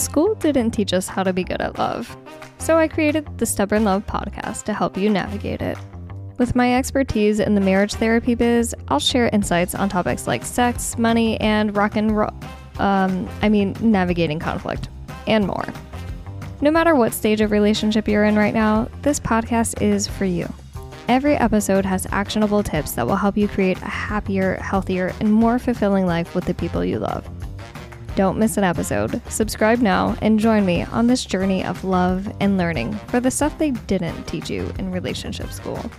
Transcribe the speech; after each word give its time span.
school 0.00 0.34
didn't 0.36 0.70
teach 0.72 0.92
us 0.92 1.06
how 1.06 1.22
to 1.22 1.32
be 1.32 1.44
good 1.44 1.60
at 1.60 1.78
love. 1.78 2.16
So 2.58 2.78
I 2.78 2.88
created 2.88 3.38
the 3.38 3.46
Stubborn 3.46 3.84
Love 3.84 4.06
podcast 4.06 4.64
to 4.64 4.74
help 4.74 4.96
you 4.96 5.08
navigate 5.10 5.62
it. 5.62 5.78
With 6.38 6.56
my 6.56 6.74
expertise 6.74 7.38
in 7.38 7.54
the 7.54 7.60
marriage 7.60 7.94
therapy 7.94 8.34
biz, 8.34 8.74
I'll 8.88 8.98
share 8.98 9.28
insights 9.32 9.74
on 9.74 9.90
topics 9.90 10.26
like 10.26 10.44
sex, 10.44 10.96
money, 10.96 11.38
and 11.40 11.76
rock 11.76 11.96
and 11.96 12.16
roll. 12.16 12.32
Um, 12.78 13.28
I 13.42 13.50
mean, 13.50 13.76
navigating 13.80 14.38
conflict, 14.38 14.88
and 15.26 15.46
more. 15.46 15.66
No 16.62 16.70
matter 16.70 16.94
what 16.94 17.12
stage 17.12 17.42
of 17.42 17.50
relationship 17.50 18.08
you're 18.08 18.24
in 18.24 18.36
right 18.36 18.54
now, 18.54 18.88
this 19.02 19.20
podcast 19.20 19.82
is 19.82 20.06
for 20.06 20.24
you. 20.24 20.50
Every 21.08 21.34
episode 21.36 21.84
has 21.84 22.06
actionable 22.10 22.62
tips 22.62 22.92
that 22.92 23.06
will 23.06 23.16
help 23.16 23.36
you 23.36 23.48
create 23.48 23.78
a 23.78 23.86
happier, 23.86 24.54
healthier, 24.56 25.12
and 25.20 25.32
more 25.32 25.58
fulfilling 25.58 26.06
life 26.06 26.34
with 26.34 26.44
the 26.44 26.54
people 26.54 26.84
you 26.84 26.98
love. 26.98 27.28
Don't 28.16 28.38
miss 28.38 28.56
an 28.56 28.64
episode. 28.64 29.22
Subscribe 29.30 29.78
now 29.78 30.16
and 30.20 30.38
join 30.38 30.66
me 30.66 30.82
on 30.82 31.06
this 31.06 31.24
journey 31.24 31.64
of 31.64 31.84
love 31.84 32.30
and 32.40 32.58
learning 32.58 32.92
for 33.06 33.20
the 33.20 33.30
stuff 33.30 33.56
they 33.56 33.70
didn't 33.70 34.24
teach 34.24 34.50
you 34.50 34.72
in 34.78 34.90
relationship 34.90 35.52
school. 35.52 35.90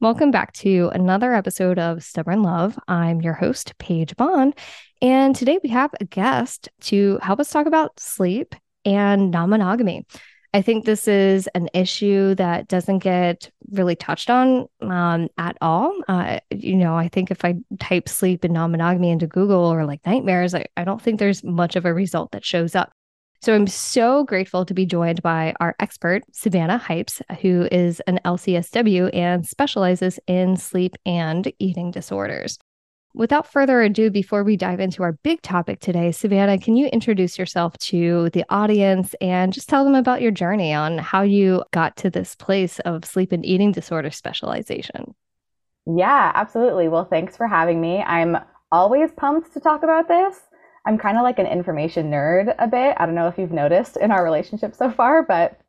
Welcome 0.00 0.30
back 0.30 0.52
to 0.54 0.90
another 0.94 1.32
episode 1.34 1.78
of 1.78 2.02
Stubborn 2.02 2.42
Love. 2.42 2.78
I'm 2.88 3.20
your 3.20 3.34
host, 3.34 3.76
Paige 3.78 4.16
Bond, 4.16 4.54
and 5.00 5.36
today 5.36 5.60
we 5.62 5.68
have 5.68 5.90
a 6.00 6.06
guest 6.06 6.70
to 6.80 7.18
help 7.22 7.38
us 7.38 7.50
talk 7.50 7.66
about 7.66 8.00
sleep 8.00 8.54
and 8.84 9.30
non 9.30 9.50
monogamy. 9.50 10.06
I 10.52 10.62
think 10.62 10.84
this 10.84 11.06
is 11.06 11.46
an 11.54 11.68
issue 11.74 12.34
that 12.34 12.66
doesn't 12.66 12.98
get 12.98 13.50
really 13.70 13.94
touched 13.94 14.30
on 14.30 14.66
um, 14.80 15.28
at 15.38 15.56
all. 15.60 15.96
Uh, 16.08 16.40
you 16.50 16.74
know, 16.74 16.96
I 16.96 17.06
think 17.06 17.30
if 17.30 17.44
I 17.44 17.54
type 17.78 18.08
sleep 18.08 18.42
and 18.42 18.54
non 18.54 18.72
monogamy 18.72 19.10
into 19.10 19.28
Google 19.28 19.64
or 19.64 19.84
like 19.86 20.04
nightmares, 20.04 20.54
I, 20.54 20.66
I 20.76 20.82
don't 20.82 21.00
think 21.00 21.20
there's 21.20 21.44
much 21.44 21.76
of 21.76 21.84
a 21.84 21.94
result 21.94 22.32
that 22.32 22.44
shows 22.44 22.74
up. 22.74 22.90
So 23.42 23.54
I'm 23.54 23.68
so 23.68 24.24
grateful 24.24 24.66
to 24.66 24.74
be 24.74 24.84
joined 24.84 25.22
by 25.22 25.54
our 25.60 25.74
expert, 25.78 26.24
Savannah 26.32 26.82
Hipes, 26.84 27.22
who 27.40 27.68
is 27.72 28.00
an 28.00 28.20
LCSW 28.24 29.14
and 29.14 29.46
specializes 29.46 30.18
in 30.26 30.56
sleep 30.56 30.96
and 31.06 31.50
eating 31.58 31.90
disorders. 31.90 32.58
Without 33.12 33.50
further 33.50 33.82
ado, 33.82 34.08
before 34.08 34.44
we 34.44 34.56
dive 34.56 34.78
into 34.78 35.02
our 35.02 35.12
big 35.12 35.42
topic 35.42 35.80
today, 35.80 36.12
Savannah, 36.12 36.58
can 36.58 36.76
you 36.76 36.86
introduce 36.86 37.38
yourself 37.38 37.76
to 37.78 38.30
the 38.30 38.44
audience 38.50 39.14
and 39.20 39.52
just 39.52 39.68
tell 39.68 39.84
them 39.84 39.96
about 39.96 40.22
your 40.22 40.30
journey 40.30 40.72
on 40.72 40.96
how 40.98 41.22
you 41.22 41.64
got 41.72 41.96
to 41.96 42.10
this 42.10 42.36
place 42.36 42.78
of 42.80 43.04
sleep 43.04 43.32
and 43.32 43.44
eating 43.44 43.72
disorder 43.72 44.12
specialization? 44.12 45.14
Yeah, 45.86 46.30
absolutely. 46.36 46.86
Well, 46.86 47.04
thanks 47.04 47.36
for 47.36 47.48
having 47.48 47.80
me. 47.80 48.00
I'm 48.00 48.36
always 48.70 49.10
pumped 49.10 49.52
to 49.54 49.60
talk 49.60 49.82
about 49.82 50.06
this. 50.06 50.38
I'm 50.86 50.96
kind 50.96 51.16
of 51.16 51.24
like 51.24 51.40
an 51.40 51.46
information 51.46 52.12
nerd 52.12 52.54
a 52.60 52.68
bit. 52.68 52.94
I 52.96 53.06
don't 53.06 53.16
know 53.16 53.26
if 53.26 53.38
you've 53.38 53.50
noticed 53.50 53.96
in 53.96 54.12
our 54.12 54.22
relationship 54.22 54.76
so 54.76 54.88
far, 54.88 55.24
but 55.24 55.60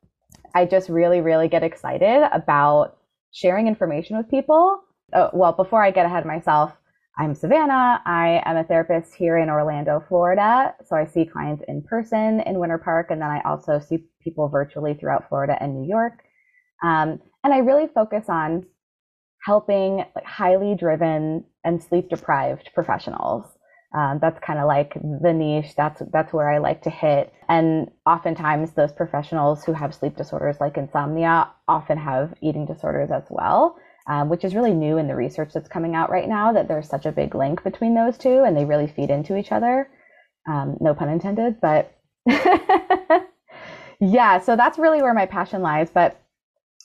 I 0.53 0.66
just 0.66 0.89
really, 0.89 1.22
really 1.22 1.47
get 1.47 1.64
excited 1.64 2.30
about 2.31 2.97
sharing 3.31 3.67
information 3.67 4.16
with 4.16 4.30
people. 4.30 4.84
Oh, 5.12 5.31
well, 5.34 5.53
before 5.53 5.84
I 5.84 5.89
get 5.89 6.06
ahead 6.06 6.22
of 6.22 6.28
myself, 6.28 6.72
I'm 7.22 7.36
Savannah. 7.36 8.02
I 8.03 8.41
am 8.45 8.58
a 8.58 8.64
therapist 8.64 9.14
here 9.14 9.38
in 9.38 9.47
Orlando, 9.47 10.03
Florida. 10.09 10.73
So 10.88 10.95
I 10.95 11.05
see 11.05 11.23
clients 11.23 11.63
in 11.67 11.83
person 11.83 12.39
in 12.47 12.58
Winter 12.58 12.80
Park, 12.80 13.11
and 13.11 13.22
then 13.22 13.30
I 13.30 13.41
also 13.45 13.78
see 13.78 14.08
people 14.23 14.50
virtually 14.50 14.95
throughout 14.95 15.30
Florida 15.30 15.55
and 15.61 15.80
New 15.80 15.88
York. 15.88 16.23
Um, 16.83 17.19
and 17.44 17.53
I 17.53 17.59
really 17.59 17.88
focus 17.94 18.25
on 18.28 18.66
helping 19.45 19.97
like 20.16 20.25
highly 20.25 20.73
driven 20.73 21.45
and 21.63 21.83
sleep 21.83 22.09
deprived 22.09 22.72
professionals 22.73 23.45
um, 23.94 24.19
that's 24.22 24.39
kind 24.39 24.58
of 24.59 24.67
like 24.67 24.94
the 24.94 25.33
niche. 25.33 25.75
That's 25.75 26.02
that's 26.13 26.31
where 26.31 26.50
I 26.50 26.59
like 26.59 26.81
to 26.83 26.89
hit. 26.89 27.33
And 27.50 27.91
oftentimes, 28.06 28.72
those 28.72 28.94
professionals 28.94 29.66
who 29.66 29.74
have 29.74 29.94
sleep 29.94 30.16
disorders 30.16 30.57
like 30.62 30.78
insomnia 30.78 31.51
often 31.68 31.97
have 31.97 32.34
eating 32.41 32.66
disorders 32.66 33.09
as 33.12 33.24
well, 33.29 33.75
um, 34.07 34.29
which 34.29 34.44
is 34.44 34.56
really 34.56 34.73
new 34.73 34.97
in 34.97 35.07
the 35.07 35.16
research 35.16 35.51
that's 35.53 35.69
coming 35.69 35.95
out 35.95 36.09
right 36.09 36.28
now. 36.28 36.51
That 36.51 36.67
there's 36.67 36.89
such 36.89 37.06
a 37.06 37.12
big 37.12 37.35
link 37.35 37.63
between 37.63 37.95
those 37.95 38.17
two, 38.17 38.44
and 38.44 38.56
they 38.56 38.66
really 38.66 38.88
feed 38.88 39.09
into 39.09 39.38
each 39.38 39.51
other. 39.51 39.89
Um, 40.50 40.78
no 40.79 40.94
pun 40.94 41.09
intended, 41.09 41.62
but 41.62 41.95
yeah. 44.00 44.39
So 44.39 44.56
that's 44.56 44.79
really 44.79 45.01
where 45.01 45.13
my 45.13 45.25
passion 45.25 45.62
lies. 45.62 45.89
But 45.94 46.22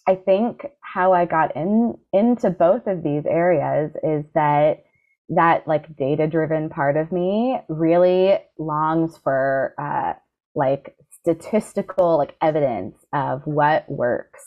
I 0.07 0.15
think 0.15 0.67
how 0.81 1.13
I 1.13 1.25
got 1.25 1.57
in 1.57 1.95
into 2.13 2.51
both 2.51 2.87
of 2.87 3.03
these 3.03 3.25
areas 3.27 3.93
is 4.03 4.25
that 4.35 4.85
that 5.31 5.67
like 5.67 5.97
data 5.97 6.27
driven 6.27 6.69
part 6.69 6.97
of 6.97 7.11
me 7.11 7.59
really 7.69 8.39
longs 8.59 9.17
for 9.19 9.75
uh, 9.79 10.13
like 10.55 10.97
statistical 11.11 12.17
like 12.19 12.37
evidence 12.41 12.97
of 13.13 13.43
what 13.45 13.89
works 13.91 14.45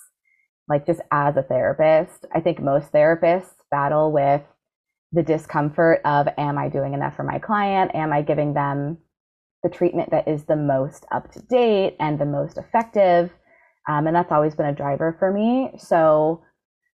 like 0.69 0.85
just 0.85 1.01
as 1.11 1.35
a 1.35 1.43
therapist 1.43 2.25
i 2.33 2.39
think 2.39 2.61
most 2.61 2.91
therapists 2.91 3.55
battle 3.71 4.11
with 4.11 4.41
the 5.11 5.23
discomfort 5.23 6.01
of 6.05 6.27
am 6.37 6.57
i 6.57 6.69
doing 6.69 6.93
enough 6.93 7.15
for 7.15 7.23
my 7.23 7.39
client 7.39 7.91
am 7.93 8.13
i 8.13 8.21
giving 8.21 8.53
them 8.53 8.97
the 9.63 9.69
treatment 9.69 10.09
that 10.11 10.27
is 10.27 10.43
the 10.45 10.55
most 10.55 11.05
up 11.11 11.31
to 11.31 11.41
date 11.41 11.95
and 11.99 12.19
the 12.19 12.25
most 12.25 12.57
effective 12.57 13.31
um, 13.87 14.07
and 14.07 14.15
that's 14.15 14.31
always 14.31 14.55
been 14.55 14.67
a 14.67 14.75
driver 14.75 15.15
for 15.19 15.33
me 15.33 15.71
so 15.77 16.41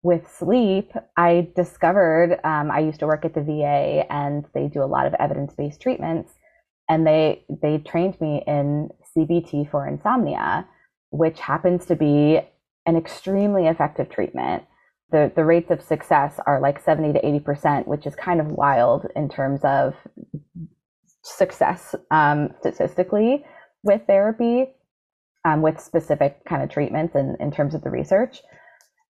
with 0.02 0.30
sleep, 0.32 0.94
I 1.18 1.50
discovered 1.56 2.40
um, 2.44 2.72
I 2.72 2.80
used 2.80 3.00
to 3.02 3.08
work 3.08 3.26
at 3.26 3.34
the 3.34 3.42
VA 3.42 4.06
and 4.12 4.46
they 4.54 4.68
do 4.68 4.82
a 4.82 4.86
lot 4.86 5.06
of 5.06 5.14
evidence 5.16 5.54
based 5.54 5.82
treatments. 5.82 6.34
And 6.88 7.06
they 7.06 7.44
they 7.62 7.80
trained 7.80 8.20
me 8.22 8.44
in 8.48 8.90
CBT 9.16 9.70
for 9.70 9.88
insomnia, 9.88 10.68
which 11.12 11.40
happens 11.40 11.86
to 11.88 11.96
be 11.96 12.40
an 12.90 12.98
extremely 12.98 13.68
effective 13.68 14.10
treatment. 14.10 14.64
The, 15.12 15.32
the 15.36 15.46
rates 15.46 15.70
of 15.70 15.82
success 15.82 16.40
are 16.46 16.60
like 16.60 16.84
70 16.84 17.14
to 17.14 17.22
80%, 17.22 17.88
which 17.88 18.08
is 18.08 18.16
kind 18.16 18.40
of 18.40 18.48
wild 18.48 19.06
in 19.16 19.30
terms 19.30 19.62
of 19.64 19.96
success 21.24 21.94
um, 22.10 22.50
statistically 22.60 23.46
with 23.84 24.02
therapy, 24.08 24.72
um, 25.46 25.62
with 25.62 25.80
specific 25.80 26.44
kind 26.46 26.64
of 26.64 26.70
treatments 26.70 27.16
and 27.16 27.38
in 27.40 27.52
terms 27.52 27.76
of 27.76 27.84
the 27.84 27.92
research. 27.92 28.42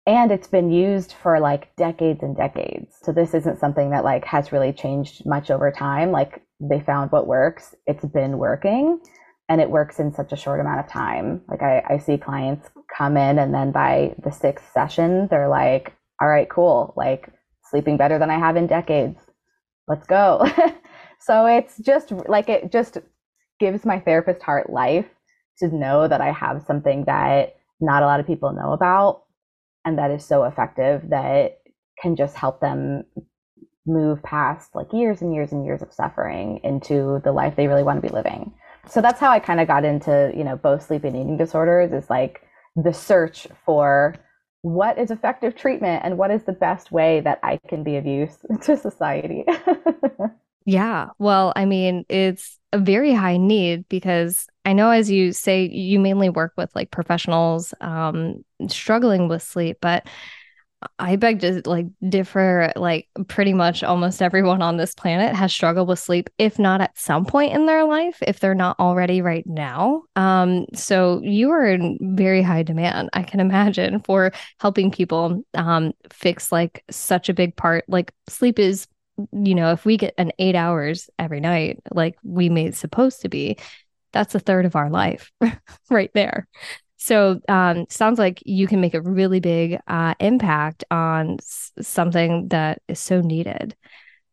And 0.08 0.32
it's 0.32 0.48
been 0.48 0.72
used 0.72 1.14
for 1.14 1.40
like 1.40 1.76
decades 1.76 2.24
and 2.24 2.36
decades. 2.36 2.96
So 3.04 3.12
this 3.12 3.36
isn't 3.36 3.60
something 3.60 3.92
that 3.92 4.04
like 4.04 4.26
has 4.26 4.52
really 4.52 4.74
changed 4.74 5.28
much 5.28 5.52
over 5.52 5.72
time. 5.72 6.12
Like 6.12 6.42
they 6.60 6.80
found 6.80 7.12
what 7.12 7.28
works. 7.28 7.76
It's 7.86 8.06
been 8.06 8.40
working 8.40 9.00
and 9.50 9.60
it 9.60 9.70
works 9.70 10.00
in 10.00 10.14
such 10.14 10.32
a 10.32 10.38
short 10.38 10.60
amount 10.60 10.80
of 10.80 10.88
time. 10.88 11.42
Like 11.50 11.62
i, 11.62 11.84
I 11.90 11.98
see 11.98 12.18
clients 12.18 12.70
come 12.96 13.18
in 13.18 13.40
and 13.40 13.54
then 13.54 13.72
by 13.72 14.16
the 14.24 14.32
sixth 14.32 14.72
session 14.74 15.28
they're 15.30 15.50
like 15.50 15.94
all 16.22 16.30
right 16.30 16.50
cool. 16.50 16.94
Like 16.96 17.32
sleeping 17.70 17.98
better 17.98 18.18
than 18.20 18.30
i 18.30 18.40
have 18.40 18.56
in 18.56 18.68
decades. 18.68 19.20
Let's 19.88 20.08
go. 20.08 20.48
So 21.20 21.46
it's 21.46 21.78
just 21.78 22.12
like 22.28 22.50
it 22.50 22.72
just 22.72 22.98
gives 23.60 23.86
my 23.86 24.00
therapist 24.00 24.42
heart 24.42 24.70
life 24.70 25.06
to 25.60 25.68
know 25.68 26.08
that 26.08 26.22
i 26.22 26.32
have 26.32 26.64
something 26.66 27.04
that 27.06 27.56
not 27.82 28.04
a 28.04 28.06
lot 28.06 28.22
of 28.22 28.28
people 28.28 28.54
know 28.54 28.72
about 28.72 29.24
and 29.84 29.98
that 29.98 30.12
is 30.12 30.24
so 30.24 30.46
effective 30.46 31.10
that 31.10 31.60
can 32.02 32.16
just 32.16 32.36
help 32.36 32.62
them 32.62 33.04
move 33.86 34.24
past 34.24 34.74
like 34.76 34.94
years 34.94 35.22
and 35.22 35.34
years 35.34 35.52
and 35.52 35.66
years 35.66 35.82
of 35.82 35.92
suffering 35.92 36.62
into 36.64 37.20
the 37.26 37.32
life 37.32 37.56
they 37.56 37.68
really 37.68 37.84
want 37.84 38.02
to 38.02 38.08
be 38.08 38.14
living. 38.14 38.54
So 38.88 39.02
that's 39.02 39.20
how 39.20 39.30
I 39.30 39.40
kind 39.40 39.60
of 39.60 39.68
got 39.68 39.86
into, 39.86 40.32
you 40.36 40.44
know, 40.44 40.56
both 40.56 40.86
sleep 40.86 41.04
and 41.04 41.16
eating 41.16 41.38
disorders 41.38 41.92
is 41.92 42.10
like 42.10 42.42
the 42.76 42.94
search 42.94 43.48
for 43.66 44.16
what 44.62 44.98
is 44.98 45.12
effective 45.12 45.56
treatment 45.56 46.02
and 46.04 46.18
what 46.18 46.32
is 46.32 46.44
the 46.44 46.54
best 46.54 46.92
way 46.92 47.22
that 47.22 47.40
I 47.44 47.60
can 47.68 47.84
be 47.84 47.98
of 47.98 48.06
use 48.06 48.38
to 48.64 48.78
society. 48.78 49.46
yeah. 50.66 51.08
Well, 51.18 51.54
I 51.56 51.66
mean, 51.66 52.06
it's 52.10 52.58
a 52.74 52.78
very 52.78 53.14
high 53.14 53.38
need 53.38 53.88
because 53.90 54.48
I 54.66 54.74
know, 54.74 54.92
as 54.92 55.10
you 55.10 55.32
say, 55.32 55.68
you 55.68 56.00
mainly 56.00 56.30
work 56.30 56.54
with 56.58 56.76
like 56.76 56.92
professionals 56.92 57.74
um, 57.82 58.44
struggling 58.68 59.28
with 59.28 59.42
sleep, 59.42 59.78
but 59.82 60.08
I 60.98 61.16
beg 61.16 61.42
to 61.42 61.62
like 61.66 61.88
differ. 62.08 62.72
Like 62.76 63.08
pretty 63.28 63.54
much 63.54 63.84
almost 63.84 64.22
everyone 64.22 64.62
on 64.62 64.78
this 64.78 64.94
planet 64.94 65.36
has 65.36 65.52
struggled 65.52 65.88
with 65.88 66.00
sleep, 66.00 66.30
if 66.38 66.58
not 66.58 66.82
at 66.82 66.98
some 66.98 67.26
point 67.26 67.54
in 67.54 67.66
their 67.66 67.84
life, 67.84 68.18
if 68.26 68.40
they're 68.40 68.56
not 68.56 68.80
already 68.80 69.22
right 69.22 69.46
now. 69.46 70.04
Um, 70.16 70.66
so 70.74 71.22
you 71.24 71.52
are 71.52 71.66
in 71.66 71.98
very 72.16 72.42
high 72.42 72.64
demand, 72.64 73.10
I 73.14 73.24
can 73.24 73.40
imagine, 73.40 74.00
for 74.02 74.32
helping 74.60 74.92
people 74.92 75.44
um, 75.54 75.94
fix 76.12 76.52
like 76.52 76.84
such 76.90 77.30
a 77.30 77.34
big 77.34 77.56
part. 77.56 77.84
Like 77.88 78.14
sleep 78.28 78.60
is 78.60 78.88
you 79.34 79.54
know, 79.54 79.74
if 79.74 79.84
we 79.84 79.98
get 79.98 80.14
an 80.18 80.32
eight 80.40 80.56
hours 80.56 81.10
every 81.20 81.42
night, 81.42 81.82
like 81.92 82.18
we 82.24 82.48
made 82.48 82.76
supposed 82.76 83.22
to 83.22 83.28
be, 83.30 83.58
that's 84.14 84.34
a 84.34 84.40
third 84.40 84.66
of 84.66 84.76
our 84.76 84.90
life 84.90 85.32
right 85.90 86.12
there. 86.14 86.48
So, 87.02 87.40
um, 87.48 87.86
sounds 87.90 88.20
like 88.20 88.44
you 88.46 88.68
can 88.68 88.82
make 88.82 88.94
a 88.94 89.02
really 89.02 89.40
big 89.40 89.80
uh, 89.88 90.16
impact 90.20 90.84
on 90.92 91.38
s- 91.40 91.72
something 91.80 92.50
that 92.50 92.82
is 92.90 93.00
so 93.00 93.22
needed. 93.22 93.74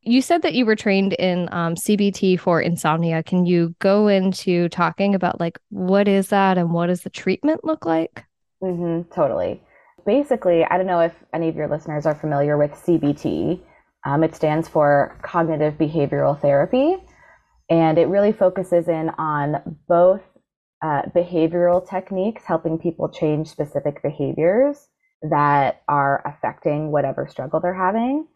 You 0.02 0.20
said 0.20 0.42
that 0.42 0.54
you 0.54 0.66
were 0.66 0.74
trained 0.74 1.12
in 1.12 1.48
um, 1.52 1.76
CBT 1.76 2.38
for 2.40 2.60
insomnia. 2.60 3.22
Can 3.22 3.46
you 3.46 3.74
go 3.78 4.08
into 4.08 4.68
talking 4.68 5.14
about 5.14 5.38
like 5.40 5.60
what 5.70 6.08
is 6.08 6.28
that 6.28 6.58
and 6.58 6.72
what 6.72 6.88
does 6.88 7.02
the 7.02 7.10
treatment 7.10 7.64
look 7.64 7.86
like? 7.86 8.24
Mm-hmm, 8.60 9.12
totally. 9.12 9.62
Basically, 10.04 10.64
I 10.64 10.76
don't 10.76 10.86
know 10.86 11.00
if 11.00 11.14
any 11.32 11.48
of 11.48 11.54
your 11.54 11.68
listeners 11.68 12.04
are 12.04 12.14
familiar 12.16 12.56
with 12.58 12.72
CBT. 12.72 13.60
Um, 14.04 14.24
it 14.24 14.34
stands 14.34 14.68
for 14.68 15.16
Cognitive 15.22 15.74
Behavioral 15.74 16.40
Therapy, 16.40 16.96
and 17.70 17.96
it 17.96 18.06
really 18.06 18.32
focuses 18.32 18.88
in 18.88 19.10
on 19.18 19.76
both 19.88 20.22
uh, 20.82 21.02
behavioral 21.14 21.88
techniques, 21.88 22.44
helping 22.44 22.78
people 22.78 23.08
change 23.08 23.48
specific 23.48 24.02
behaviors 24.02 24.88
that 25.22 25.82
are 25.88 26.22
affecting 26.26 26.92
whatever 26.92 27.26
struggle 27.26 27.60
they're 27.60 27.74
having. 27.74 28.26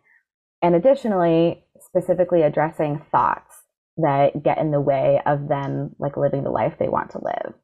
And 0.62 0.74
additionally, 0.74 1.64
specifically 1.80 2.42
addressing 2.42 3.02
thoughts 3.10 3.62
that 3.96 4.42
get 4.42 4.58
in 4.58 4.70
the 4.70 4.80
way 4.80 5.20
of 5.26 5.48
them 5.48 5.94
like 5.98 6.16
living 6.16 6.44
the 6.44 6.50
life 6.50 6.74
they 6.78 6.88
want 6.88 7.10
to 7.10 7.24
live. 7.24 7.54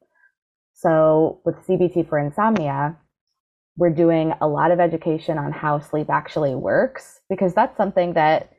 So 0.73 1.41
with 1.45 1.55
CBT 1.67 2.07
for 2.07 2.19
insomnia, 2.19 2.97
we're 3.77 3.89
doing 3.91 4.33
a 4.41 4.47
lot 4.47 4.71
of 4.71 4.79
education 4.79 5.37
on 5.37 5.51
how 5.51 5.79
sleep 5.79 6.09
actually 6.09 6.55
works 6.55 7.21
because 7.29 7.53
that's 7.53 7.77
something 7.77 8.13
that 8.13 8.51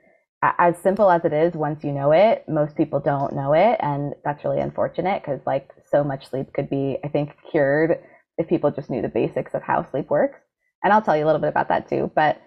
as 0.42 0.78
simple 0.78 1.10
as 1.10 1.24
it 1.24 1.32
is, 1.32 1.54
once 1.54 1.82
you 1.82 1.92
know 1.92 2.12
it, 2.12 2.44
most 2.48 2.76
people 2.76 3.00
don't 3.00 3.34
know 3.34 3.54
it. 3.54 3.76
And 3.80 4.14
that's 4.24 4.44
really 4.44 4.60
unfortunate 4.60 5.22
because, 5.22 5.40
like, 5.46 5.70
so 5.90 6.04
much 6.04 6.28
sleep 6.28 6.52
could 6.52 6.70
be, 6.70 6.98
I 7.04 7.08
think, 7.08 7.36
cured 7.50 7.98
if 8.36 8.48
people 8.48 8.70
just 8.70 8.88
knew 8.88 9.02
the 9.02 9.08
basics 9.08 9.54
of 9.54 9.62
how 9.62 9.88
sleep 9.90 10.10
works. 10.10 10.38
And 10.82 10.92
I'll 10.92 11.02
tell 11.02 11.16
you 11.16 11.24
a 11.24 11.26
little 11.26 11.40
bit 11.40 11.48
about 11.48 11.68
that 11.68 11.88
too. 11.88 12.10
But 12.14 12.40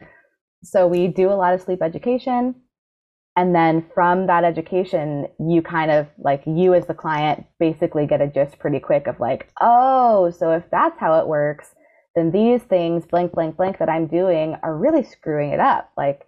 so 0.63 0.87
we 0.87 1.07
do 1.07 1.29
a 1.29 1.35
lot 1.35 1.53
of 1.53 1.61
sleep 1.61 1.81
education. 1.81 2.55
And 3.35 3.55
then 3.55 3.85
from 3.93 4.27
that 4.27 4.43
education, 4.43 5.27
you 5.39 5.61
kind 5.61 5.91
of 5.91 6.07
like 6.17 6.43
you 6.45 6.73
as 6.73 6.85
the 6.85 6.93
client 6.93 7.45
basically 7.59 8.05
get 8.05 8.21
a 8.21 8.27
gist 8.27 8.59
pretty 8.59 8.79
quick 8.79 9.07
of 9.07 9.19
like, 9.19 9.49
oh, 9.59 10.31
so 10.31 10.51
if 10.51 10.63
that's 10.71 10.99
how 10.99 11.19
it 11.19 11.27
works, 11.27 11.73
then 12.15 12.31
these 12.31 12.61
things, 12.63 13.05
blank, 13.05 13.31
blank, 13.33 13.57
blank, 13.57 13.79
that 13.79 13.89
I'm 13.89 14.07
doing 14.07 14.55
are 14.63 14.77
really 14.77 15.03
screwing 15.03 15.51
it 15.51 15.59
up. 15.59 15.91
Like, 15.97 16.25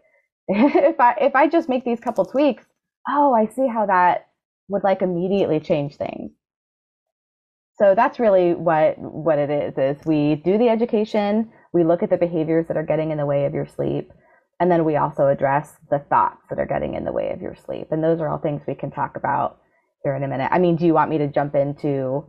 if 0.47 0.99
I 0.99 1.15
if 1.21 1.35
I 1.35 1.47
just 1.47 1.69
make 1.69 1.85
these 1.85 1.99
couple 1.99 2.25
tweaks, 2.25 2.65
oh, 3.09 3.33
I 3.33 3.47
see 3.47 3.67
how 3.67 3.85
that 3.85 4.27
would 4.67 4.83
like 4.83 5.01
immediately 5.01 5.59
change 5.59 5.95
things. 5.95 6.31
So 7.75 7.95
that's 7.95 8.19
really 8.19 8.53
what 8.53 8.97
what 8.97 9.39
it 9.39 9.49
is 9.49 9.77
is 9.77 10.05
we 10.05 10.35
do 10.35 10.57
the 10.57 10.69
education, 10.69 11.51
we 11.73 11.83
look 11.83 12.03
at 12.03 12.09
the 12.09 12.17
behaviors 12.17 12.67
that 12.67 12.77
are 12.77 12.85
getting 12.85 13.11
in 13.11 13.17
the 13.17 13.25
way 13.25 13.45
of 13.45 13.53
your 13.53 13.65
sleep, 13.65 14.11
and 14.59 14.71
then 14.71 14.85
we 14.85 14.95
also 14.95 15.27
address 15.27 15.75
the 15.89 15.99
thoughts 15.99 16.43
that 16.49 16.59
are 16.59 16.65
getting 16.65 16.93
in 16.93 17.03
the 17.03 17.11
way 17.11 17.31
of 17.31 17.41
your 17.41 17.55
sleep. 17.55 17.87
And 17.91 18.03
those 18.03 18.19
are 18.19 18.29
all 18.29 18.37
things 18.37 18.61
we 18.67 18.75
can 18.75 18.91
talk 18.91 19.15
about 19.15 19.59
here 20.03 20.15
in 20.15 20.23
a 20.23 20.27
minute. 20.27 20.49
I 20.51 20.59
mean, 20.59 20.75
do 20.75 20.85
you 20.85 20.93
want 20.93 21.09
me 21.09 21.17
to 21.17 21.27
jump 21.27 21.55
into 21.55 22.25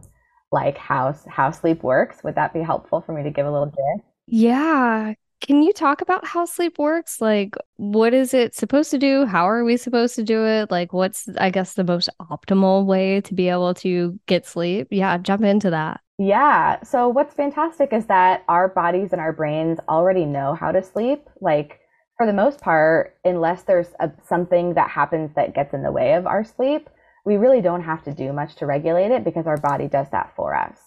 like 0.51 0.79
how 0.79 1.15
how 1.29 1.51
sleep 1.51 1.83
works? 1.83 2.25
Would 2.25 2.37
that 2.37 2.55
be 2.55 2.61
helpful 2.63 3.03
for 3.03 3.13
me 3.13 3.23
to 3.25 3.31
give 3.31 3.47
a 3.47 3.53
little 3.53 3.67
bit? 3.67 4.05
Yeah, 4.27 5.15
can 5.44 5.62
you 5.62 5.75
talk 5.75 6.00
about 6.00 6.26
how 6.26 6.46
sleep 6.46 6.79
works? 6.79 7.20
Like, 7.20 7.55
what 7.76 8.14
is 8.14 8.32
it 8.32 8.55
supposed 8.55 8.91
to 8.93 8.99
do? 8.99 9.26
How 9.26 9.46
are 9.46 9.62
we 9.62 9.76
supposed 9.76 10.14
to 10.17 10.23
do 10.23 10.46
it? 10.46 10.70
Like, 10.70 10.94
what's, 10.94 11.29
I 11.37 11.50
guess, 11.50 11.75
the 11.75 11.85
most 11.85 12.08
optimal 12.19 12.87
way 12.87 13.20
to 13.20 13.35
be 13.35 13.50
able 13.50 13.75
to 13.75 14.19
get 14.26 14.46
sleep? 14.46 14.88
Yeah, 14.91 15.19
jump 15.19 15.43
into 15.43 15.69
that. 15.69 16.00
Yeah. 16.19 16.82
So, 16.82 17.08
what's 17.08 17.35
fantastic 17.35 17.93
is 17.93 18.06
that 18.06 18.44
our 18.49 18.69
bodies 18.69 19.12
and 19.12 19.20
our 19.20 19.32
brains 19.32 19.79
already 19.87 20.25
know 20.25 20.55
how 20.55 20.73
to 20.73 20.82
sleep. 20.82 21.29
Like, 21.43 21.81
for 22.17 22.26
the 22.26 22.32
most 22.32 22.62
part, 22.62 23.19
unless 23.25 23.64
there's 23.64 23.88
a, 24.00 24.11
something 24.26 24.75
that 24.75 24.88
happens 24.88 25.35
that 25.35 25.55
gets 25.55 25.75
in 25.75 25.82
the 25.82 25.93
way 25.93 26.14
of 26.14 26.26
our 26.26 26.44
sleep, 26.44 26.88
we 27.26 27.37
really 27.37 27.61
don't 27.61 27.82
have 27.82 28.02
to 28.05 28.14
do 28.14 28.32
much 28.32 28.55
to 28.56 28.67
regulate 28.67 29.11
it 29.11 29.25
because 29.25 29.46
our 29.46 29.58
body 29.58 29.88
does 29.88 30.08
that 30.11 30.32
for 30.37 30.55
us. 30.55 30.79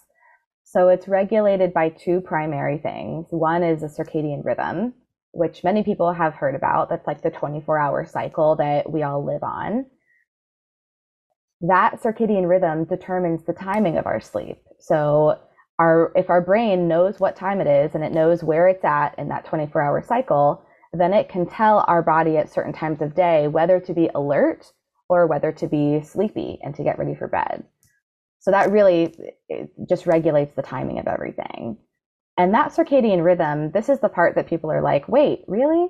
So 0.70 0.88
it's 0.90 1.08
regulated 1.08 1.72
by 1.72 1.88
two 1.88 2.20
primary 2.20 2.76
things. 2.76 3.28
One 3.30 3.62
is 3.62 3.82
a 3.82 3.86
circadian 3.86 4.44
rhythm, 4.44 4.92
which 5.32 5.64
many 5.64 5.82
people 5.82 6.12
have 6.12 6.34
heard 6.34 6.54
about. 6.54 6.90
That's 6.90 7.06
like 7.06 7.22
the 7.22 7.30
24 7.30 7.78
hour 7.78 8.04
cycle 8.04 8.54
that 8.56 8.92
we 8.92 9.02
all 9.02 9.24
live 9.24 9.42
on. 9.42 9.86
That 11.62 12.02
circadian 12.02 12.46
rhythm 12.46 12.84
determines 12.84 13.44
the 13.44 13.54
timing 13.54 13.96
of 13.96 14.04
our 14.04 14.20
sleep. 14.20 14.58
So 14.78 15.38
our 15.78 16.12
if 16.14 16.28
our 16.28 16.42
brain 16.42 16.86
knows 16.86 17.18
what 17.18 17.34
time 17.34 17.62
it 17.62 17.66
is 17.66 17.94
and 17.94 18.04
it 18.04 18.12
knows 18.12 18.44
where 18.44 18.68
it's 18.68 18.84
at 18.84 19.18
in 19.18 19.28
that 19.28 19.46
24 19.46 19.80
hour 19.80 20.02
cycle, 20.02 20.62
then 20.92 21.14
it 21.14 21.30
can 21.30 21.46
tell 21.46 21.82
our 21.88 22.02
body 22.02 22.36
at 22.36 22.52
certain 22.52 22.74
times 22.74 23.00
of 23.00 23.14
day 23.14 23.48
whether 23.48 23.80
to 23.80 23.94
be 23.94 24.10
alert 24.14 24.70
or 25.08 25.26
whether 25.26 25.50
to 25.50 25.66
be 25.66 26.02
sleepy 26.02 26.58
and 26.62 26.74
to 26.74 26.84
get 26.84 26.98
ready 26.98 27.14
for 27.14 27.26
bed. 27.26 27.64
So 28.40 28.50
that 28.50 28.70
really 28.70 29.14
just 29.88 30.06
regulates 30.06 30.54
the 30.54 30.62
timing 30.62 30.98
of 30.98 31.06
everything. 31.06 31.78
And 32.36 32.54
that 32.54 32.72
circadian 32.72 33.24
rhythm, 33.24 33.72
this 33.72 33.88
is 33.88 33.98
the 34.00 34.08
part 34.08 34.36
that 34.36 34.48
people 34.48 34.70
are 34.70 34.82
like, 34.82 35.08
wait, 35.08 35.42
really? 35.48 35.88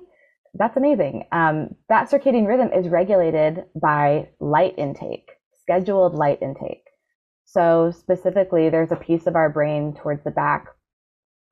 That's 0.54 0.76
amazing. 0.76 1.26
Um, 1.30 1.74
that 1.90 2.10
circadian 2.10 2.46
rhythm 2.46 2.72
is 2.72 2.88
regulated 2.88 3.64
by 3.80 4.30
light 4.40 4.74
intake, 4.78 5.28
scheduled 5.60 6.14
light 6.14 6.40
intake. 6.40 6.84
So 7.44 7.90
specifically, 7.90 8.70
there's 8.70 8.92
a 8.92 8.96
piece 8.96 9.26
of 9.26 9.36
our 9.36 9.50
brain 9.50 9.94
towards 9.94 10.24
the 10.24 10.30
back 10.30 10.68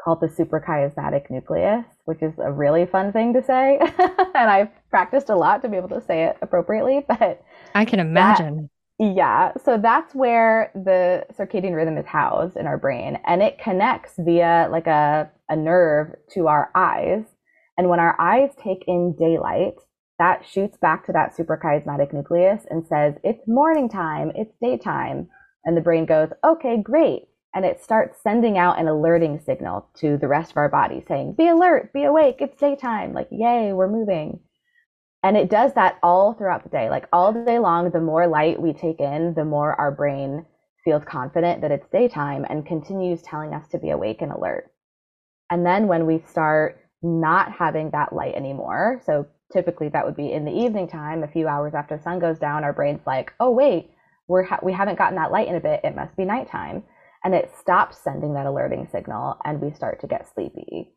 called 0.02 0.20
the 0.20 0.28
suprachiasmatic 0.28 1.30
nucleus, 1.30 1.84
which 2.04 2.22
is 2.22 2.32
a 2.38 2.52
really 2.52 2.86
fun 2.86 3.12
thing 3.12 3.34
to 3.34 3.42
say. 3.42 3.78
and 4.34 4.50
I've 4.50 4.68
practiced 4.88 5.30
a 5.30 5.36
lot 5.36 5.62
to 5.62 5.68
be 5.68 5.76
able 5.76 5.88
to 5.90 6.00
say 6.00 6.24
it 6.24 6.36
appropriately, 6.42 7.04
but 7.06 7.42
I 7.74 7.84
can 7.84 8.00
imagine. 8.00 8.70
Yeah, 8.98 9.52
so 9.62 9.76
that's 9.76 10.14
where 10.14 10.70
the 10.74 11.26
circadian 11.38 11.74
rhythm 11.76 11.98
is 11.98 12.06
housed 12.06 12.56
in 12.56 12.66
our 12.66 12.78
brain, 12.78 13.18
and 13.26 13.42
it 13.42 13.58
connects 13.58 14.14
via 14.18 14.68
like 14.70 14.86
a, 14.86 15.30
a 15.50 15.56
nerve 15.56 16.14
to 16.32 16.48
our 16.48 16.70
eyes. 16.74 17.24
And 17.76 17.90
when 17.90 18.00
our 18.00 18.18
eyes 18.18 18.52
take 18.62 18.84
in 18.86 19.14
daylight, 19.18 19.74
that 20.18 20.46
shoots 20.46 20.78
back 20.78 21.04
to 21.06 21.12
that 21.12 21.36
suprachiasmatic 21.36 22.14
nucleus 22.14 22.62
and 22.70 22.86
says, 22.86 23.16
It's 23.22 23.46
morning 23.46 23.90
time, 23.90 24.32
it's 24.34 24.54
daytime. 24.62 25.28
And 25.66 25.76
the 25.76 25.82
brain 25.82 26.06
goes, 26.06 26.30
Okay, 26.42 26.78
great. 26.82 27.24
And 27.54 27.66
it 27.66 27.82
starts 27.82 28.22
sending 28.22 28.56
out 28.56 28.78
an 28.80 28.88
alerting 28.88 29.40
signal 29.40 29.90
to 29.96 30.16
the 30.16 30.28
rest 30.28 30.52
of 30.52 30.56
our 30.56 30.70
body 30.70 31.04
saying, 31.06 31.34
Be 31.34 31.48
alert, 31.48 31.92
be 31.92 32.04
awake, 32.04 32.36
it's 32.40 32.58
daytime. 32.58 33.12
Like, 33.12 33.28
yay, 33.30 33.74
we're 33.74 33.90
moving. 33.90 34.40
And 35.26 35.36
it 35.36 35.50
does 35.50 35.72
that 35.72 35.98
all 36.04 36.34
throughout 36.34 36.62
the 36.62 36.68
day. 36.68 36.88
Like 36.88 37.08
all 37.12 37.32
day 37.32 37.58
long, 37.58 37.90
the 37.90 38.00
more 38.00 38.28
light 38.28 38.62
we 38.62 38.72
take 38.72 39.00
in, 39.00 39.34
the 39.34 39.44
more 39.44 39.74
our 39.74 39.90
brain 39.90 40.46
feels 40.84 41.02
confident 41.04 41.62
that 41.62 41.72
it's 41.72 41.88
daytime 41.88 42.46
and 42.48 42.64
continues 42.64 43.22
telling 43.22 43.52
us 43.52 43.66
to 43.70 43.78
be 43.78 43.90
awake 43.90 44.22
and 44.22 44.30
alert. 44.30 44.70
And 45.50 45.66
then 45.66 45.88
when 45.88 46.06
we 46.06 46.22
start 46.28 46.80
not 47.02 47.50
having 47.50 47.90
that 47.90 48.12
light 48.12 48.36
anymore, 48.36 49.02
so 49.04 49.26
typically 49.52 49.88
that 49.88 50.06
would 50.06 50.14
be 50.14 50.30
in 50.30 50.44
the 50.44 50.56
evening 50.56 50.86
time, 50.86 51.24
a 51.24 51.28
few 51.28 51.48
hours 51.48 51.74
after 51.74 51.96
the 51.96 52.02
sun 52.04 52.20
goes 52.20 52.38
down, 52.38 52.62
our 52.62 52.72
brain's 52.72 53.04
like, 53.04 53.32
oh, 53.40 53.50
wait, 53.50 53.90
we're 54.28 54.44
ha- 54.44 54.60
we 54.62 54.72
haven't 54.72 54.96
gotten 54.96 55.16
that 55.16 55.32
light 55.32 55.48
in 55.48 55.56
a 55.56 55.60
bit. 55.60 55.80
It 55.82 55.96
must 55.96 56.16
be 56.16 56.24
nighttime. 56.24 56.84
And 57.24 57.34
it 57.34 57.50
stops 57.58 57.98
sending 57.98 58.34
that 58.34 58.46
alerting 58.46 58.86
signal 58.92 59.38
and 59.44 59.60
we 59.60 59.72
start 59.72 60.00
to 60.02 60.06
get 60.06 60.32
sleepy. 60.32 60.92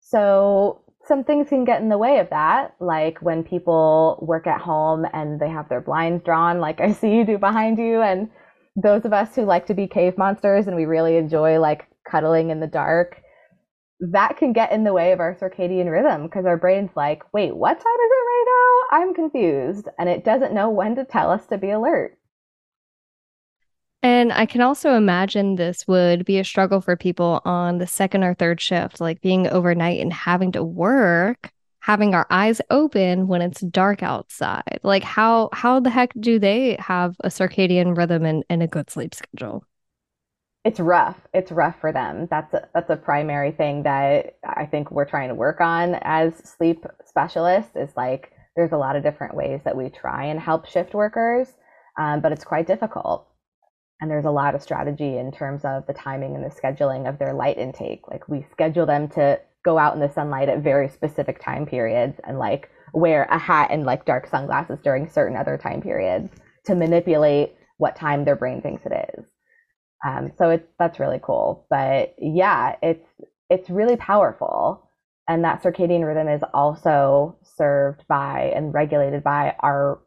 So 0.00 0.80
some 1.06 1.24
things 1.24 1.48
can 1.48 1.64
get 1.64 1.80
in 1.80 1.88
the 1.88 1.98
way 1.98 2.18
of 2.18 2.30
that, 2.30 2.74
like 2.80 3.20
when 3.22 3.42
people 3.44 4.18
work 4.22 4.46
at 4.46 4.60
home 4.60 5.06
and 5.12 5.40
they 5.40 5.48
have 5.48 5.68
their 5.68 5.80
blinds 5.80 6.24
drawn, 6.24 6.60
like 6.60 6.80
I 6.80 6.92
see 6.92 7.14
you 7.14 7.24
do 7.24 7.38
behind 7.38 7.78
you, 7.78 8.02
and 8.02 8.28
those 8.76 9.04
of 9.04 9.12
us 9.12 9.34
who 9.34 9.44
like 9.44 9.66
to 9.66 9.74
be 9.74 9.86
cave 9.86 10.18
monsters 10.18 10.66
and 10.66 10.76
we 10.76 10.84
really 10.84 11.16
enjoy 11.16 11.58
like 11.58 11.86
cuddling 12.10 12.50
in 12.50 12.60
the 12.60 12.66
dark, 12.66 13.20
that 14.00 14.36
can 14.36 14.52
get 14.52 14.72
in 14.72 14.84
the 14.84 14.92
way 14.92 15.12
of 15.12 15.20
our 15.20 15.34
circadian 15.34 15.90
rhythm 15.90 16.24
because 16.24 16.44
our 16.44 16.58
brain's 16.58 16.90
like, 16.94 17.22
wait, 17.32 17.56
what 17.56 17.72
time 17.72 17.78
is 17.78 18.10
it 18.10 18.26
right 18.26 18.44
now? 18.46 18.98
I'm 18.98 19.14
confused. 19.14 19.88
And 19.98 20.08
it 20.08 20.24
doesn't 20.24 20.52
know 20.52 20.68
when 20.68 20.96
to 20.96 21.04
tell 21.04 21.30
us 21.30 21.46
to 21.46 21.58
be 21.58 21.70
alert. 21.70 22.18
And 24.02 24.32
I 24.32 24.46
can 24.46 24.60
also 24.60 24.94
imagine 24.94 25.56
this 25.56 25.86
would 25.88 26.24
be 26.24 26.38
a 26.38 26.44
struggle 26.44 26.80
for 26.80 26.96
people 26.96 27.40
on 27.44 27.78
the 27.78 27.86
second 27.86 28.22
or 28.22 28.34
third 28.34 28.60
shift, 28.60 29.00
like 29.00 29.20
being 29.20 29.48
overnight 29.48 30.00
and 30.00 30.12
having 30.12 30.52
to 30.52 30.62
work, 30.62 31.50
having 31.80 32.14
our 32.14 32.26
eyes 32.30 32.60
open 32.70 33.26
when 33.26 33.42
it's 33.42 33.60
dark 33.60 34.02
outside. 34.02 34.80
Like 34.82 35.02
how 35.02 35.48
how 35.52 35.80
the 35.80 35.90
heck 35.90 36.12
do 36.18 36.38
they 36.38 36.76
have 36.78 37.16
a 37.24 37.28
circadian 37.28 37.96
rhythm 37.96 38.24
and, 38.24 38.44
and 38.50 38.62
a 38.62 38.66
good 38.66 38.90
sleep 38.90 39.14
schedule? 39.14 39.64
It's 40.64 40.80
rough. 40.80 41.16
It's 41.32 41.52
rough 41.52 41.80
for 41.80 41.92
them. 41.92 42.26
That's 42.28 42.52
a, 42.52 42.68
that's 42.74 42.90
a 42.90 42.96
primary 42.96 43.52
thing 43.52 43.84
that 43.84 44.36
I 44.44 44.66
think 44.66 44.90
we're 44.90 45.04
trying 45.04 45.28
to 45.28 45.34
work 45.34 45.60
on 45.60 45.94
as 46.02 46.34
sleep 46.36 46.84
specialists. 47.04 47.76
Is 47.76 47.90
like 47.96 48.32
there's 48.56 48.72
a 48.72 48.78
lot 48.78 48.96
of 48.96 49.02
different 49.02 49.34
ways 49.34 49.60
that 49.64 49.76
we 49.76 49.88
try 49.88 50.24
and 50.26 50.40
help 50.40 50.66
shift 50.66 50.92
workers, 50.94 51.48
um, 51.98 52.20
but 52.20 52.32
it's 52.32 52.44
quite 52.44 52.66
difficult 52.66 53.28
and 54.00 54.10
there's 54.10 54.24
a 54.24 54.30
lot 54.30 54.54
of 54.54 54.62
strategy 54.62 55.16
in 55.16 55.32
terms 55.32 55.64
of 55.64 55.86
the 55.86 55.94
timing 55.94 56.34
and 56.34 56.44
the 56.44 56.54
scheduling 56.54 57.08
of 57.08 57.18
their 57.18 57.32
light 57.32 57.58
intake. 57.58 58.02
Like 58.08 58.28
we 58.28 58.46
schedule 58.52 58.86
them 58.86 59.08
to 59.10 59.40
go 59.64 59.78
out 59.78 59.94
in 59.94 60.00
the 60.00 60.08
sunlight 60.12 60.48
at 60.48 60.60
very 60.60 60.88
specific 60.88 61.42
time 61.42 61.66
periods 61.66 62.20
and 62.24 62.38
like 62.38 62.70
wear 62.92 63.24
a 63.30 63.38
hat 63.38 63.70
and 63.70 63.84
like 63.84 64.04
dark 64.04 64.26
sunglasses 64.26 64.78
during 64.82 65.08
certain 65.08 65.36
other 65.36 65.56
time 65.56 65.80
periods 65.80 66.30
to 66.66 66.74
manipulate 66.74 67.54
what 67.78 67.96
time 67.96 68.24
their 68.24 68.36
brain 68.36 68.60
thinks 68.60 68.84
it 68.86 68.92
is. 69.14 69.24
Um, 70.06 70.30
so 70.38 70.50
it's 70.50 70.68
that's 70.78 71.00
really 71.00 71.20
cool. 71.22 71.66
But 71.70 72.14
yeah, 72.18 72.76
it's 72.82 73.08
it's 73.48 73.70
really 73.70 73.96
powerful, 73.96 74.90
and 75.26 75.44
that 75.44 75.62
circadian 75.62 76.06
rhythm 76.06 76.28
is 76.28 76.42
also 76.52 77.38
served 77.42 78.04
by 78.08 78.52
and 78.54 78.74
regulated 78.74 79.24
by 79.24 79.54
our 79.60 80.00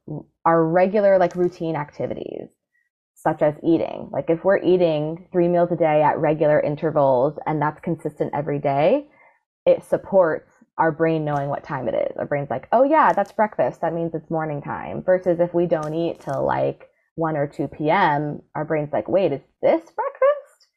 our 0.46 0.66
regular 0.66 1.18
like 1.18 1.36
routine 1.36 1.76
activities 1.76 2.50
such 3.22 3.42
as 3.42 3.56
eating. 3.64 4.10
Like 4.12 4.30
if 4.30 4.44
we're 4.44 4.64
eating 4.64 5.28
three 5.32 5.48
meals 5.48 5.72
a 5.72 5.76
day 5.76 6.02
at 6.02 6.18
regular 6.18 6.60
intervals 6.60 7.38
and 7.46 7.62
that's 7.62 7.82
consistent 7.82 8.32
every 8.34 8.60
day, 8.60 9.08
it 9.66 9.84
supports 9.84 10.52
our 10.78 10.92
brain 10.92 11.26
knowing 11.26 11.50
what 11.50 11.64
time 11.64 11.90
it 11.90 11.96
is. 11.96 12.18
Our 12.18 12.26
brain's 12.26 12.50
like, 12.50 12.68
oh 12.72 12.84
yeah, 12.84 13.12
that's 13.12 13.34
breakfast. 13.34 13.82
That 13.82 13.94
means 13.94 14.16
it's 14.16 14.30
morning 14.32 14.62
time. 14.62 15.04
Versus 15.04 15.40
if 15.40 15.54
we 15.54 15.66
don't 15.66 15.94
eat 15.94 16.22
till 16.22 16.46
like 16.46 16.90
1 17.16 17.36
or 17.36 17.48
2 17.48 17.68
p.m., 17.68 18.42
our 18.56 18.64
brain's 18.64 18.94
like, 18.94 19.10
wait, 19.10 19.34
is 19.34 19.42
this 19.62 19.82
breakfast? 19.82 20.68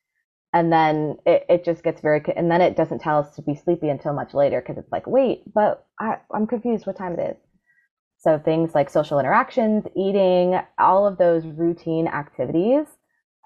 And 0.52 0.72
then 0.72 1.16
it, 1.25 1.46
it 1.49 1.64
just 1.64 1.84
gets 1.84 2.00
very, 2.00 2.22
and 2.37 2.50
then 2.50 2.61
it 2.61 2.76
doesn't 2.76 2.99
tell 2.99 3.20
us 3.20 3.34
to 3.37 3.42
be 3.42 3.54
sleepy 3.54 3.88
until 3.88 4.12
much 4.12 4.34
later 4.34 4.61
because 4.61 4.76
it's 4.76 4.92
like, 4.92 5.06
wait, 5.06 5.44
but 5.54 5.87
I, 6.00 6.16
I'm 6.34 6.49
confused 6.49 6.87
what 6.87 6.99
time 6.99 7.18
it 7.18 7.37
is. 7.37 7.37
So 8.23 8.38
things 8.38 8.73
like 8.75 8.88
social 8.88 9.19
interactions, 9.19 9.85
eating, 9.97 10.61
all 10.79 11.07
of 11.07 11.19
those 11.19 11.45
routine 11.45 12.07
activities 12.07 12.87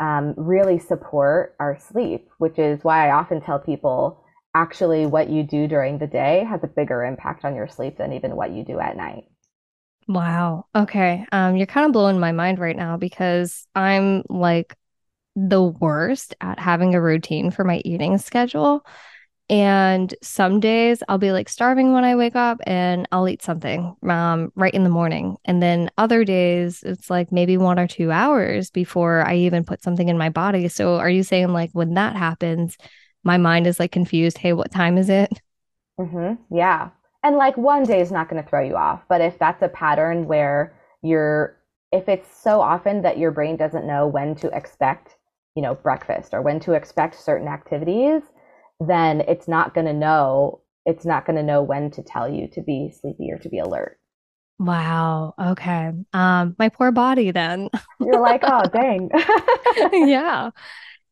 um, 0.00 0.35
really 0.37 0.78
support 0.78 1.56
our 1.59 1.78
sleep, 1.78 2.28
which 2.38 2.59
is 2.59 2.85
why 2.85 3.09
I 3.09 3.12
often 3.12 3.40
tell 3.40 3.59
people 3.59 4.23
actually 4.54 5.06
what 5.06 5.30
you 5.30 5.42
do 5.42 5.66
during 5.66 5.99
the 5.99 6.06
day 6.06 6.45
has 6.49 6.62
a 6.62 6.66
bigger 6.66 7.04
impact 7.04 7.45
on 7.45 7.54
your 7.54 7.68
sleep 7.68 7.97
than 7.97 8.12
even 8.12 8.37
what 8.37 8.52
you 8.52 8.64
do 8.64 8.78
at 8.78 8.97
night. 8.97 9.25
Wow. 10.09 10.66
Okay. 10.75 11.25
Um, 11.33 11.56
you're 11.56 11.66
kind 11.66 11.87
of 11.87 11.92
blowing 11.92 12.21
my 12.21 12.33
mind 12.33 12.59
right 12.59 12.76
now 12.76 12.99
because 12.99 13.66
I'm 13.75 14.25
like 14.28 14.76
the 15.35 15.62
worst 15.62 16.35
at 16.40 16.59
having 16.59 16.95
a 16.95 17.00
routine 17.00 17.50
for 17.50 17.64
my 17.64 17.83
eating 17.85 18.18
schedule. 18.18 18.87
And 19.48 20.12
some 20.22 20.58
days 20.58 21.02
I'll 21.08 21.18
be 21.18 21.30
like 21.30 21.48
starving 21.48 21.92
when 21.92 22.04
I 22.04 22.16
wake 22.16 22.34
up 22.34 22.58
and 22.66 23.06
I'll 23.12 23.28
eat 23.28 23.42
something 23.42 23.94
um, 24.08 24.52
right 24.56 24.74
in 24.74 24.82
the 24.82 24.90
morning. 24.90 25.36
And 25.44 25.62
then 25.62 25.88
other 25.98 26.24
days 26.24 26.82
it's 26.82 27.10
like 27.10 27.30
maybe 27.30 27.56
one 27.56 27.78
or 27.78 27.86
two 27.86 28.10
hours 28.10 28.70
before 28.70 29.24
I 29.24 29.36
even 29.36 29.64
put 29.64 29.84
something 29.84 30.08
in 30.08 30.18
my 30.18 30.30
body. 30.30 30.66
So 30.66 30.96
are 30.96 31.10
you 31.10 31.22
saying 31.22 31.52
like 31.52 31.70
when 31.72 31.94
that 31.94 32.16
happens, 32.16 32.76
my 33.22 33.36
mind 33.36 33.68
is 33.68 33.78
like 33.78 33.92
confused? 33.92 34.38
Hey, 34.38 34.52
what 34.52 34.72
time 34.72 34.98
is 34.98 35.08
it? 35.08 35.40
Mm-hmm. 36.00 36.42
Yeah. 36.54 36.90
And 37.22 37.36
like 37.36 37.56
one 37.56 37.84
day 37.84 38.00
is 38.00 38.10
not 38.10 38.28
going 38.28 38.42
to 38.42 38.48
throw 38.48 38.64
you 38.64 38.76
off. 38.76 39.02
But 39.08 39.20
if 39.20 39.38
that's 39.38 39.62
a 39.62 39.68
pattern 39.68 40.26
where 40.26 40.76
you're, 41.02 41.56
if 41.92 42.08
it's 42.08 42.36
so 42.36 42.60
often 42.60 43.02
that 43.02 43.18
your 43.18 43.30
brain 43.30 43.56
doesn't 43.56 43.86
know 43.86 44.08
when 44.08 44.34
to 44.36 44.48
expect, 44.48 45.16
you 45.54 45.62
know, 45.62 45.76
breakfast 45.76 46.34
or 46.34 46.42
when 46.42 46.58
to 46.60 46.72
expect 46.72 47.20
certain 47.20 47.46
activities, 47.46 48.22
then 48.80 49.23
it's 49.23 49.49
not 49.49 49.75
going 49.75 49.87
to 49.87 49.92
know 49.92 50.61
it's 50.85 51.04
not 51.04 51.26
going 51.26 51.37
to 51.37 51.42
know 51.42 51.62
when 51.62 51.90
to 51.90 52.02
tell 52.02 52.28
you 52.28 52.47
to 52.49 52.62
be 52.62 52.92
sleepy 53.00 53.33
or 53.33 53.38
to 53.38 53.49
be 53.49 53.59
alert. 53.59 53.99
Wow. 54.59 55.35
Okay. 55.38 55.92
Um 56.12 56.56
my 56.59 56.68
poor 56.71 56.90
body 56.90 57.30
then. 57.30 57.68
You're 58.00 58.21
like, 58.21 58.40
"Oh, 58.42 58.62
dang." 58.73 59.11
yeah. 59.92 60.50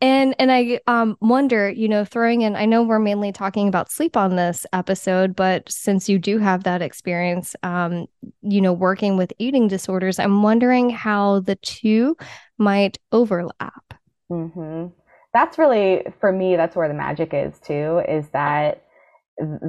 And 0.00 0.34
and 0.38 0.50
I 0.52 0.80
um 0.86 1.16
wonder, 1.20 1.70
you 1.70 1.88
know, 1.88 2.04
throwing 2.04 2.42
in 2.42 2.56
I 2.56 2.66
know 2.66 2.82
we're 2.82 2.98
mainly 2.98 3.32
talking 3.32 3.68
about 3.68 3.90
sleep 3.90 4.16
on 4.16 4.36
this 4.36 4.66
episode, 4.72 5.36
but 5.36 5.70
since 5.70 6.08
you 6.08 6.18
do 6.18 6.38
have 6.38 6.64
that 6.64 6.82
experience 6.82 7.54
um 7.62 8.06
you 8.42 8.60
know, 8.60 8.72
working 8.72 9.16
with 9.16 9.32
eating 9.38 9.68
disorders, 9.68 10.18
I'm 10.18 10.42
wondering 10.42 10.90
how 10.90 11.40
the 11.40 11.56
two 11.56 12.16
might 12.58 12.98
overlap. 13.12 13.94
Mhm 14.30 14.92
that's 15.34 15.58
really 15.58 16.06
for 16.20 16.32
me 16.32 16.56
that's 16.56 16.74
where 16.76 16.88
the 16.88 16.94
magic 16.94 17.34
is 17.34 17.58
too 17.60 18.00
is 18.08 18.28
that 18.28 18.84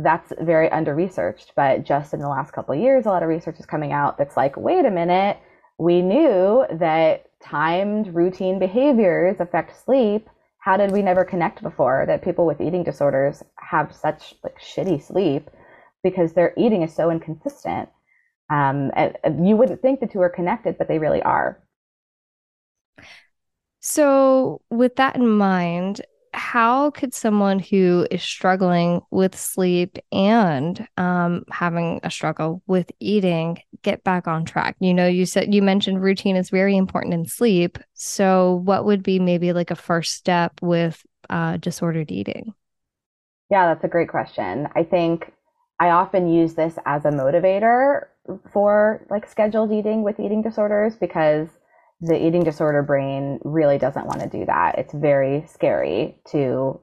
that's 0.03 0.31
very 0.39 0.72
under 0.72 0.95
researched 0.95 1.51
but 1.55 1.84
just 1.84 2.13
in 2.13 2.19
the 2.19 2.29
last 2.29 2.53
couple 2.53 2.74
years 2.75 3.05
a 3.05 3.10
lot 3.10 3.24
of 3.24 3.29
research 3.29 3.60
is 3.60 3.65
coming 3.65 3.91
out 3.91 4.17
that's 4.17 4.38
like 4.38 4.55
wait 4.55 4.86
a 4.86 4.91
minute 4.91 5.38
we 5.77 6.01
knew 6.01 6.65
that 6.72 7.25
timed 7.41 8.13
routine 8.15 8.60
behaviors 8.60 9.39
affect 9.39 9.84
sleep. 9.84 10.29
How 10.60 10.77
did 10.77 10.91
we 10.91 11.01
never 11.01 11.24
connect 11.24 11.62
before 11.62 12.05
that 12.07 12.24
people 12.24 12.45
with 12.45 12.62
eating 12.62 12.84
disorders 12.84 13.43
have 13.60 13.93
such 13.93 14.36
like 14.43 14.60
shitty 14.60 15.01
sleep? 15.03 15.50
Because 16.03 16.34
their 16.34 16.53
eating 16.57 16.81
is 16.81 16.95
so 16.95 17.12
inconsistent. 17.12 17.89
Um, 18.50 18.91
and, 18.95 19.17
and 19.24 19.48
you 19.48 19.55
wouldn't 19.57 19.81
think 19.81 20.00
the 20.00 20.07
two 20.07 20.22
are 20.22 20.29
connected 20.29 20.77
but 20.77 20.88
they 20.88 21.00
really 21.00 21.24
are 21.24 21.63
so, 23.88 24.62
with 24.72 24.96
that 24.96 25.15
in 25.15 25.30
mind, 25.30 26.01
how 26.34 26.89
could 26.89 27.13
someone 27.13 27.60
who 27.60 28.08
is 28.10 28.24
struggling 28.24 29.01
with 29.12 29.38
sleep 29.38 30.00
and 30.12 30.88
um, 30.98 31.46
having 31.51 32.00
a 32.01 32.10
struggle 32.10 32.63
with 32.65 32.92
eating 33.00 33.60
get 33.84 34.04
back 34.04 34.27
on 34.27 34.44
track? 34.44 34.75
You 34.80 34.92
know, 34.92 35.06
you 35.06 35.27
said 35.27 35.54
you 35.54 35.62
mentioned 35.62 36.01
routine 36.01 36.36
is 36.36 36.50
very 36.50 36.75
important 36.75 37.13
in 37.13 37.27
sleep. 37.27 37.77
So, 37.94 38.56
what 38.65 38.86
would 38.86 39.04
be 39.04 39.20
maybe 39.20 39.54
like 39.54 39.70
a 39.70 39.75
first 39.75 40.15
step 40.15 40.60
with 40.63 41.06
uh, 41.30 41.58
disordered 41.58 42.12
eating? 42.12 42.56
Yeah, 43.51 43.68
that's 43.68 43.84
a 43.84 43.88
great 43.88 44.10
question. 44.10 44.68
I 44.74 44.82
think 44.82 45.32
I 45.80 45.92
often 45.92 46.27
use 46.27 46.56
this 46.56 46.80
as 46.88 47.06
a 47.06 47.12
motivator 47.12 48.08
for 48.51 49.06
like 49.12 49.30
scheduled 49.30 49.72
eating 49.72 50.01
with 50.01 50.20
eating 50.20 50.42
disorders 50.42 50.96
because 50.96 51.50
the 52.06 52.26
eating 52.26 52.44
disorder 52.44 52.84
brain 52.84 53.40
really 53.44 53.78
doesn't 53.78 54.06
want 54.06 54.22
to 54.22 54.30
do 54.30 54.46
that. 54.46 54.78
It's 54.78 54.94
very 54.94 55.46
scary 55.48 56.20
to 56.32 56.80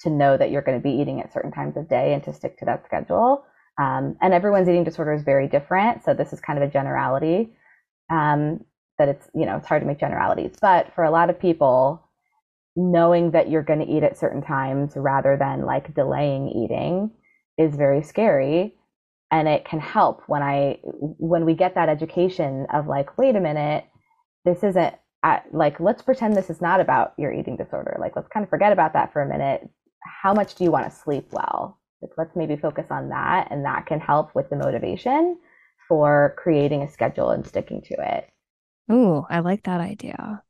to 0.00 0.10
know 0.10 0.36
that 0.36 0.50
you're 0.50 0.62
going 0.62 0.78
to 0.78 0.82
be 0.82 0.94
eating 0.94 1.20
at 1.20 1.32
certain 1.32 1.52
times 1.52 1.76
of 1.76 1.88
day 1.88 2.14
and 2.14 2.24
to 2.24 2.32
stick 2.32 2.58
to 2.58 2.64
that 2.64 2.86
schedule. 2.86 3.44
Um, 3.78 4.16
and 4.22 4.32
everyone's 4.32 4.68
eating 4.68 4.84
disorder 4.84 5.12
is 5.12 5.22
very 5.22 5.46
different, 5.46 6.04
so 6.04 6.14
this 6.14 6.32
is 6.32 6.40
kind 6.40 6.62
of 6.62 6.66
a 6.68 6.72
generality. 6.72 7.50
Um, 8.10 8.64
that 8.98 9.08
it's 9.08 9.28
you 9.34 9.46
know 9.46 9.56
it's 9.56 9.66
hard 9.66 9.82
to 9.82 9.86
make 9.86 10.00
generalities, 10.00 10.56
but 10.60 10.94
for 10.94 11.04
a 11.04 11.10
lot 11.10 11.30
of 11.30 11.40
people, 11.40 12.02
knowing 12.76 13.32
that 13.32 13.50
you're 13.50 13.62
going 13.62 13.80
to 13.80 13.90
eat 13.90 14.02
at 14.02 14.18
certain 14.18 14.42
times 14.42 14.92
rather 14.96 15.36
than 15.38 15.64
like 15.64 15.94
delaying 15.94 16.48
eating 16.48 17.10
is 17.58 17.74
very 17.74 18.02
scary 18.02 18.74
and 19.30 19.48
it 19.48 19.64
can 19.64 19.80
help 19.80 20.22
when 20.26 20.42
i 20.42 20.78
when 20.82 21.44
we 21.44 21.54
get 21.54 21.74
that 21.74 21.88
education 21.88 22.66
of 22.72 22.86
like 22.86 23.18
wait 23.18 23.36
a 23.36 23.40
minute 23.40 23.84
this 24.44 24.62
isn't 24.62 24.94
at, 25.22 25.44
like 25.52 25.80
let's 25.80 26.02
pretend 26.02 26.34
this 26.34 26.50
is 26.50 26.60
not 26.60 26.80
about 26.80 27.12
your 27.18 27.32
eating 27.32 27.56
disorder 27.56 27.96
like 28.00 28.16
let's 28.16 28.28
kind 28.28 28.44
of 28.44 28.50
forget 28.50 28.72
about 28.72 28.92
that 28.94 29.12
for 29.12 29.22
a 29.22 29.28
minute 29.28 29.68
how 30.22 30.32
much 30.32 30.54
do 30.54 30.64
you 30.64 30.70
want 30.70 30.90
to 30.90 30.96
sleep 30.96 31.26
well 31.32 31.78
like, 32.00 32.12
let's 32.16 32.34
maybe 32.34 32.56
focus 32.56 32.86
on 32.90 33.10
that 33.10 33.48
and 33.50 33.64
that 33.64 33.84
can 33.84 34.00
help 34.00 34.34
with 34.34 34.48
the 34.48 34.56
motivation 34.56 35.38
for 35.88 36.34
creating 36.38 36.82
a 36.82 36.90
schedule 36.90 37.30
and 37.30 37.46
sticking 37.46 37.82
to 37.82 37.94
it 37.98 38.30
Ooh, 38.90 39.24
I 39.28 39.40
like 39.40 39.64
that 39.64 39.80
idea. 39.80 40.42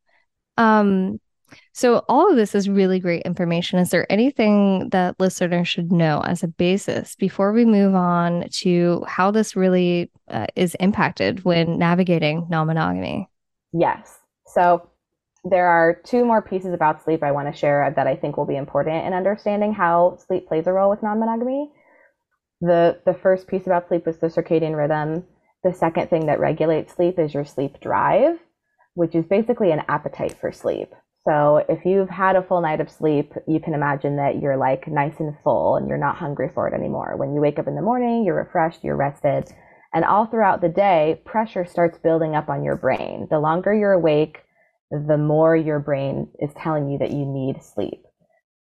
Um, 0.57 1.21
so 1.73 2.05
all 2.09 2.31
of 2.31 2.37
this 2.37 2.55
is 2.55 2.69
really 2.69 3.01
great 3.01 3.23
information. 3.23 3.79
Is 3.79 3.91
there 3.91 4.11
anything 4.11 4.89
that 4.91 5.19
listeners 5.19 5.69
should 5.69 5.91
know 5.91 6.21
as 6.21 6.43
a 6.43 6.49
basis 6.49 7.17
before 7.17 7.53
we 7.53 7.65
move 7.65 7.95
on 7.95 8.47
to 8.51 9.05
how 9.07 9.31
this 9.31 9.57
really 9.57 10.11
uh, 10.29 10.47
is 10.55 10.77
impacted 10.77 11.45
when 11.45 11.79
navigating 11.79 12.47
non-monogamy? 12.49 13.29
Yes. 13.73 14.19
So 14.47 14.89
there 15.45 15.67
are 15.67 15.95
two 16.05 16.25
more 16.25 16.43
pieces 16.43 16.75
about 16.75 17.03
sleep 17.03 17.23
I 17.23 17.33
want 17.33 17.53
to 17.53 17.59
share 17.59 17.93
that 17.95 18.07
I 18.07 18.17
think 18.17 18.37
will 18.37 18.47
be 18.47 18.57
important 18.57 19.07
in 19.07 19.13
understanding 19.13 19.73
how 19.73 20.19
sleep 20.27 20.49
plays 20.49 20.67
a 20.67 20.73
role 20.73 20.91
with 20.91 21.03
non-monogamy. 21.03 21.71
The 22.61 23.01
the 23.07 23.15
first 23.15 23.47
piece 23.47 23.67
about 23.67 23.89
sleep 23.89 24.07
is 24.07 24.19
the 24.19 24.27
circadian 24.27 24.77
rhythm. 24.77 25.25
The 25.65 25.73
second 25.73 26.11
thing 26.11 26.27
that 26.27 26.41
regulates 26.41 26.95
sleep 26.95 27.19
is 27.19 27.33
your 27.33 27.45
sleep 27.45 27.81
drive, 27.81 28.39
which 28.95 29.15
is 29.15 29.25
basically 29.25 29.73
an 29.73 29.83
appetite 29.89 30.37
for 30.39 30.53
sleep. 30.53 30.93
So 31.27 31.65
if 31.69 31.85
you've 31.85 32.09
had 32.09 32.37
a 32.37 32.43
full 32.43 32.63
night 32.63 32.81
of 32.81 32.91
sleep, 32.91 33.33
you 33.47 33.61
can 33.61 33.75
imagine 33.75 34.17
that 34.17 34.41
you're 34.41 34.57
like 34.57 34.89
nice 34.89 35.21
and 35.21 35.35
full 35.45 35.77
and 35.77 35.87
you're 35.89 35.99
not 35.99 36.17
hungry 36.17 36.51
for 36.55 36.67
it 36.67 36.75
anymore. 36.75 37.15
When 37.17 37.35
you 37.35 37.41
wake 37.41 37.59
up 37.59 37.69
in 37.69 37.77
the 37.77 37.83
morning, 37.83 38.25
you're 38.25 38.37
refreshed, 38.37 38.83
you're 38.83 38.97
rested, 38.97 39.53
and 39.93 40.05
all 40.05 40.27
throughout 40.27 40.61
the 40.61 40.69
day, 40.69 41.21
pressure 41.25 41.65
starts 41.65 41.99
building 41.99 42.35
up 42.35 42.49
on 42.49 42.65
your 42.65 42.77
brain. 42.77 43.27
The 43.31 43.41
longer 43.41 43.75
you're 43.75 43.93
awake, 43.93 44.39
the 44.91 45.19
more 45.19 45.57
your 45.57 45.79
brain 45.81 46.29
is 46.39 46.51
telling 46.57 46.91
you 46.91 46.99
that 46.99 47.11
you 47.11 47.25
need 47.25 47.63
sleep. 47.63 48.03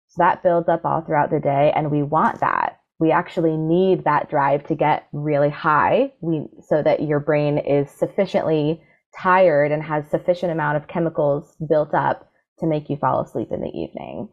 So 0.07 0.23
that 0.23 0.41
builds 0.41 0.69
up 0.69 0.85
all 0.85 1.01
throughout 1.01 1.29
the 1.29 1.39
day, 1.39 1.71
and 1.75 1.91
we 1.91 2.01
want 2.01 2.39
that. 2.39 2.79
We 2.99 3.11
actually 3.11 3.55
need 3.55 4.03
that 4.03 4.29
drive 4.29 4.65
to 4.67 4.75
get 4.75 5.07
really 5.13 5.49
high 5.49 6.11
we, 6.21 6.47
so 6.67 6.81
that 6.83 7.03
your 7.03 7.19
brain 7.19 7.57
is 7.59 7.89
sufficiently 7.91 8.81
tired 9.17 9.71
and 9.71 9.83
has 9.83 10.09
sufficient 10.09 10.51
amount 10.51 10.77
of 10.77 10.87
chemicals 10.87 11.55
built 11.67 11.93
up 11.93 12.29
to 12.59 12.67
make 12.67 12.89
you 12.89 12.97
fall 12.97 13.21
asleep 13.21 13.49
in 13.51 13.61
the 13.61 13.67
evening. 13.67 14.29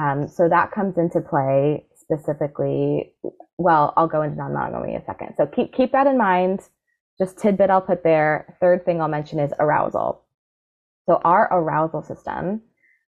Um, 0.00 0.28
so 0.28 0.48
that 0.48 0.72
comes 0.72 0.96
into 0.96 1.20
play 1.20 1.86
specifically. 1.96 3.14
Well, 3.58 3.92
I'll 3.96 4.06
go 4.06 4.22
into 4.22 4.36
non-monogamy 4.36 4.94
in 4.94 5.02
a 5.02 5.04
second. 5.04 5.34
So 5.36 5.46
keep 5.46 5.72
keep 5.72 5.92
that 5.92 6.06
in 6.06 6.16
mind. 6.16 6.60
Just 7.20 7.38
tidbit 7.38 7.70
I'll 7.70 7.80
put 7.80 8.04
there. 8.04 8.56
Third 8.60 8.84
thing 8.84 9.00
I'll 9.00 9.08
mention 9.08 9.40
is 9.40 9.52
arousal. 9.58 10.22
So 11.08 11.20
our 11.24 11.48
arousal 11.52 12.02
system, 12.02 12.62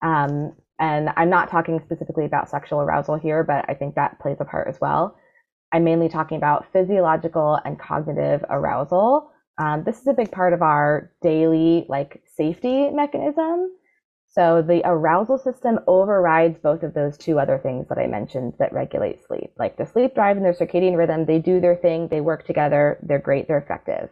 um, 0.02 0.54
and 0.80 1.10
I'm 1.18 1.30
not 1.30 1.50
talking 1.50 1.82
specifically 1.84 2.26
about 2.26 2.50
sexual 2.50 2.80
arousal 2.80 3.16
here, 3.16 3.44
but 3.44 3.66
I 3.68 3.74
think 3.74 3.96
that 3.96 4.20
plays 4.20 4.38
a 4.40 4.46
part 4.46 4.70
as 4.70 4.80
well. 4.80 5.18
I'm 5.74 5.84
mainly 5.84 6.08
talking 6.08 6.38
about 6.38 6.72
physiological 6.72 7.60
and 7.66 7.78
cognitive 7.78 8.46
arousal. 8.50 9.30
Um, 9.58 9.84
this 9.84 10.00
is 10.00 10.08
a 10.08 10.14
big 10.14 10.32
part 10.32 10.54
of 10.54 10.62
our 10.62 11.12
daily 11.22 11.86
like 11.90 12.22
safety 12.38 12.90
mechanism. 12.92 13.72
So 14.30 14.62
the 14.62 14.82
arousal 14.86 15.38
system 15.38 15.80
overrides 15.88 16.60
both 16.60 16.84
of 16.84 16.94
those 16.94 17.18
two 17.18 17.40
other 17.40 17.58
things 17.58 17.88
that 17.90 17.98
I 17.98 18.08
mentioned 18.08 18.54
that 18.60 18.74
regulate 18.74 19.26
sleep. 19.26 19.52
Like 19.58 19.78
the 19.78 19.86
sleep 19.86 20.14
drive 20.14 20.38
and 20.38 20.46
their 20.46 20.54
circadian 20.54 20.98
rhythm, 20.98 21.26
they 21.26 21.40
do 21.40 21.60
their 21.60 21.76
thing, 21.76 22.08
they 22.10 22.22
work 22.22 22.46
together, 22.46 23.00
they're 23.02 23.20
great, 23.20 23.48
they're 23.48 23.58
effective. 23.58 24.10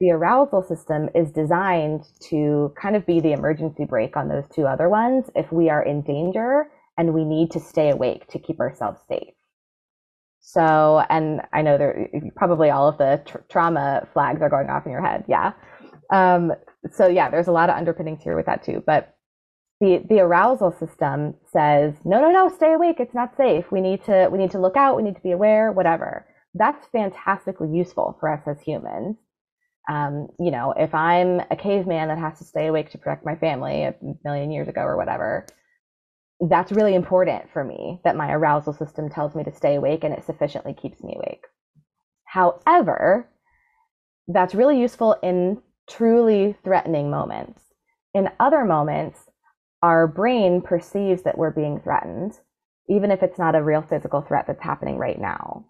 The 0.00 0.12
arousal 0.12 0.62
system 0.62 1.10
is 1.14 1.30
designed 1.30 2.04
to 2.30 2.72
kind 2.80 2.96
of 2.96 3.04
be 3.04 3.20
the 3.20 3.32
emergency 3.32 3.84
brake 3.84 4.16
on 4.16 4.28
those 4.28 4.48
two 4.48 4.66
other 4.66 4.88
ones 4.88 5.26
if 5.34 5.52
we 5.52 5.68
are 5.68 5.82
in 5.82 6.02
danger 6.02 6.70
and 6.96 7.12
we 7.12 7.24
need 7.24 7.50
to 7.50 7.60
stay 7.60 7.90
awake 7.90 8.26
to 8.28 8.38
keep 8.38 8.60
ourselves 8.60 9.00
safe. 9.08 9.34
So, 10.40 11.04
and 11.10 11.42
I 11.52 11.60
know 11.62 11.76
there 11.76 12.08
probably 12.34 12.70
all 12.70 12.88
of 12.88 12.96
the 12.96 13.22
tr- 13.26 13.38
trauma 13.50 14.08
flags 14.14 14.40
are 14.40 14.48
going 14.48 14.70
off 14.70 14.86
in 14.86 14.92
your 14.92 15.04
head. 15.04 15.24
Yeah. 15.28 15.52
Um, 16.10 16.52
so 16.92 17.06
yeah, 17.06 17.28
there's 17.30 17.48
a 17.48 17.52
lot 17.52 17.68
of 17.68 17.76
underpinnings 17.76 18.22
here 18.22 18.36
with 18.36 18.46
that 18.46 18.62
too. 18.62 18.82
But 18.86 19.14
the 19.80 20.02
the 20.08 20.20
arousal 20.20 20.72
system 20.72 21.34
says 21.52 21.94
no 22.04 22.20
no 22.20 22.30
no 22.30 22.48
stay 22.48 22.72
awake 22.74 23.00
it's 23.00 23.14
not 23.14 23.36
safe. 23.36 23.64
We 23.72 23.80
need 23.80 24.04
to 24.04 24.28
we 24.30 24.38
need 24.38 24.50
to 24.52 24.60
look 24.60 24.76
out 24.76 24.96
we 24.96 25.02
need 25.02 25.16
to 25.16 25.22
be 25.22 25.32
aware 25.32 25.72
whatever. 25.72 26.26
That's 26.54 26.86
fantastically 26.92 27.68
useful 27.70 28.16
for 28.20 28.28
us 28.32 28.42
as 28.46 28.60
humans. 28.60 29.16
Um, 29.90 30.28
you 30.38 30.50
know 30.52 30.72
if 30.76 30.94
i'm 30.94 31.40
a 31.50 31.56
caveman 31.56 32.08
that 32.08 32.18
has 32.18 32.38
to 32.38 32.44
stay 32.44 32.68
awake 32.68 32.90
to 32.90 32.98
protect 32.98 33.24
my 33.24 33.34
family 33.34 33.82
a 33.82 33.94
million 34.24 34.52
years 34.52 34.68
ago 34.68 34.82
or 34.82 34.96
whatever 34.96 35.46
that's 36.48 36.70
really 36.70 36.94
important 36.94 37.50
for 37.52 37.64
me 37.64 38.00
that 38.04 38.16
my 38.16 38.32
arousal 38.32 38.72
system 38.72 39.10
tells 39.10 39.34
me 39.34 39.42
to 39.44 39.54
stay 39.54 39.74
awake 39.74 40.04
and 40.04 40.14
it 40.14 40.24
sufficiently 40.24 40.74
keeps 40.74 41.02
me 41.02 41.14
awake. 41.16 41.44
However 42.24 43.28
that's 44.28 44.54
really 44.54 44.80
useful 44.80 45.16
in 45.22 45.60
truly 45.88 46.56
threatening 46.62 47.10
moments. 47.10 47.60
In 48.14 48.28
other 48.38 48.64
moments 48.64 49.18
our 49.82 50.06
brain 50.06 50.60
perceives 50.60 51.22
that 51.22 51.38
we're 51.38 51.50
being 51.50 51.80
threatened, 51.80 52.38
even 52.88 53.10
if 53.10 53.22
it's 53.22 53.38
not 53.38 53.54
a 53.54 53.62
real 53.62 53.82
physical 53.82 54.20
threat 54.20 54.46
that's 54.46 54.62
happening 54.62 54.98
right 54.98 55.20
now. 55.20 55.64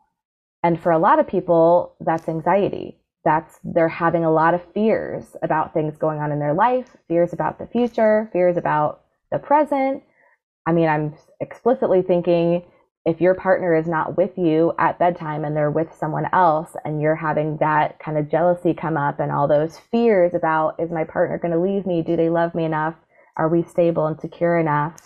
And 0.63 0.81
for 0.81 0.93
a 0.93 0.99
lot 0.99 1.19
of 1.19 1.27
people, 1.29 1.95
that's 2.01 2.29
anxiety. 2.29 2.99
That's 3.25 3.59
they're 3.63 3.89
having 3.89 4.25
a 4.25 4.33
lot 4.33 4.55
of 4.55 4.63
fears 4.73 5.37
about 5.43 5.75
things 5.75 5.97
going 5.97 6.21
on 6.21 6.33
in 6.33 6.39
their 6.39 6.55
life, 6.55 6.97
fears 7.09 7.33
about 7.33 7.59
the 7.59 7.67
future, 7.67 8.31
fears 8.33 8.57
about 8.57 9.03
the 9.31 9.39
present. 9.39 10.03
I 10.67 10.73
mean, 10.73 10.89
I'm 10.89 11.15
explicitly 11.41 12.03
thinking 12.03 12.65
if 13.07 13.21
your 13.21 13.35
partner 13.35 13.75
is 13.75 13.87
not 13.87 14.17
with 14.17 14.37
you 14.37 14.73
at 14.79 14.99
bedtime 14.99 15.45
and 15.45 15.57
they're 15.57 15.71
with 15.71 15.95
someone 15.95 16.27
else 16.33 16.77
and 16.85 17.01
you're 17.01 17.17
having 17.17 17.57
that 17.59 17.99
kind 17.99 18.19
of 18.19 18.31
jealousy 18.31 18.75
come 18.75 18.97
up 18.97 19.21
and 19.21 19.33
all 19.33 19.49
those 19.49 19.79
fears 19.91 20.35
about 20.35 20.79
is 20.79 20.91
my 20.91 21.05
partner 21.05 21.39
going 21.39 21.53
to 21.53 21.61
leave 21.61 21.87
me? 21.87 22.03
Do 22.03 22.17
they 22.17 22.29
love 22.29 22.55
me 22.55 22.65
enough? 22.65 22.95
Are 23.41 23.49
we 23.49 23.63
stable 23.63 24.07
and 24.07 24.21
secure 24.21 24.59
enough? 24.59 24.97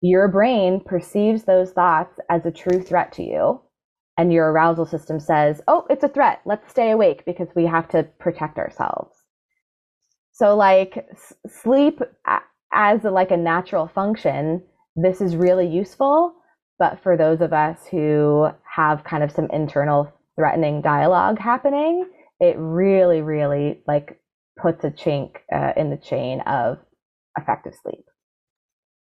Your 0.00 0.28
brain 0.28 0.80
perceives 0.80 1.44
those 1.44 1.72
thoughts 1.72 2.18
as 2.30 2.46
a 2.46 2.50
true 2.50 2.80
threat 2.80 3.12
to 3.12 3.22
you. 3.22 3.60
And 4.16 4.32
your 4.32 4.50
arousal 4.50 4.86
system 4.86 5.20
says, 5.20 5.60
oh, 5.68 5.84
it's 5.90 6.02
a 6.02 6.08
threat. 6.08 6.40
Let's 6.46 6.70
stay 6.70 6.90
awake 6.90 7.24
because 7.26 7.48
we 7.54 7.66
have 7.66 7.86
to 7.90 8.04
protect 8.18 8.58
ourselves. 8.58 9.14
So, 10.32 10.56
like 10.56 11.06
sleep 11.46 12.00
as 12.72 13.04
a, 13.04 13.10
like 13.10 13.30
a 13.30 13.36
natural 13.36 13.88
function, 13.88 14.62
this 14.96 15.20
is 15.20 15.36
really 15.36 15.68
useful. 15.68 16.34
But 16.78 17.02
for 17.02 17.18
those 17.18 17.42
of 17.42 17.52
us 17.52 17.78
who 17.90 18.48
have 18.74 19.04
kind 19.04 19.22
of 19.22 19.32
some 19.32 19.48
internal 19.52 20.10
threatening 20.34 20.80
dialogue 20.80 21.38
happening, 21.38 22.08
it 22.40 22.56
really, 22.58 23.20
really 23.20 23.82
like 23.86 24.18
puts 24.60 24.82
a 24.82 24.90
chink 24.90 25.36
uh, 25.54 25.72
in 25.76 25.90
the 25.90 25.98
chain 25.98 26.40
of 26.42 26.78
effective 27.36 27.74
sleep. 27.82 28.04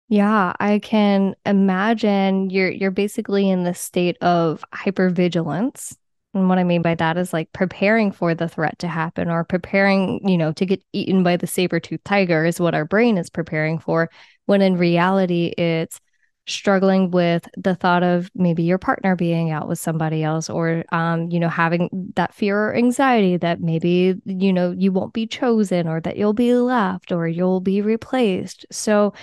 Yeah, 0.10 0.54
I 0.60 0.80
can 0.80 1.36
imagine 1.46 2.50
you're 2.50 2.72
you're 2.72 2.92
basically 2.92 3.50
in 3.50 3.64
the 3.64 3.74
state 3.74 4.18
of 4.22 4.64
hypervigilance. 4.74 5.98
And 6.34 6.50
what 6.50 6.60
I 6.60 6.64
mean 6.64 6.82
by 6.82 6.96
that 6.96 7.18
is 7.18 7.34
like 7.34 7.52
preparing 7.52 8.12
for 8.12 8.36
the 8.36 8.48
threat 8.48 8.80
to 8.80 8.88
happen 8.88 9.30
or 9.30 9.44
preparing, 9.44 10.28
you 10.28 10.38
know, 10.38 10.52
to 10.54 10.66
get 10.66 10.84
eaten 10.94 11.24
by 11.24 11.36
the 11.36 11.48
saber-toothed 11.48 12.06
tiger 12.06 12.46
is 12.46 12.60
what 12.60 12.76
our 12.76 12.86
brain 12.86 13.18
is 13.18 13.30
preparing 13.30 13.80
for, 13.80 14.10
when 14.46 14.62
in 14.62 14.78
reality 14.78 15.48
it's 15.58 16.00
struggling 16.48 17.12
with 17.12 17.48
the 17.58 17.76
thought 17.76 18.04
of 18.04 18.32
maybe 18.36 18.64
your 18.64 18.78
partner 18.78 19.16
being 19.16 19.52
out 19.52 19.68
with 19.68 19.80
somebody 19.80 20.24
else 20.24 20.50
or 20.50 20.84
um, 20.92 21.30
you 21.30 21.40
know 21.40 21.50
having 21.50 21.90
that 22.16 22.34
fear 22.34 22.70
or 22.70 22.76
anxiety 22.76 23.38
that 23.38 23.62
maybe 23.62 24.16
you 24.26 24.54
know 24.54 24.72
you 24.72 24.92
won't 24.92 25.14
be 25.14 25.28
chosen 25.28 25.88
or 25.88 26.00
that 26.02 26.18
you'll 26.18 26.34
be 26.34 26.54
left 26.54 27.12
or 27.12 27.28
you'll 27.28 27.60
be 27.62 27.82
replaced. 27.82 28.66
So 28.72 29.14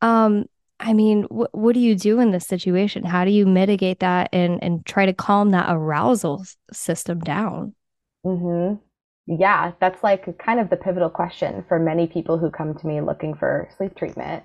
um 0.00 0.44
i 0.80 0.92
mean 0.92 1.24
wh- 1.24 1.54
what 1.54 1.74
do 1.74 1.80
you 1.80 1.94
do 1.94 2.20
in 2.20 2.30
this 2.32 2.46
situation? 2.46 3.04
How 3.04 3.24
do 3.24 3.30
you 3.30 3.46
mitigate 3.46 4.00
that 4.00 4.28
and 4.32 4.62
and 4.62 4.84
try 4.86 5.06
to 5.06 5.12
calm 5.12 5.50
that 5.50 5.66
arousal 5.68 6.44
system 6.72 7.20
down? 7.20 7.74
Mm-hmm. 8.24 8.76
yeah 9.26 9.72
that's 9.80 10.02
like 10.02 10.38
kind 10.38 10.60
of 10.60 10.70
the 10.70 10.76
pivotal 10.76 11.10
question 11.10 11.64
for 11.68 11.78
many 11.78 12.06
people 12.06 12.38
who 12.38 12.50
come 12.50 12.74
to 12.74 12.86
me 12.86 13.00
looking 13.00 13.34
for 13.34 13.68
sleep 13.76 13.96
treatment 13.96 14.44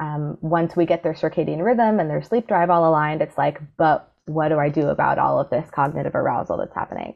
um, 0.00 0.38
once 0.40 0.76
we 0.76 0.86
get 0.86 1.02
their 1.02 1.14
circadian 1.14 1.64
rhythm 1.64 2.00
and 2.00 2.08
their 2.10 2.22
sleep 2.22 2.48
drive 2.48 2.70
all 2.70 2.88
aligned, 2.88 3.22
it's 3.22 3.38
like, 3.38 3.60
but 3.76 4.12
what 4.26 4.48
do 4.48 4.58
I 4.58 4.68
do 4.68 4.88
about 4.88 5.18
all 5.18 5.40
of 5.40 5.50
this 5.50 5.68
cognitive 5.70 6.14
arousal 6.14 6.58
that's 6.58 6.74
happening? 6.74 7.14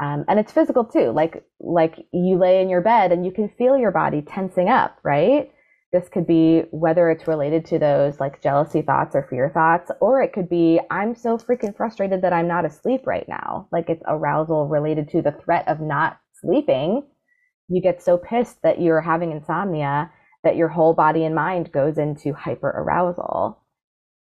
Um, 0.00 0.24
and 0.28 0.38
it's 0.38 0.52
physical 0.52 0.84
too. 0.84 1.10
Like 1.10 1.44
like 1.58 2.06
you 2.12 2.36
lay 2.38 2.60
in 2.60 2.68
your 2.68 2.82
bed 2.82 3.12
and 3.12 3.24
you 3.24 3.32
can 3.32 3.48
feel 3.56 3.78
your 3.78 3.90
body 3.90 4.22
tensing 4.22 4.68
up, 4.68 4.98
right? 5.02 5.50
This 5.92 6.08
could 6.08 6.26
be 6.26 6.64
whether 6.70 7.10
it's 7.10 7.28
related 7.28 7.64
to 7.66 7.78
those 7.78 8.20
like 8.20 8.42
jealousy 8.42 8.82
thoughts 8.82 9.14
or 9.14 9.26
fear 9.30 9.50
thoughts, 9.54 9.90
or 10.00 10.20
it 10.20 10.32
could 10.32 10.48
be 10.48 10.80
I'm 10.90 11.14
so 11.14 11.38
freaking 11.38 11.74
frustrated 11.74 12.22
that 12.22 12.32
I'm 12.32 12.48
not 12.48 12.66
asleep 12.66 13.06
right 13.06 13.26
now. 13.28 13.68
Like 13.72 13.88
it's 13.88 14.02
arousal 14.06 14.68
related 14.68 15.08
to 15.10 15.22
the 15.22 15.32
threat 15.32 15.66
of 15.66 15.80
not 15.80 16.18
sleeping. 16.42 17.02
You 17.68 17.80
get 17.80 18.02
so 18.02 18.18
pissed 18.18 18.60
that 18.62 18.80
you're 18.80 19.00
having 19.00 19.32
insomnia 19.32 20.10
that 20.46 20.56
your 20.56 20.68
whole 20.68 20.94
body 20.94 21.24
and 21.24 21.34
mind 21.34 21.72
goes 21.72 21.98
into 21.98 22.32
hyper 22.32 22.68
arousal. 22.68 23.58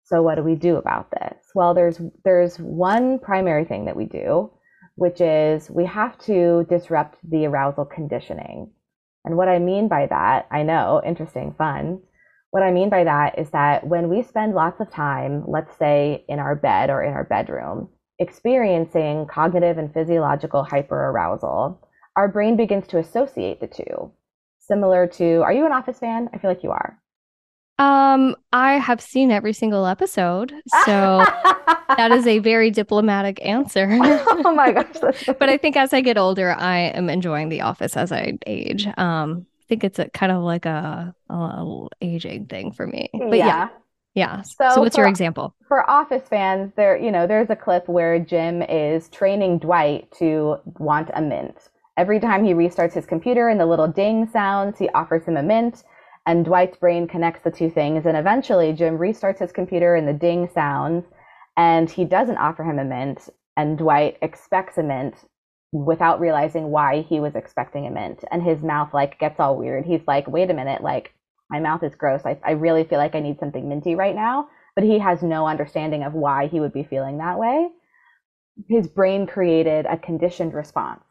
So 0.04 0.22
what 0.22 0.36
do 0.36 0.44
we 0.44 0.56
do 0.56 0.76
about 0.76 1.10
this? 1.12 1.38
Well, 1.56 1.74
there's 1.74 2.02
there's 2.26 2.58
one 2.58 3.20
primary 3.20 3.64
thing 3.64 3.86
that 3.86 3.96
we 3.96 4.04
do, 4.04 4.52
which 4.96 5.22
is 5.22 5.70
we 5.70 5.86
have 5.86 6.20
to 6.26 6.66
disrupt 6.70 7.18
the 7.24 7.46
arousal 7.46 7.86
conditioning. 7.86 8.70
And 9.24 9.38
what 9.38 9.48
I 9.48 9.60
mean 9.60 9.88
by 9.88 10.08
that, 10.08 10.48
I 10.52 10.64
know, 10.64 11.02
interesting, 11.06 11.56
fun. 11.58 12.02
What 12.52 12.64
I 12.64 12.72
mean 12.72 12.90
by 12.90 13.06
that 13.06 13.40
is 13.40 13.50
that 13.52 13.88
when 13.88 14.10
we 14.10 14.22
spend 14.22 14.56
lots 14.56 14.82
of 14.82 14.92
time, 14.92 15.46
let's 15.48 15.78
say 15.78 16.26
in 16.28 16.40
our 16.40 16.56
bed 16.56 16.90
or 16.90 17.02
in 17.02 17.14
our 17.14 17.24
bedroom, 17.24 17.88
experiencing 18.18 19.26
cognitive 19.28 19.78
and 19.78 19.94
physiological 19.94 20.66
hyperarousal, 20.70 21.78
our 22.18 22.28
brain 22.28 22.58
begins 22.58 22.88
to 22.88 22.98
associate 22.98 23.62
the 23.62 23.68
two 23.68 24.12
similar 24.70 25.08
to 25.08 25.42
are 25.42 25.52
you 25.52 25.66
an 25.66 25.72
office 25.72 26.00
fan 26.00 26.30
i 26.34 26.38
feel 26.38 26.50
like 26.50 26.64
you 26.64 26.72
are 26.72 26.98
um 27.80 28.36
i 28.54 28.74
have 28.74 29.02
seen 29.02 29.32
every 29.32 29.54
single 29.54 29.86
episode 29.86 30.54
so 30.86 31.26
that 31.98 32.12
is 32.12 32.28
a 32.28 32.40
very 32.40 32.72
diplomatic 32.72 33.44
answer 33.46 33.88
oh 34.02 34.54
my 34.54 34.72
gosh 34.72 35.26
but 35.40 35.50
i 35.50 35.58
think 35.58 35.76
as 35.76 35.94
i 35.94 36.00
get 36.00 36.18
older 36.18 36.52
i 36.52 36.78
am 36.78 37.10
enjoying 37.10 37.50
the 37.50 37.62
office 37.62 37.98
as 37.98 38.12
i 38.12 38.38
age 38.46 38.88
um 38.98 39.46
i 39.60 39.64
think 39.68 39.84
it's 39.84 40.00
a 40.00 40.10
kind 40.10 40.32
of 40.32 40.44
like 40.44 40.66
a, 40.66 41.14
a 41.30 41.88
aging 42.02 42.46
thing 42.46 42.72
for 42.72 42.88
me 42.88 43.10
but 43.14 43.38
yeah, 43.38 43.48
yeah. 43.48 43.70
Yeah. 44.16 44.42
So, 44.42 44.70
so 44.76 44.82
what's 44.82 44.96
for, 44.96 45.04
your 45.04 45.08
example? 45.08 45.56
For 45.68 45.90
Office 45.90 46.28
fans, 46.28 46.74
there, 46.76 46.98
you 46.98 47.12
know, 47.12 47.28
there's 47.28 47.50
a 47.50 47.56
clip 47.56 47.88
where 47.88 48.20
Jim 48.20 48.62
is 48.64 49.08
training 49.10 49.60
Dwight 49.60 50.12
to 50.18 50.58
want 50.78 51.10
a 51.14 51.22
mint. 51.22 51.70
Every 52.00 52.22
time 52.22 52.46
he 52.46 52.54
restarts 52.54 52.94
his 52.94 53.06
computer 53.06 53.50
and 53.50 53.60
the 53.60 53.66
little 53.66 53.90
ding 53.90 54.26
sounds, 54.32 54.80
he 54.80 54.88
offers 54.92 55.26
him 55.26 55.36
a 55.36 55.44
mint. 55.44 55.84
And 56.26 56.46
Dwight's 56.46 56.78
brain 56.78 57.10
connects 57.10 57.44
the 57.44 57.52
two 57.52 57.70
things. 57.70 58.06
And 58.06 58.16
eventually, 58.16 58.72
Jim 58.72 58.98
restarts 58.98 59.40
his 59.40 59.52
computer 59.52 59.96
and 59.96 60.08
the 60.08 60.14
ding 60.14 60.50
sounds, 60.54 61.04
and 61.58 61.90
he 61.90 62.06
doesn't 62.06 62.38
offer 62.38 62.64
him 62.64 62.80
a 62.80 62.86
mint. 62.86 63.28
And 63.58 63.78
Dwight 63.78 64.18
expects 64.22 64.78
a 64.78 64.84
mint 64.84 65.26
without 65.74 66.22
realizing 66.22 66.72
why 66.72 67.02
he 67.02 67.20
was 67.20 67.36
expecting 67.36 67.86
a 67.86 67.92
mint. 67.92 68.24
And 68.32 68.42
his 68.42 68.64
mouth 68.64 68.94
like 68.94 69.20
gets 69.20 69.38
all 69.38 69.58
weird. 69.58 69.86
He's 69.86 70.08
like, 70.08 70.26
wait 70.26 70.50
a 70.50 70.54
minute, 70.54 70.82
like, 70.82 71.14
my 71.50 71.60
mouth 71.60 71.84
is 71.84 71.96
gross. 71.96 72.22
I, 72.24 72.40
I 72.46 72.52
really 72.52 72.86
feel 72.86 73.00
like 73.00 73.14
I 73.14 73.20
need 73.20 73.42
something 73.42 73.68
minty 73.68 73.96
right 73.96 74.16
now. 74.16 74.48
But 74.74 74.86
he 74.86 75.00
has 75.00 75.22
no 75.22 75.48
understanding 75.48 76.04
of 76.04 76.14
why 76.14 76.48
he 76.48 76.62
would 76.62 76.72
be 76.72 76.86
feeling 76.86 77.18
that 77.18 77.38
way. 77.38 77.68
His 78.70 78.88
brain 78.88 79.28
created 79.28 79.86
a 79.86 79.98
conditioned 79.98 80.54
response. 80.54 81.04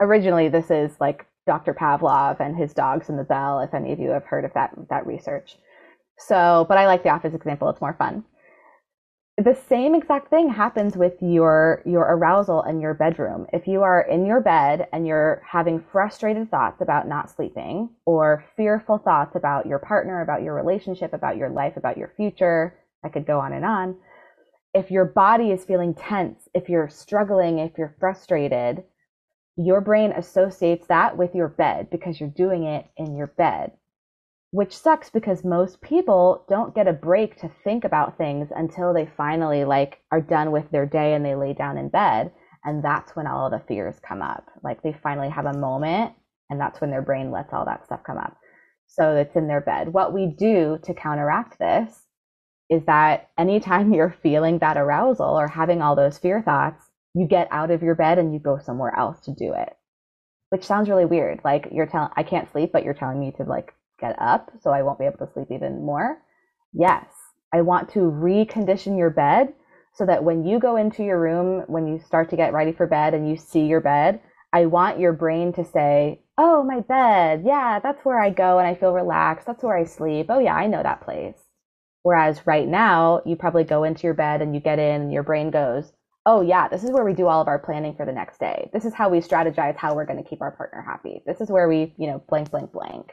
Originally, 0.00 0.48
this 0.48 0.70
is 0.70 0.92
like 1.00 1.26
Dr. 1.46 1.74
Pavlov 1.74 2.40
and 2.40 2.56
his 2.56 2.72
dogs 2.72 3.08
in 3.08 3.16
the 3.16 3.24
bell, 3.24 3.60
if 3.60 3.74
any 3.74 3.92
of 3.92 3.98
you 3.98 4.10
have 4.10 4.24
heard 4.24 4.44
of 4.44 4.52
that, 4.54 4.72
that 4.90 5.06
research. 5.06 5.56
So, 6.18 6.66
but 6.68 6.78
I 6.78 6.86
like 6.86 7.02
the 7.02 7.10
office 7.10 7.34
example, 7.34 7.68
it's 7.68 7.80
more 7.80 7.96
fun 7.98 8.24
the 9.38 9.58
same 9.66 9.94
exact 9.94 10.28
thing 10.28 10.50
happens 10.50 10.94
with 10.94 11.14
your 11.22 11.82
your 11.86 12.02
arousal 12.02 12.62
in 12.64 12.80
your 12.80 12.92
bedroom 12.92 13.46
if 13.52 13.66
you 13.66 13.82
are 13.82 14.02
in 14.02 14.26
your 14.26 14.42
bed 14.42 14.86
and 14.92 15.06
you're 15.06 15.42
having 15.50 15.82
frustrated 15.90 16.50
thoughts 16.50 16.82
about 16.82 17.08
not 17.08 17.30
sleeping 17.30 17.88
or 18.04 18.44
fearful 18.56 18.98
thoughts 18.98 19.34
about 19.34 19.64
your 19.64 19.78
partner 19.78 20.20
about 20.20 20.42
your 20.42 20.54
relationship 20.54 21.14
about 21.14 21.38
your 21.38 21.48
life 21.48 21.78
about 21.78 21.96
your 21.96 22.12
future 22.14 22.78
i 23.04 23.08
could 23.08 23.26
go 23.26 23.40
on 23.40 23.54
and 23.54 23.64
on 23.64 23.96
if 24.74 24.90
your 24.90 25.06
body 25.06 25.50
is 25.50 25.64
feeling 25.64 25.94
tense 25.94 26.48
if 26.52 26.68
you're 26.68 26.90
struggling 26.90 27.58
if 27.58 27.72
you're 27.78 27.96
frustrated 27.98 28.84
your 29.64 29.80
brain 29.80 30.12
associates 30.12 30.86
that 30.88 31.16
with 31.16 31.34
your 31.34 31.48
bed 31.48 31.88
because 31.90 32.20
you're 32.20 32.28
doing 32.30 32.64
it 32.64 32.86
in 32.96 33.16
your 33.16 33.28
bed 33.28 33.72
which 34.52 34.76
sucks 34.76 35.08
because 35.08 35.44
most 35.44 35.80
people 35.80 36.44
don't 36.46 36.74
get 36.74 36.86
a 36.86 36.92
break 36.92 37.40
to 37.40 37.50
think 37.64 37.84
about 37.84 38.18
things 38.18 38.50
until 38.54 38.92
they 38.92 39.10
finally 39.16 39.64
like 39.64 40.00
are 40.12 40.20
done 40.20 40.52
with 40.52 40.70
their 40.70 40.84
day 40.84 41.14
and 41.14 41.24
they 41.24 41.34
lay 41.34 41.54
down 41.54 41.78
in 41.78 41.88
bed 41.88 42.30
and 42.64 42.84
that's 42.84 43.16
when 43.16 43.26
all 43.26 43.48
the 43.50 43.62
fears 43.66 43.96
come 44.06 44.20
up. 44.20 44.50
Like 44.62 44.82
they 44.82 44.94
finally 45.02 45.30
have 45.30 45.46
a 45.46 45.58
moment 45.58 46.12
and 46.50 46.60
that's 46.60 46.82
when 46.82 46.90
their 46.90 47.00
brain 47.00 47.30
lets 47.30 47.52
all 47.54 47.64
that 47.64 47.86
stuff 47.86 48.00
come 48.06 48.18
up. 48.18 48.36
So 48.86 49.16
it's 49.16 49.36
in 49.36 49.48
their 49.48 49.62
bed. 49.62 49.94
What 49.94 50.12
we 50.12 50.26
do 50.26 50.78
to 50.84 50.92
counteract 50.92 51.58
this 51.58 52.02
is 52.68 52.84
that 52.84 53.30
anytime 53.38 53.94
you're 53.94 54.14
feeling 54.22 54.58
that 54.58 54.76
arousal 54.76 55.38
or 55.40 55.48
having 55.48 55.80
all 55.80 55.96
those 55.96 56.18
fear 56.18 56.42
thoughts 56.42 56.84
you 57.14 57.26
get 57.26 57.48
out 57.50 57.70
of 57.70 57.82
your 57.82 57.94
bed 57.94 58.18
and 58.18 58.32
you 58.32 58.38
go 58.38 58.58
somewhere 58.58 58.96
else 58.98 59.20
to 59.20 59.34
do 59.34 59.52
it 59.52 59.74
which 60.50 60.64
sounds 60.64 60.88
really 60.88 61.04
weird 61.04 61.40
like 61.44 61.68
you're 61.72 61.86
telling 61.86 62.10
i 62.16 62.22
can't 62.22 62.50
sleep 62.52 62.70
but 62.72 62.84
you're 62.84 62.94
telling 62.94 63.20
me 63.20 63.32
to 63.36 63.44
like 63.44 63.74
get 64.02 64.20
up 64.20 64.50
so 64.60 64.70
I 64.70 64.82
won't 64.82 64.98
be 64.98 65.06
able 65.06 65.24
to 65.24 65.32
sleep 65.32 65.48
even 65.50 65.86
more? 65.86 66.20
Yes, 66.74 67.06
I 67.54 67.62
want 67.62 67.88
to 67.90 68.00
recondition 68.00 68.98
your 68.98 69.10
bed 69.10 69.54
so 69.94 70.04
that 70.04 70.24
when 70.24 70.44
you 70.44 70.58
go 70.58 70.76
into 70.76 71.04
your 71.04 71.20
room, 71.20 71.64
when 71.68 71.86
you 71.86 71.98
start 71.98 72.28
to 72.30 72.36
get 72.36 72.52
ready 72.52 72.72
for 72.72 72.86
bed 72.86 73.14
and 73.14 73.28
you 73.28 73.36
see 73.36 73.64
your 73.66 73.80
bed, 73.80 74.20
I 74.52 74.66
want 74.66 74.98
your 74.98 75.12
brain 75.12 75.52
to 75.54 75.64
say, 75.64 76.20
Oh, 76.36 76.64
my 76.64 76.80
bed. 76.80 77.42
Yeah, 77.44 77.78
that's 77.78 78.04
where 78.04 78.18
I 78.18 78.30
go 78.30 78.58
and 78.58 78.66
I 78.66 78.74
feel 78.74 78.92
relaxed. 78.92 79.46
That's 79.46 79.62
where 79.62 79.76
I 79.76 79.84
sleep. 79.84 80.26
Oh, 80.28 80.38
yeah, 80.38 80.54
I 80.54 80.66
know 80.66 80.82
that 80.82 81.02
place. 81.02 81.36
Whereas 82.02 82.46
right 82.46 82.66
now, 82.66 83.20
you 83.24 83.36
probably 83.36 83.64
go 83.64 83.84
into 83.84 84.04
your 84.04 84.14
bed 84.14 84.42
and 84.42 84.54
you 84.54 84.60
get 84.60 84.78
in 84.78 85.02
and 85.02 85.12
your 85.12 85.22
brain 85.22 85.50
goes, 85.50 85.92
Oh, 86.24 86.40
yeah, 86.40 86.68
this 86.68 86.84
is 86.84 86.90
where 86.90 87.04
we 87.04 87.14
do 87.14 87.26
all 87.26 87.40
of 87.40 87.48
our 87.48 87.58
planning 87.58 87.94
for 87.96 88.06
the 88.06 88.12
next 88.12 88.38
day. 88.38 88.70
This 88.72 88.84
is 88.84 88.94
how 88.94 89.08
we 89.08 89.18
strategize 89.18 89.76
how 89.76 89.94
we're 89.94 90.06
going 90.06 90.22
to 90.22 90.28
keep 90.28 90.40
our 90.40 90.52
partner 90.52 90.80
happy. 90.80 91.22
This 91.26 91.40
is 91.40 91.50
where 91.50 91.68
we, 91.68 91.94
you 91.98 92.06
know, 92.06 92.22
blank, 92.28 92.50
blank, 92.50 92.72
blank 92.72 93.12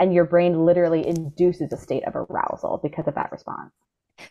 and 0.00 0.14
your 0.14 0.24
brain 0.24 0.64
literally 0.64 1.06
induces 1.06 1.72
a 1.72 1.76
state 1.76 2.04
of 2.06 2.16
arousal 2.16 2.80
because 2.82 3.06
of 3.06 3.14
that 3.14 3.30
response. 3.30 3.72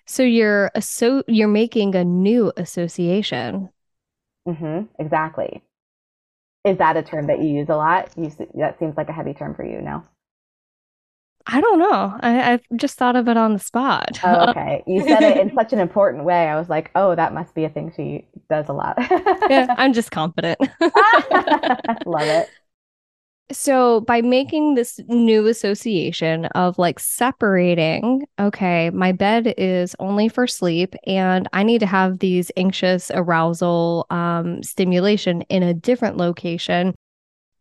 So 0.06 0.24
you're 0.24 0.72
so 0.80 1.24
you're 1.28 1.48
making 1.48 1.96
a 1.96 2.04
new 2.04 2.52
association. 2.58 3.70
Mm-hmm, 4.48 4.86
exactly. 5.00 5.62
Is 6.66 6.78
that 6.78 6.98
a 6.98 7.04
term 7.04 7.28
that 7.28 7.40
you 7.40 7.50
use 7.50 7.70
a 7.70 7.76
lot? 7.76 8.12
You 8.18 8.32
that 8.56 8.80
seems 8.80 8.98
like 8.98 9.10
a 9.10 9.14
heavy 9.14 9.34
term 9.34 9.56
for 9.56 9.66
you, 9.66 9.82
no? 9.82 10.04
I 11.52 11.62
don't 11.62 11.80
know. 11.80 12.16
I, 12.20 12.54
I 12.54 12.60
just 12.76 12.98
thought 12.98 13.16
of 13.16 13.28
it 13.28 13.36
on 13.36 13.54
the 13.54 13.60
spot. 13.60 14.20
oh, 14.24 14.50
okay. 14.50 14.84
You 14.86 15.02
said 15.02 15.24
it 15.24 15.38
in 15.38 15.54
such 15.56 15.74
an 15.74 15.80
important 15.80 16.24
way. 16.24 16.48
I 16.48 16.56
was 16.56 16.70
like, 16.70 16.92
oh, 16.94 17.16
that 17.16 17.34
must 17.34 17.56
be 17.56 17.64
a 17.64 17.70
thing 17.70 17.92
she 17.96 18.28
does 18.50 18.70
a 18.70 18.74
lot. 18.74 18.96
yeah, 19.50 19.74
I'm 19.78 19.94
just 19.94 20.12
confident. 20.12 20.60
Love 22.06 22.28
it. 22.28 22.50
So, 23.52 24.02
by 24.02 24.22
making 24.22 24.76
this 24.76 25.00
new 25.08 25.48
association 25.48 26.46
of 26.46 26.78
like 26.78 27.00
separating, 27.00 28.28
okay, 28.40 28.92
my 28.92 29.12
bed 29.12 29.56
is 29.58 29.96
only 29.98 30.30
for 30.30 30.46
sleep, 30.46 30.94
and 31.08 31.48
I 31.52 31.64
need 31.64 31.80
to 31.80 31.88
have 31.88 32.20
these 32.20 32.52
anxious 32.58 33.10
arousal 33.12 34.06
um, 34.12 34.62
stimulation 34.62 35.42
in 35.44 35.64
a 35.64 35.74
different 35.74 36.18
location, 36.18 36.94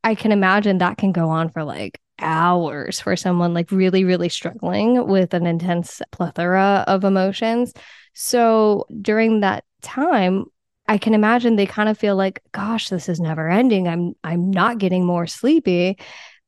I 0.05 0.15
can 0.15 0.31
imagine 0.31 0.77
that 0.79 0.99
can 0.99 1.13
go 1.13 1.31
on 1.31 1.49
for 1.49 1.65
like 1.65 1.99
hours 2.21 3.01
for 3.01 3.17
someone 3.17 3.55
like 3.55 3.71
really, 3.71 4.05
really 4.05 4.29
struggling 4.29 5.07
with 5.07 5.35
an 5.35 5.47
intense 5.47 6.03
plethora 6.13 6.85
of 6.87 7.05
emotions. 7.05 7.73
So, 8.15 8.87
during 9.01 9.41
that 9.41 9.65
time, 9.83 10.47
I 10.89 10.99
can 10.99 11.15
imagine 11.15 11.57
they 11.57 11.67
kind 11.67 11.89
of 11.89 11.99
feel 11.99 12.17
like, 12.17 12.41
gosh, 12.53 12.89
this 12.89 13.09
is 13.09 13.21
never 13.21 13.49
ending. 13.49 13.87
I'm 13.87 14.15
I'm 14.25 14.51
not 14.51 14.79
getting 14.79 15.05
more 15.05 15.27
sleepy. 15.27 15.99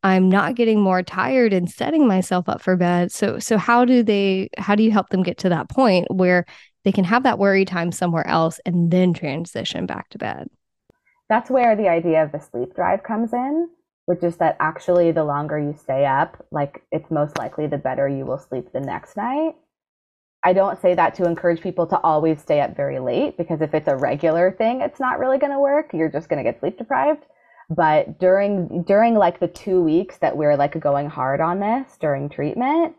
I'm 0.03 0.31
not 0.31 0.55
getting 0.55 0.81
more 0.81 1.03
tired 1.03 1.53
and 1.53 1.71
setting 1.71 2.07
myself 2.07 2.49
up 2.49 2.63
for 2.63 2.77
bed. 2.77 3.13
So 3.13 3.39
so 3.39 3.59
how 3.59 3.85
do 3.85 4.03
they 4.03 4.49
how 4.57 4.75
do 4.75 4.83
you 4.83 4.91
help 4.91 5.11
them 5.11 5.23
get 5.23 5.39
to 5.39 5.51
that 5.51 5.69
point 5.69 6.11
where 6.11 6.47
they 6.85 6.93
can 6.93 7.05
have 7.05 7.25
that 7.25 7.39
worry 7.39 7.67
time 7.67 7.93
somewhere 7.93 8.27
else 8.27 8.59
and 8.65 8.91
then 8.91 9.13
transition 9.13 9.85
back 9.85 10.09
to 10.11 10.19
bed? 10.19 10.49
That's 11.29 11.51
where 11.51 11.77
the 11.77 11.89
idea 11.89 12.25
of 12.25 12.33
the 12.33 12.41
sleep 12.41 12.75
drive 12.75 13.03
comes 13.03 13.33
in, 13.35 13.69
which 14.11 14.25
is 14.25 14.39
that 14.39 14.57
actually 14.59 15.13
the 15.13 15.23
longer 15.23 15.57
you 15.57 15.73
stay 15.73 16.05
up, 16.05 16.45
like 16.51 16.83
it's 16.91 17.13
most 17.13 17.39
likely 17.39 17.69
the 17.69 17.79
better 17.79 18.09
you 18.09 18.27
will 18.27 18.41
sleep 18.41 18.67
the 18.73 18.81
next 18.81 19.17
night. 19.17 19.55
I 20.43 20.53
don't 20.53 20.83
say 20.83 20.97
that 20.97 21.15
to 21.15 21.27
encourage 21.27 21.61
people 21.61 21.87
to 21.87 22.01
always 22.01 22.41
stay 22.41 22.61
up 22.61 22.75
very 22.75 22.99
late 22.99 23.39
because 23.39 23.61
if 23.61 23.73
it's 23.73 23.87
a 23.87 23.95
regular 23.95 24.51
thing, 24.51 24.81
it's 24.81 24.99
not 24.99 25.21
really 25.21 25.39
going 25.39 25.53
to 25.53 25.61
work. 25.61 25.91
You're 25.93 26.11
just 26.11 26.29
going 26.29 26.45
to 26.45 26.51
get 26.51 26.59
sleep 26.59 26.77
deprived. 26.77 27.23
But 27.69 28.19
during 28.19 28.83
during 28.83 29.15
like 29.15 29.39
the 29.39 29.47
2 29.47 29.81
weeks 29.81 30.19
that 30.19 30.37
we're 30.37 30.57
like 30.57 30.81
going 30.81 31.09
hard 31.09 31.41
on 31.41 31.61
this 31.61 31.97
during 32.01 32.29
treatment, 32.29 32.97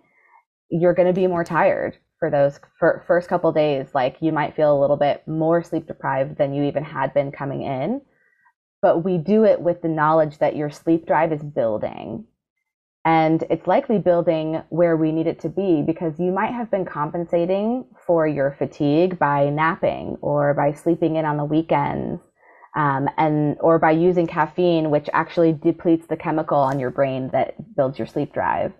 you're 0.69 0.93
going 0.93 1.13
to 1.13 1.21
be 1.21 1.27
more 1.27 1.43
tired 1.43 1.97
for 2.19 2.29
those 2.29 2.57
for 2.79 3.03
first 3.05 3.27
couple 3.27 3.51
days. 3.51 3.87
Like 3.93 4.15
you 4.21 4.31
might 4.31 4.55
feel 4.55 4.73
a 4.73 4.79
little 4.79 4.95
bit 4.95 5.27
more 5.27 5.61
sleep 5.61 5.87
deprived 5.87 6.37
than 6.37 6.53
you 6.53 6.63
even 6.63 6.85
had 6.85 7.13
been 7.13 7.33
coming 7.33 7.63
in. 7.63 7.99
But 8.81 9.03
we 9.03 9.17
do 9.17 9.45
it 9.45 9.61
with 9.61 9.81
the 9.81 9.87
knowledge 9.87 10.39
that 10.39 10.55
your 10.55 10.71
sleep 10.71 11.05
drive 11.05 11.31
is 11.31 11.43
building. 11.43 12.25
And 13.03 13.43
it's 13.49 13.65
likely 13.65 13.97
building 13.97 14.61
where 14.69 14.95
we 14.95 15.11
need 15.11 15.25
it 15.25 15.39
to 15.41 15.49
be 15.49 15.81
because 15.81 16.19
you 16.19 16.31
might 16.31 16.53
have 16.53 16.69
been 16.69 16.85
compensating 16.85 17.85
for 18.05 18.27
your 18.27 18.55
fatigue 18.59 19.17
by 19.17 19.49
napping 19.49 20.17
or 20.21 20.53
by 20.53 20.73
sleeping 20.73 21.15
in 21.15 21.25
on 21.25 21.37
the 21.37 21.45
weekends 21.45 22.21
um, 22.75 23.09
and 23.17 23.57
or 23.59 23.79
by 23.79 23.91
using 23.91 24.27
caffeine 24.27 24.91
which 24.91 25.09
actually 25.13 25.51
depletes 25.51 26.05
the 26.07 26.15
chemical 26.15 26.57
on 26.57 26.79
your 26.79 26.91
brain 26.91 27.29
that 27.33 27.55
builds 27.75 27.97
your 27.97 28.07
sleep 28.07 28.33
drive. 28.33 28.71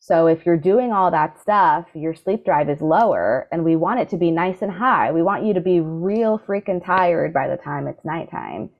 So 0.00 0.26
if 0.26 0.44
you're 0.44 0.56
doing 0.56 0.92
all 0.92 1.12
that 1.12 1.40
stuff 1.40 1.86
your 1.94 2.14
sleep 2.14 2.44
drive 2.44 2.68
is 2.68 2.80
lower 2.80 3.46
and 3.52 3.64
we 3.64 3.76
want 3.76 4.00
it 4.00 4.08
to 4.10 4.16
be 4.16 4.32
nice 4.32 4.62
and 4.62 4.72
high. 4.72 5.12
We 5.12 5.22
want 5.22 5.44
you 5.44 5.54
to 5.54 5.60
be 5.60 5.78
real 5.78 6.40
freaking 6.40 6.84
tired 6.84 7.32
by 7.32 7.46
the 7.46 7.56
time 7.56 7.86
it's 7.86 8.04
nighttime 8.04 8.70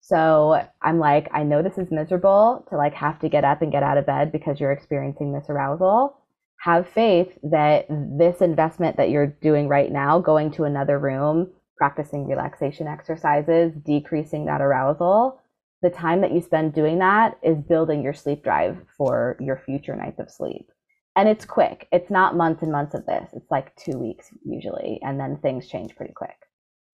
so 0.00 0.66
I'm 0.80 0.98
like, 0.98 1.28
I 1.32 1.42
know 1.42 1.62
this 1.62 1.78
is 1.78 1.90
miserable 1.90 2.64
to 2.70 2.76
like 2.76 2.94
have 2.94 3.18
to 3.20 3.28
get 3.28 3.44
up 3.44 3.62
and 3.62 3.72
get 3.72 3.82
out 3.82 3.98
of 3.98 4.06
bed 4.06 4.32
because 4.32 4.58
you're 4.58 4.72
experiencing 4.72 5.32
this 5.32 5.46
arousal. 5.48 6.16
Have 6.60 6.88
faith 6.88 7.28
that 7.42 7.86
this 7.88 8.40
investment 8.40 8.96
that 8.96 9.10
you're 9.10 9.26
doing 9.26 9.68
right 9.68 9.92
now, 9.92 10.18
going 10.18 10.50
to 10.52 10.64
another 10.64 10.98
room, 10.98 11.50
practicing 11.76 12.26
relaxation 12.26 12.88
exercises, 12.88 13.72
decreasing 13.84 14.46
that 14.46 14.60
arousal, 14.60 15.40
the 15.82 15.90
time 15.90 16.20
that 16.22 16.32
you 16.32 16.40
spend 16.40 16.74
doing 16.74 16.98
that 16.98 17.38
is 17.42 17.56
building 17.56 18.02
your 18.02 18.14
sleep 18.14 18.42
drive 18.42 18.78
for 18.96 19.36
your 19.38 19.62
future 19.64 19.94
nights 19.94 20.18
of 20.18 20.30
sleep. 20.30 20.70
And 21.14 21.28
it's 21.28 21.44
quick. 21.44 21.88
It's 21.92 22.10
not 22.10 22.36
months 22.36 22.62
and 22.62 22.72
months 22.72 22.94
of 22.94 23.06
this. 23.06 23.28
It's 23.32 23.50
like 23.50 23.74
two 23.76 23.98
weeks 23.98 24.28
usually. 24.44 25.00
And 25.02 25.18
then 25.18 25.36
things 25.38 25.68
change 25.68 25.94
pretty 25.96 26.12
quick. 26.12 26.36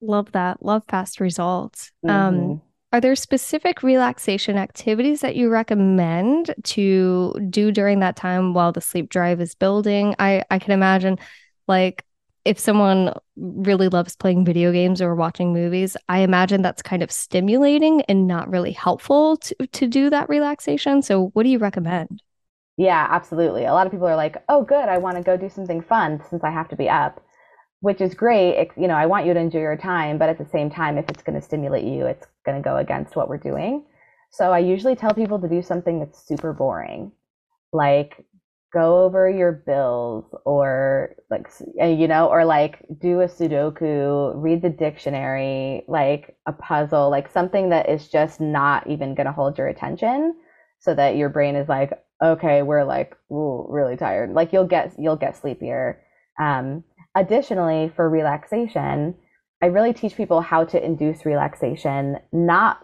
Love 0.01 0.33
that. 0.33 0.63
Love 0.63 0.83
fast 0.89 1.21
results. 1.21 1.93
Um, 2.07 2.11
mm-hmm. 2.11 2.51
Um, 2.53 2.63
are 2.95 3.01
there 3.01 3.17
specific 3.17 3.83
relaxation 3.83 4.57
activities 4.57 5.21
that 5.21 5.35
you 5.35 5.49
recommend 5.49 6.55
to 6.63 7.35
do 7.51 7.73
during 7.73 7.99
that 7.99 8.15
time 8.15 8.55
while 8.55 8.71
the 8.71 8.81
sleep 8.81 9.09
drive 9.09 9.41
is 9.41 9.57
building? 9.57 10.15
I, 10.21 10.45
I 10.49 10.61
can 10.61 10.71
imagine 10.71 11.19
like 11.67 12.05
if 12.45 12.57
someone 12.57 13.13
really 13.35 13.89
loves 13.89 14.15
playing 14.15 14.45
video 14.45 14.71
games 14.71 15.03
or 15.03 15.17
watching 15.17 15.53
movies, 15.53 15.97
I 16.09 16.21
imagine 16.21 16.63
that's 16.63 16.83
kind 16.83 17.03
of 17.03 17.11
stimulating 17.11 18.03
and 18.03 18.29
not 18.29 18.49
really 18.49 18.71
helpful 18.71 19.39
to, 19.39 19.67
to 19.67 19.89
do 19.89 20.09
that 20.11 20.29
relaxation. 20.29 21.03
So, 21.03 21.31
what 21.33 21.43
do 21.43 21.49
you 21.49 21.59
recommend? 21.59 22.23
Yeah, 22.77 23.09
absolutely. 23.11 23.65
A 23.65 23.73
lot 23.73 23.89
of 23.89 23.91
people 23.93 24.07
are 24.07 24.15
like, 24.15 24.37
oh, 24.49 24.63
good, 24.63 24.89
I 24.89 24.99
want 24.99 25.17
to 25.17 25.23
go 25.25 25.37
do 25.37 25.49
something 25.49 25.83
fun 25.83 26.23
since 26.31 26.45
I 26.45 26.51
have 26.51 26.69
to 26.69 26.77
be 26.77 26.89
up 26.89 27.21
which 27.85 28.01
is 28.01 28.15
great. 28.15 28.71
you 28.79 28.89
know, 28.89 28.95
I 28.95 29.05
want 29.05 29.27
you 29.27 29.35
to 29.35 29.39
enjoy 29.39 29.59
your 29.59 29.77
time, 29.77 30.17
but 30.17 30.31
at 30.31 30.39
the 30.39 30.47
same 30.47 30.71
time, 30.71 30.97
if 30.97 31.07
it's 31.11 31.23
going 31.23 31.39
to 31.39 31.45
stimulate 31.45 31.85
you, 31.85 32.07
it's 32.07 32.27
going 32.47 32.57
to 32.57 32.67
go 32.67 32.79
against 32.79 33.15
what 33.15 33.29
we're 33.29 33.37
doing. 33.37 33.85
So 34.31 34.53
I 34.53 34.61
usually 34.61 34.97
tell 34.97 35.13
people 35.13 35.39
to 35.39 35.49
do 35.49 35.61
something 35.61 35.99
that's 35.99 36.27
super 36.27 36.55
boring, 36.55 37.13
like 37.75 38.25
go 38.73 39.05
over 39.05 39.29
your 39.29 39.53
bills 39.53 40.25
or 40.47 41.15
like 41.31 41.47
you 41.77 42.09
know 42.09 42.27
or 42.27 42.47
like 42.47 42.83
do 42.99 43.21
a 43.21 43.27
sudoku 43.27 44.33
read 44.35 44.63
the 44.63 44.69
dictionary 44.69 45.85
like 45.87 46.37
a 46.47 46.53
puzzle 46.53 47.09
like 47.09 47.31
something 47.31 47.69
that 47.69 47.89
is 47.89 48.09
just 48.09 48.41
not 48.41 48.85
even 48.89 49.15
going 49.15 49.27
to 49.27 49.33
hold 49.33 49.57
your 49.57 49.69
attention 49.69 50.35
so 50.81 50.93
that 50.93 51.15
your 51.15 51.29
brain 51.29 51.55
is 51.55 51.69
like 51.69 51.93
okay 52.21 52.63
we're 52.63 52.83
like 52.83 53.15
ooh, 53.31 53.65
really 53.71 53.97
tired 53.97 54.33
like 54.33 54.53
you'll 54.53 54.67
get 54.67 54.93
you'll 54.99 55.15
get 55.15 55.37
sleepier 55.37 56.01
um, 56.41 56.83
additionally 57.15 57.93
for 57.95 58.09
relaxation 58.09 59.15
i 59.63 59.67
really 59.67 59.93
teach 59.93 60.17
people 60.17 60.41
how 60.41 60.65
to 60.65 60.85
induce 60.85 61.25
relaxation 61.25 62.19
not 62.33 62.81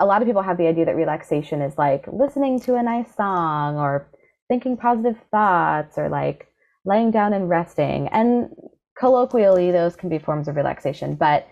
a 0.00 0.06
lot 0.06 0.22
of 0.22 0.28
people 0.28 0.42
have 0.42 0.58
the 0.58 0.66
idea 0.66 0.84
that 0.84 0.96
relaxation 0.96 1.60
is 1.60 1.76
like 1.78 2.06
listening 2.12 2.60
to 2.60 2.76
a 2.76 2.82
nice 2.82 3.14
song 3.14 3.76
or 3.76 4.08
thinking 4.48 4.76
positive 4.76 5.16
thoughts 5.30 5.98
or 5.98 6.08
like 6.08 6.48
laying 6.84 7.10
down 7.10 7.32
and 7.32 7.48
resting. 7.48 8.08
And 8.08 8.50
colloquially, 8.98 9.70
those 9.70 9.96
can 9.96 10.08
be 10.08 10.18
forms 10.18 10.48
of 10.48 10.56
relaxation. 10.56 11.14
But 11.14 11.48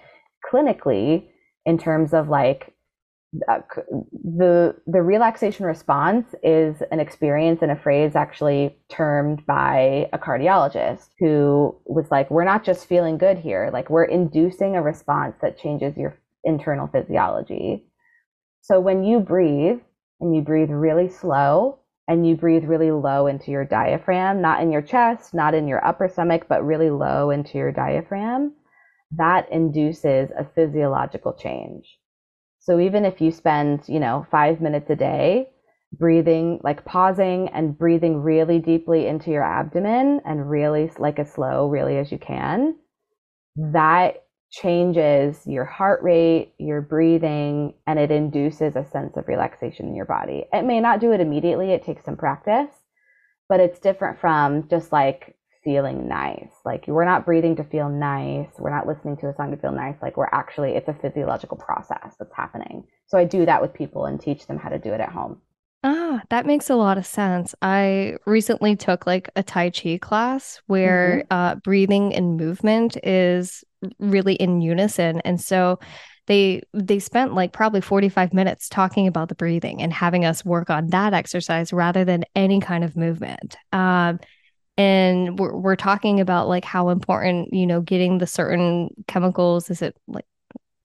clinically, 0.50 1.28
in 1.64 1.78
terms 1.78 2.12
of 2.12 2.28
like 2.28 2.74
Uh, 3.48 3.60
the 4.24 4.76
the 4.86 5.00
relaxation 5.00 5.64
response 5.64 6.34
is 6.42 6.82
an 6.90 7.00
experience 7.00 7.62
and 7.62 7.70
a 7.70 7.76
phrase 7.76 8.14
actually 8.14 8.76
termed 8.90 9.44
by 9.46 10.06
a 10.12 10.18
cardiologist 10.18 11.08
who 11.18 11.74
was 11.86 12.10
like 12.10 12.30
we're 12.30 12.44
not 12.44 12.62
just 12.62 12.86
feeling 12.86 13.16
good 13.16 13.38
here 13.38 13.70
like 13.72 13.88
we're 13.88 14.04
inducing 14.04 14.76
a 14.76 14.82
response 14.82 15.34
that 15.40 15.58
changes 15.58 15.96
your 15.96 16.14
internal 16.44 16.86
physiology 16.88 17.86
so 18.60 18.78
when 18.78 19.02
you 19.02 19.18
breathe 19.18 19.80
and 20.20 20.36
you 20.36 20.42
breathe 20.42 20.70
really 20.70 21.08
slow 21.08 21.80
and 22.06 22.26
you 22.26 22.36
breathe 22.36 22.64
really 22.64 22.90
low 22.92 23.26
into 23.26 23.50
your 23.50 23.64
diaphragm, 23.64 24.40
not 24.40 24.62
in 24.62 24.70
your 24.70 24.82
chest, 24.82 25.34
not 25.34 25.54
in 25.54 25.66
your 25.66 25.84
upper 25.84 26.08
stomach, 26.08 26.46
but 26.48 26.64
really 26.64 26.90
low 26.90 27.30
into 27.30 27.58
your 27.58 27.72
diaphragm, 27.72 28.52
that 29.16 29.50
induces 29.50 30.30
a 30.38 30.46
physiological 30.54 31.32
change. 31.32 31.98
So 32.62 32.78
even 32.78 33.04
if 33.04 33.20
you 33.20 33.32
spend, 33.32 33.82
you 33.88 33.98
know, 33.98 34.24
five 34.30 34.60
minutes 34.60 34.88
a 34.88 34.96
day 34.96 35.48
breathing, 35.98 36.60
like 36.62 36.84
pausing 36.84 37.48
and 37.48 37.76
breathing 37.76 38.22
really 38.22 38.58
deeply 38.60 39.06
into 39.08 39.30
your 39.30 39.42
abdomen 39.42 40.20
and 40.24 40.48
really 40.48 40.90
like 40.98 41.18
as 41.18 41.30
slow, 41.32 41.68
really 41.68 41.98
as 41.98 42.10
you 42.12 42.18
can, 42.18 42.76
that 43.56 44.24
changes 44.50 45.44
your 45.46 45.64
heart 45.64 46.02
rate, 46.02 46.54
your 46.58 46.80
breathing, 46.80 47.74
and 47.86 47.98
it 47.98 48.10
induces 48.10 48.76
a 48.76 48.84
sense 48.84 49.16
of 49.16 49.26
relaxation 49.26 49.88
in 49.88 49.96
your 49.96 50.06
body. 50.06 50.44
It 50.52 50.64
may 50.64 50.80
not 50.80 51.00
do 51.00 51.12
it 51.12 51.20
immediately, 51.20 51.72
it 51.72 51.82
takes 51.82 52.04
some 52.04 52.16
practice, 52.16 52.70
but 53.48 53.60
it's 53.60 53.80
different 53.80 54.20
from 54.20 54.68
just 54.68 54.92
like 54.92 55.36
feeling 55.64 56.08
nice. 56.08 56.52
Like 56.64 56.86
we're 56.86 57.04
not 57.04 57.24
breathing 57.24 57.56
to 57.56 57.64
feel 57.64 57.88
nice, 57.88 58.48
we're 58.58 58.74
not 58.74 58.86
listening 58.86 59.16
to 59.18 59.28
a 59.28 59.34
song 59.34 59.50
to 59.50 59.56
feel 59.56 59.72
nice. 59.72 59.96
Like 60.02 60.16
we're 60.16 60.28
actually, 60.32 60.72
it's 60.72 60.88
a 60.88 60.94
physiological 60.94 61.56
process 61.56 62.14
that's 62.18 62.34
happening. 62.34 62.84
So 63.06 63.18
I 63.18 63.24
do 63.24 63.46
that 63.46 63.62
with 63.62 63.74
people 63.74 64.06
and 64.06 64.20
teach 64.20 64.46
them 64.46 64.58
how 64.58 64.68
to 64.68 64.78
do 64.78 64.92
it 64.92 65.00
at 65.00 65.10
home. 65.10 65.40
Ah, 65.84 66.22
that 66.30 66.46
makes 66.46 66.70
a 66.70 66.76
lot 66.76 66.96
of 66.96 67.04
sense. 67.04 67.54
I 67.60 68.16
recently 68.24 68.76
took 68.76 69.04
like 69.04 69.30
a 69.34 69.42
Tai 69.42 69.70
Chi 69.70 69.98
class 70.00 70.60
where 70.66 71.24
mm-hmm. 71.24 71.32
uh, 71.32 71.54
breathing 71.56 72.14
and 72.14 72.36
movement 72.36 72.96
is 73.02 73.64
really 73.98 74.34
in 74.34 74.60
unison. 74.60 75.20
And 75.24 75.40
so 75.40 75.80
they 76.28 76.62
they 76.72 77.00
spent 77.00 77.34
like 77.34 77.52
probably 77.52 77.80
45 77.80 78.32
minutes 78.32 78.68
talking 78.68 79.08
about 79.08 79.28
the 79.28 79.34
breathing 79.34 79.82
and 79.82 79.92
having 79.92 80.24
us 80.24 80.44
work 80.44 80.70
on 80.70 80.88
that 80.88 81.14
exercise 81.14 81.72
rather 81.72 82.04
than 82.04 82.24
any 82.36 82.60
kind 82.60 82.84
of 82.84 82.96
movement. 82.96 83.56
Um, 83.72 84.20
and 84.76 85.38
we're, 85.38 85.54
we're 85.54 85.76
talking 85.76 86.20
about 86.20 86.48
like 86.48 86.64
how 86.64 86.88
important 86.88 87.52
you 87.52 87.66
know 87.66 87.80
getting 87.80 88.18
the 88.18 88.26
certain 88.26 88.90
chemicals 89.06 89.70
is 89.70 89.82
it 89.82 89.96
like 90.06 90.26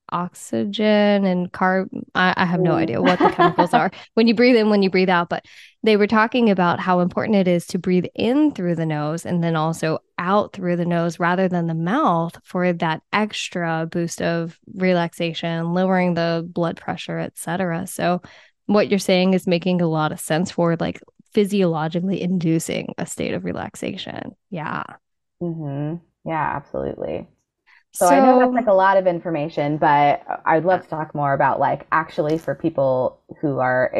oxygen 0.09 1.25
and 1.25 1.51
carb. 1.51 1.89
I, 2.15 2.33
I 2.37 2.45
have 2.45 2.59
no 2.59 2.73
idea 2.73 3.01
what 3.01 3.19
the 3.19 3.29
chemicals 3.29 3.73
are 3.73 3.91
when 4.13 4.27
you 4.27 4.33
breathe 4.33 4.55
in, 4.55 4.69
when 4.69 4.83
you 4.83 4.89
breathe 4.89 5.09
out, 5.09 5.29
but 5.29 5.45
they 5.83 5.97
were 5.97 6.07
talking 6.07 6.49
about 6.49 6.79
how 6.79 6.99
important 6.99 7.37
it 7.37 7.47
is 7.47 7.65
to 7.67 7.79
breathe 7.79 8.05
in 8.15 8.51
through 8.53 8.75
the 8.75 8.85
nose 8.85 9.25
and 9.25 9.43
then 9.43 9.55
also 9.55 9.99
out 10.17 10.53
through 10.53 10.75
the 10.75 10.85
nose 10.85 11.19
rather 11.19 11.47
than 11.47 11.67
the 11.67 11.73
mouth 11.73 12.37
for 12.43 12.73
that 12.73 13.01
extra 13.13 13.87
boost 13.89 14.21
of 14.21 14.59
relaxation, 14.75 15.73
lowering 15.73 16.13
the 16.13 16.47
blood 16.51 16.77
pressure, 16.77 17.19
etc. 17.19 17.87
So 17.87 18.21
what 18.65 18.89
you're 18.89 18.99
saying 18.99 19.33
is 19.33 19.47
making 19.47 19.81
a 19.81 19.87
lot 19.87 20.11
of 20.11 20.19
sense 20.19 20.51
for 20.51 20.75
like 20.77 21.01
physiologically 21.37 22.19
inducing 22.19 22.95
a 22.97 23.05
state 23.05 23.35
of 23.35 23.45
relaxation. 23.45 24.35
Yeah. 24.49 24.81
Mm-hmm. 25.39 25.97
Yeah, 26.27 26.53
absolutely. 26.55 27.27
So, 27.91 28.07
so, 28.07 28.15
I 28.15 28.25
know 28.25 28.39
that's 28.39 28.55
like 28.55 28.65
a 28.65 28.73
lot 28.73 28.97
of 28.97 29.05
information, 29.05 29.77
but 29.77 30.23
I'd 30.47 30.65
love 30.65 30.81
to 30.81 30.89
talk 30.89 31.13
more 31.13 31.35
about 31.35 31.59
like 31.59 31.85
actually 31.91 32.39
for 32.39 32.55
people 32.55 33.21
who 33.39 33.59
are 33.59 33.93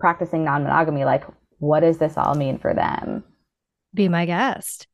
practicing 0.00 0.42
non-monogamy, 0.42 1.04
like 1.04 1.22
what 1.60 1.80
does 1.80 1.98
this 1.98 2.14
all 2.16 2.34
mean 2.34 2.58
for 2.58 2.74
them? 2.74 3.22
Be 3.94 4.08
my 4.08 4.26
guest. 4.26 4.88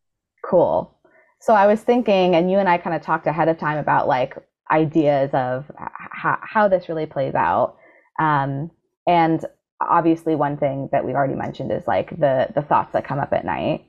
Cool. 0.44 0.94
So 1.40 1.54
I 1.54 1.66
was 1.66 1.80
thinking, 1.80 2.34
and 2.34 2.50
you 2.50 2.58
and 2.58 2.68
I 2.68 2.76
kind 2.76 2.94
of 2.94 3.00
talked 3.00 3.26
ahead 3.26 3.48
of 3.48 3.58
time 3.58 3.78
about 3.78 4.06
like 4.06 4.36
ideas 4.70 5.30
of 5.32 5.64
how, 6.12 6.38
how 6.42 6.68
this 6.68 6.90
really 6.90 7.06
plays 7.06 7.34
out. 7.34 7.78
Um, 8.20 8.72
and 9.06 9.42
obviously 9.80 10.34
one 10.34 10.56
thing 10.56 10.88
that 10.92 11.04
we 11.04 11.12
already 11.12 11.34
mentioned 11.34 11.72
is 11.72 11.86
like 11.86 12.10
the 12.10 12.48
the 12.54 12.62
thoughts 12.62 12.92
that 12.92 13.06
come 13.06 13.18
up 13.18 13.32
at 13.32 13.44
night. 13.44 13.86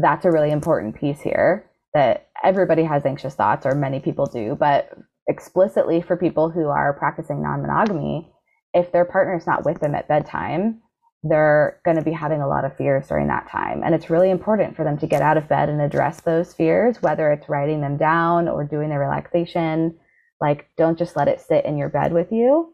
That's 0.00 0.24
a 0.24 0.30
really 0.30 0.50
important 0.50 0.96
piece 0.96 1.20
here 1.20 1.70
that 1.94 2.28
everybody 2.42 2.82
has 2.82 3.06
anxious 3.06 3.34
thoughts, 3.34 3.64
or 3.64 3.74
many 3.74 4.00
people 4.00 4.26
do, 4.26 4.56
but 4.58 4.90
explicitly 5.28 6.02
for 6.02 6.16
people 6.16 6.50
who 6.50 6.66
are 6.66 6.92
practicing 6.92 7.42
non 7.42 7.62
monogamy, 7.62 8.30
if 8.74 8.92
their 8.92 9.04
partner 9.04 9.36
is 9.36 9.46
not 9.46 9.64
with 9.64 9.80
them 9.80 9.94
at 9.94 10.08
bedtime, 10.08 10.82
they're 11.22 11.80
going 11.84 11.96
to 11.96 12.04
be 12.04 12.12
having 12.12 12.42
a 12.42 12.48
lot 12.48 12.64
of 12.64 12.76
fears 12.76 13.08
during 13.08 13.28
that 13.28 13.48
time. 13.48 13.82
And 13.82 13.94
it's 13.94 14.10
really 14.10 14.30
important 14.30 14.76
for 14.76 14.84
them 14.84 14.98
to 14.98 15.06
get 15.06 15.22
out 15.22 15.38
of 15.38 15.48
bed 15.48 15.68
and 15.68 15.80
address 15.80 16.20
those 16.20 16.52
fears, 16.52 17.00
whether 17.00 17.32
it's 17.32 17.48
writing 17.48 17.80
them 17.80 17.96
down 17.96 18.48
or 18.48 18.64
doing 18.64 18.90
the 18.90 18.98
relaxation. 18.98 19.96
Like, 20.40 20.68
don't 20.76 20.98
just 20.98 21.16
let 21.16 21.28
it 21.28 21.40
sit 21.40 21.64
in 21.64 21.78
your 21.78 21.88
bed 21.88 22.12
with 22.12 22.30
you. 22.30 22.73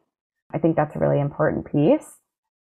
I 0.53 0.59
think 0.59 0.77
that's 0.77 0.97
a 0.97 0.99
really 0.99 1.21
important 1.21 1.71
piece. 1.71 2.07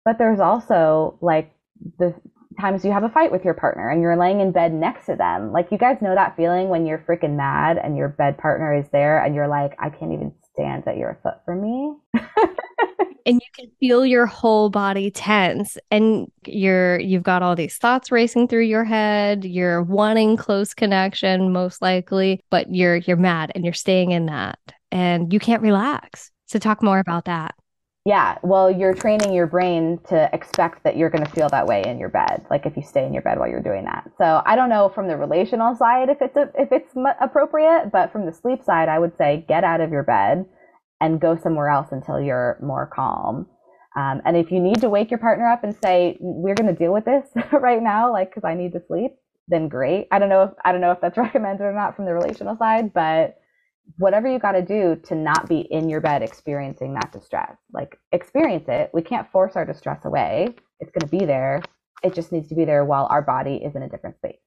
But 0.05 0.19
there's 0.19 0.41
also 0.41 1.19
like 1.21 1.53
the 1.99 2.15
times 2.61 2.85
you 2.85 2.93
have 2.93 3.05
a 3.05 3.09
fight 3.09 3.33
with 3.33 3.45
your 3.45 3.55
partner 3.55 3.89
and 3.89 4.03
you're 4.03 4.17
laying 4.17 4.41
in 4.41 4.53
bed 4.53 4.73
next 4.73 5.07
to 5.07 5.17
them. 5.17 5.53
Like 5.53 5.69
you 5.71 5.79
guys 5.79 5.99
know 6.01 6.15
that 6.15 6.37
feeling 6.37 6.69
when 6.69 6.87
you're 6.87 6.99
freaking 6.99 7.37
mad 7.37 7.79
and 7.79 7.97
your 7.97 8.09
bed 8.09 8.39
partner 8.39 8.75
is 8.75 8.87
there 8.91 9.23
and 9.23 9.35
you're 9.35 9.49
like, 9.49 9.75
I 9.79 9.91
can't 9.91 10.13
even 10.13 10.33
stand 10.53 10.85
that 10.87 10.97
you're 10.97 11.11
a 11.11 11.23
foot 11.23 11.41
from 11.45 11.63
me. 11.63 11.95
and 13.27 13.41
you 13.41 13.49
can 13.55 13.71
feel 13.79 14.05
your 14.05 14.27
whole 14.27 14.71
body 14.71 15.11
tense 15.11 15.79
and 15.91 16.31
you're 16.47 16.99
you've 16.99 17.23
got 17.23 17.43
all 17.43 17.55
these 17.55 17.77
thoughts 17.77 18.11
racing 18.11 18.49
through 18.49 18.65
your 18.65 18.85
head. 18.85 19.45
You're 19.45 19.83
wanting 19.83 20.37
close 20.37 20.75
connection 20.75 21.53
most 21.53 21.83
likely, 21.83 22.41
but 22.51 22.75
you're 22.75 22.97
you're 22.97 23.17
mad 23.17 23.53
and 23.55 23.65
you're 23.65 23.75
staying 23.75 24.11
in 24.11 24.27
that 24.27 24.59
and 24.91 25.33
you 25.33 25.39
can't 25.39 25.63
relax. 25.63 26.31
So 26.47 26.59
talk 26.59 26.83
more 26.83 26.99
about 26.99 27.27
that. 27.27 27.55
Yeah, 28.07 28.39
well, 28.43 28.71
you're 28.71 28.95
training 28.95 29.35
your 29.35 29.47
brain 29.47 29.99
to 30.09 30.31
expect 30.33 30.85
that 30.85 30.97
you're 30.97 31.11
going 31.11 31.25
to 31.25 31.31
feel 31.33 31.51
that 31.51 31.67
way 31.67 31.83
in 31.85 31.99
your 31.99 32.09
bed, 32.09 32.47
like 32.49 32.65
if 32.65 32.75
you 32.75 32.83
stay 32.83 33.05
in 33.05 33.13
your 33.13 33.23
bed 33.23 33.39
while 33.39 33.49
you're 33.49 33.61
doing 33.61 33.85
that. 33.85 34.11
So 34.17 34.43
I 34.47 34.57
don't 34.57 34.71
know 34.71 34.89
from 34.89 35.07
the 35.07 35.19
relational 35.19 35.77
side 35.77 36.09
if 36.09 36.17
it's 36.23 36.35
a, 36.35 36.51
if 36.55 36.73
it's 36.73 36.95
appropriate, 37.21 37.91
but 37.93 38.11
from 38.11 38.25
the 38.25 38.33
sleep 38.33 38.65
side, 38.65 38.89
I 38.89 38.99
would 38.99 39.17
say 39.19 39.45
get 39.47 39.65
out 39.65 39.83
of 39.83 39.91
your 39.91 40.03
bed 40.03 40.47
and 41.03 41.21
go 41.21 41.37
somewhere 41.37 41.69
else 41.69 41.89
until 41.91 42.19
you're 42.19 42.59
more 42.63 42.91
calm. 42.95 43.47
Um, 43.97 44.23
and 44.25 44.35
if 44.35 44.51
you 44.51 44.61
need 44.61 44.81
to 44.81 44.89
wake 44.89 45.11
your 45.11 45.19
partner 45.19 45.47
up 45.51 45.63
and 45.63 45.77
say 45.83 46.17
we're 46.21 46.55
going 46.55 46.75
to 46.75 46.79
deal 46.79 46.95
with 46.95 47.05
this 47.05 47.27
right 47.53 47.83
now, 47.83 48.11
like 48.11 48.31
because 48.31 48.45
I 48.45 48.55
need 48.55 48.73
to 48.73 48.83
sleep, 48.87 49.13
then 49.49 49.69
great. 49.69 50.07
I 50.11 50.19
don't 50.19 50.29
know 50.31 50.45
if 50.45 50.51
I 50.65 50.73
don't 50.73 50.81
know 50.81 50.93
if 50.93 51.01
that's 51.03 51.19
recommended 51.19 51.65
or 51.65 51.75
not 51.75 51.97
from 51.97 52.07
the 52.07 52.15
relational 52.15 52.57
side, 52.57 52.95
but 52.95 53.40
whatever 53.99 54.31
you 54.31 54.39
got 54.39 54.53
to 54.53 54.63
do 54.63 54.97
to 55.05 55.15
not 55.15 55.49
be 55.49 55.61
in 55.61 55.89
your 55.89 56.01
bed 56.01 56.23
experiencing 56.23 56.95
that 56.95 57.13
distress. 57.13 57.57
Like 57.73 57.99
experience 58.13 58.67
it. 58.69 58.91
We 58.93 59.03
can't 59.03 59.31
force 59.31 59.57
our 59.57 59.65
distress 59.65 60.05
away. 60.05 60.55
It's 60.81 60.91
going 60.91 61.09
to 61.09 61.19
be 61.19 61.25
there. 61.25 61.63
It 62.03 62.15
just 62.15 62.33
needs 62.33 62.49
to 62.49 62.55
be 62.55 62.65
there 62.65 62.85
while 62.85 63.07
our 63.11 63.23
body 63.23 63.57
is 63.57 63.77
in 63.77 63.83
a 63.83 63.89
different 63.89 64.17
space. 64.17 64.39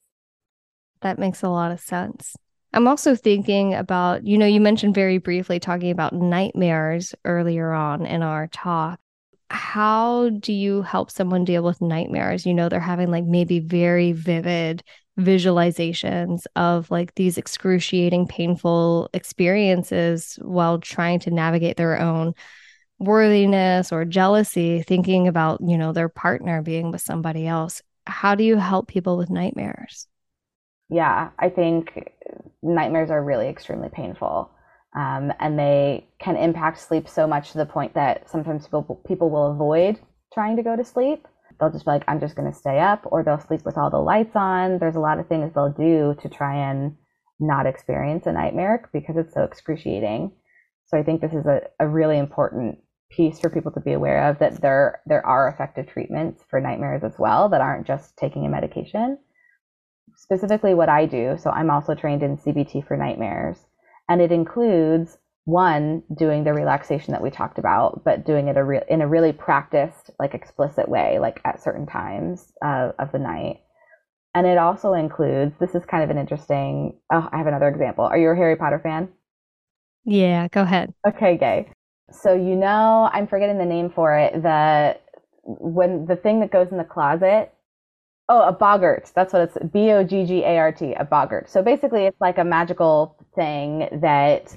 That 1.01 1.19
makes 1.19 1.43
a 1.43 1.49
lot 1.49 1.71
of 1.71 1.79
sense. 1.79 2.35
I'm 2.73 2.87
also 2.87 3.15
thinking 3.15 3.75
about, 3.75 4.25
you 4.25 4.37
know, 4.37 4.47
you 4.47 4.59
mentioned 4.59 4.95
very 4.95 5.19
briefly 5.19 5.59
talking 5.59 5.91
about 5.91 6.13
nightmares 6.13 7.13
earlier 7.23 7.71
on 7.71 8.05
in 8.05 8.23
our 8.23 8.47
talk. 8.47 8.99
How 9.51 10.29
do 10.29 10.51
you 10.51 10.81
help 10.81 11.11
someone 11.11 11.45
deal 11.45 11.61
with 11.61 11.81
nightmares? 11.81 12.47
You 12.47 12.55
know, 12.55 12.69
they're 12.69 12.79
having 12.79 13.11
like 13.11 13.25
maybe 13.25 13.59
very 13.59 14.11
vivid 14.13 14.83
visualizations 15.19 16.45
of 16.55 16.89
like 16.89 17.13
these 17.15 17.37
excruciating, 17.37 18.27
painful 18.27 19.09
experiences 19.13 20.39
while 20.41 20.79
trying 20.79 21.19
to 21.19 21.31
navigate 21.31 21.77
their 21.77 21.99
own 21.99 22.33
worthiness 22.99 23.91
or 23.91 24.05
jealousy, 24.05 24.81
thinking 24.81 25.27
about, 25.27 25.59
you 25.61 25.77
know, 25.77 25.91
their 25.91 26.09
partner 26.09 26.61
being 26.61 26.91
with 26.91 27.01
somebody 27.01 27.47
else. 27.47 27.81
how 28.05 28.35
do 28.35 28.43
you 28.43 28.57
help 28.57 28.87
people 28.87 29.15
with 29.17 29.29
nightmares? 29.29 30.07
Yeah, 30.89 31.29
I 31.39 31.49
think 31.49 32.11
nightmares 32.61 33.09
are 33.09 33.23
really 33.23 33.47
extremely 33.47 33.89
painful. 33.89 34.51
Um, 34.95 35.33
and 35.39 35.57
they 35.57 36.07
can 36.19 36.35
impact 36.35 36.79
sleep 36.79 37.09
so 37.09 37.25
much 37.25 37.51
to 37.51 37.57
the 37.57 37.65
point 37.65 37.93
that 37.95 38.29
sometimes 38.29 38.65
people, 38.65 39.01
people 39.07 39.29
will 39.29 39.51
avoid 39.51 39.99
trying 40.33 40.55
to 40.57 40.63
go 40.63 40.75
to 40.75 40.83
sleep. 40.83 41.27
They'll 41.63 41.71
just 41.71 41.85
be 41.85 41.91
like, 41.91 42.03
I'm 42.09 42.19
just 42.19 42.35
going 42.35 42.51
to 42.51 42.57
stay 42.57 42.79
up, 42.79 43.05
or 43.05 43.23
they'll 43.23 43.39
sleep 43.39 43.63
with 43.63 43.77
all 43.77 43.89
the 43.89 43.97
lights 43.97 44.35
on. 44.35 44.79
There's 44.79 44.97
a 44.97 44.99
lot 44.99 45.17
of 45.17 45.27
things 45.27 45.53
they'll 45.53 45.71
do 45.71 46.13
to 46.21 46.27
try 46.27 46.55
and 46.69 46.97
not 47.39 47.65
experience 47.65 48.25
a 48.25 48.33
nightmare 48.33 48.89
because 48.91 49.15
it's 49.15 49.33
so 49.33 49.43
excruciating. 49.43 50.33
So 50.87 50.97
I 50.97 51.03
think 51.03 51.21
this 51.21 51.31
is 51.31 51.45
a, 51.45 51.61
a 51.79 51.87
really 51.87 52.17
important 52.17 52.79
piece 53.09 53.39
for 53.39 53.49
people 53.49 53.71
to 53.71 53.79
be 53.79 53.93
aware 53.93 54.29
of 54.29 54.39
that 54.39 54.59
there 54.59 55.01
there 55.05 55.25
are 55.25 55.47
effective 55.47 55.87
treatments 55.87 56.43
for 56.49 56.59
nightmares 56.59 57.03
as 57.03 57.13
well 57.17 57.47
that 57.49 57.61
aren't 57.61 57.87
just 57.87 58.17
taking 58.17 58.45
a 58.45 58.49
medication. 58.49 59.17
Specifically 60.15 60.73
what 60.73 60.89
I 60.89 61.05
do, 61.05 61.37
so 61.39 61.49
I'm 61.49 61.69
also 61.69 61.95
trained 61.95 62.23
in 62.23 62.37
CBT 62.37 62.85
for 62.85 62.97
nightmares, 62.97 63.57
and 64.09 64.21
it 64.21 64.33
includes 64.33 65.17
one 65.45 66.03
doing 66.15 66.43
the 66.43 66.53
relaxation 66.53 67.11
that 67.11 67.21
we 67.21 67.29
talked 67.29 67.59
about, 67.59 68.03
but 68.05 68.25
doing 68.25 68.47
it 68.47 68.57
a 68.57 68.63
re- 68.63 68.85
in 68.89 69.01
a 69.01 69.07
really 69.07 69.33
practiced, 69.33 70.09
like 70.19 70.33
explicit 70.33 70.87
way, 70.87 71.19
like 71.19 71.41
at 71.43 71.61
certain 71.61 71.85
times 71.85 72.53
uh, 72.63 72.91
of 72.99 73.11
the 73.11 73.19
night. 73.19 73.61
And 74.35 74.47
it 74.47 74.57
also 74.57 74.93
includes 74.93 75.53
this 75.59 75.75
is 75.75 75.85
kind 75.85 76.03
of 76.03 76.09
an 76.09 76.17
interesting. 76.17 76.97
Oh, 77.11 77.29
I 77.31 77.37
have 77.37 77.47
another 77.47 77.67
example. 77.67 78.05
Are 78.05 78.17
you 78.17 78.29
a 78.29 78.35
Harry 78.35 78.55
Potter 78.55 78.79
fan? 78.81 79.09
Yeah, 80.05 80.47
go 80.47 80.61
ahead. 80.61 80.93
Okay, 81.07 81.37
gay. 81.37 81.69
So 82.11 82.33
you 82.33 82.55
know, 82.55 83.09
I'm 83.11 83.27
forgetting 83.27 83.57
the 83.57 83.65
name 83.65 83.89
for 83.89 84.15
it. 84.17 84.41
The 84.41 84.97
when 85.43 86.05
the 86.05 86.15
thing 86.15 86.39
that 86.39 86.51
goes 86.51 86.71
in 86.71 86.77
the 86.77 86.83
closet. 86.83 87.51
Oh, 88.29 88.41
a 88.43 88.53
boggart. 88.53 89.11
That's 89.13 89.33
what 89.33 89.41
it's 89.43 89.57
B 89.73 89.91
O 89.91 90.03
G 90.03 90.25
G 90.25 90.43
A 90.43 90.57
R 90.57 90.71
T, 90.71 90.93
a 90.93 91.03
boggart. 91.03 91.49
So 91.49 91.61
basically, 91.61 92.05
it's 92.05 92.21
like 92.21 92.37
a 92.37 92.43
magical 92.45 93.17
thing 93.35 93.89
that 94.01 94.55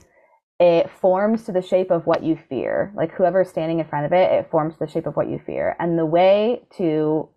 it 0.59 0.91
forms 1.01 1.45
to 1.45 1.53
the 1.53 1.63
shape 1.63 1.91
of 1.91 2.07
what 2.07 2.23
you 2.23 2.39
fear. 2.49 2.93
Like 2.97 3.13
whoever's 3.13 3.49
standing 3.49 3.79
in 3.79 3.87
front 3.87 4.07
of 4.07 4.13
it, 4.13 4.33
it 4.33 4.51
forms 4.51 4.75
the 4.79 4.89
shape 4.89 5.07
of 5.07 5.15
what 5.15 5.29
you 5.29 5.41
fear. 5.45 5.77
And 5.79 5.99
the 5.99 6.07
way 6.07 6.63
to 6.79 7.29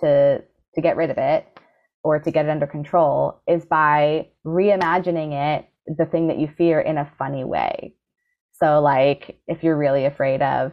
to 0.00 0.42
to 0.74 0.80
get 0.80 0.96
rid 0.96 1.10
of 1.10 1.18
it 1.18 1.46
or 2.04 2.18
to 2.20 2.30
get 2.30 2.46
it 2.46 2.50
under 2.50 2.66
control 2.66 3.40
is 3.48 3.64
by 3.64 4.28
reimagining 4.46 5.32
it 5.32 5.68
the 5.96 6.06
thing 6.06 6.28
that 6.28 6.38
you 6.38 6.48
fear 6.56 6.80
in 6.80 6.98
a 6.98 7.10
funny 7.18 7.44
way. 7.44 7.94
So 8.54 8.80
like 8.80 9.40
if 9.46 9.62
you're 9.62 9.76
really 9.76 10.04
afraid 10.04 10.42
of 10.42 10.72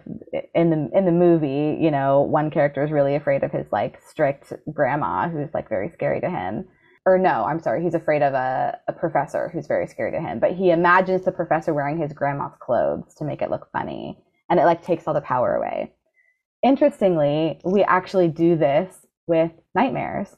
in 0.54 0.70
the 0.70 0.90
in 0.98 1.06
the 1.06 1.12
movie, 1.12 1.78
you 1.82 1.92
know, 1.92 2.22
one 2.22 2.52
character 2.52 2.84
is 2.84 2.92
really 2.92 3.16
afraid 3.16 3.44
of 3.44 3.52
his 3.52 3.66
like 3.72 4.00
strict 4.08 4.54
grandma 4.72 5.30
who's 5.30 5.54
like 5.54 5.70
very 5.70 5.90
scary 5.94 6.22
to 6.22 6.30
him. 6.30 6.68
Or 7.06 7.18
no, 7.18 7.46
I'm 7.46 7.62
sorry, 7.62 7.84
he's 7.84 7.94
afraid 7.94 8.24
of 8.24 8.34
a, 8.34 8.80
a 8.88 8.94
professor 8.94 9.50
who's 9.54 9.68
very 9.68 9.88
scary 9.88 10.12
to 10.12 10.20
him. 10.20 10.40
But 10.40 10.54
he 10.54 10.72
imagines 10.72 11.24
the 11.24 11.32
professor 11.32 11.74
wearing 11.74 12.00
his 12.00 12.14
grandma's 12.14 12.56
clothes 12.60 13.14
to 13.16 13.26
make 13.26 13.42
it 13.42 13.52
look 13.52 13.70
funny. 13.72 14.18
And 14.50 14.60
it 14.60 14.66
like 14.66 14.84
takes 14.84 15.08
all 15.08 15.14
the 15.14 15.22
power 15.22 15.56
away. 15.56 15.94
Interestingly, 16.64 17.60
we 17.64 17.84
actually 17.84 18.28
do 18.28 18.56
this 18.58 19.06
with 19.28 19.52
nightmares 19.76 20.36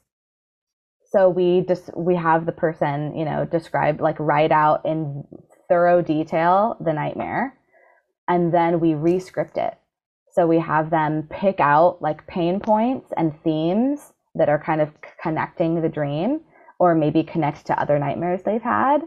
so 1.12 1.30
we 1.30 1.64
just 1.68 1.96
we 1.96 2.16
have 2.16 2.46
the 2.46 2.52
person 2.52 3.16
you 3.16 3.26
know 3.26 3.46
describe 3.46 4.02
like 4.02 4.20
write 4.20 4.52
out 4.52 4.86
in 4.86 5.24
thorough 5.70 6.02
detail 6.02 6.78
the 6.84 6.94
nightmare 6.94 7.58
and 8.28 8.54
then 8.54 8.80
we 8.80 8.94
rescript 8.94 9.58
it 9.58 9.78
so 10.32 10.46
we 10.46 10.60
have 10.60 10.90
them 10.90 11.28
pick 11.30 11.60
out 11.60 12.02
like 12.02 12.28
pain 12.28 12.60
points 12.60 13.12
and 13.18 13.34
themes 13.44 14.14
that 14.36 14.50
are 14.50 14.62
kind 14.62 14.82
of 14.82 14.90
connecting 15.22 15.82
the 15.82 15.90
dream 15.90 16.42
or 16.80 16.96
maybe 16.96 17.24
connect 17.24 17.66
to 17.66 17.80
other 17.80 18.00
nightmares 18.00 18.42
they've 18.44 18.62
had 18.62 19.02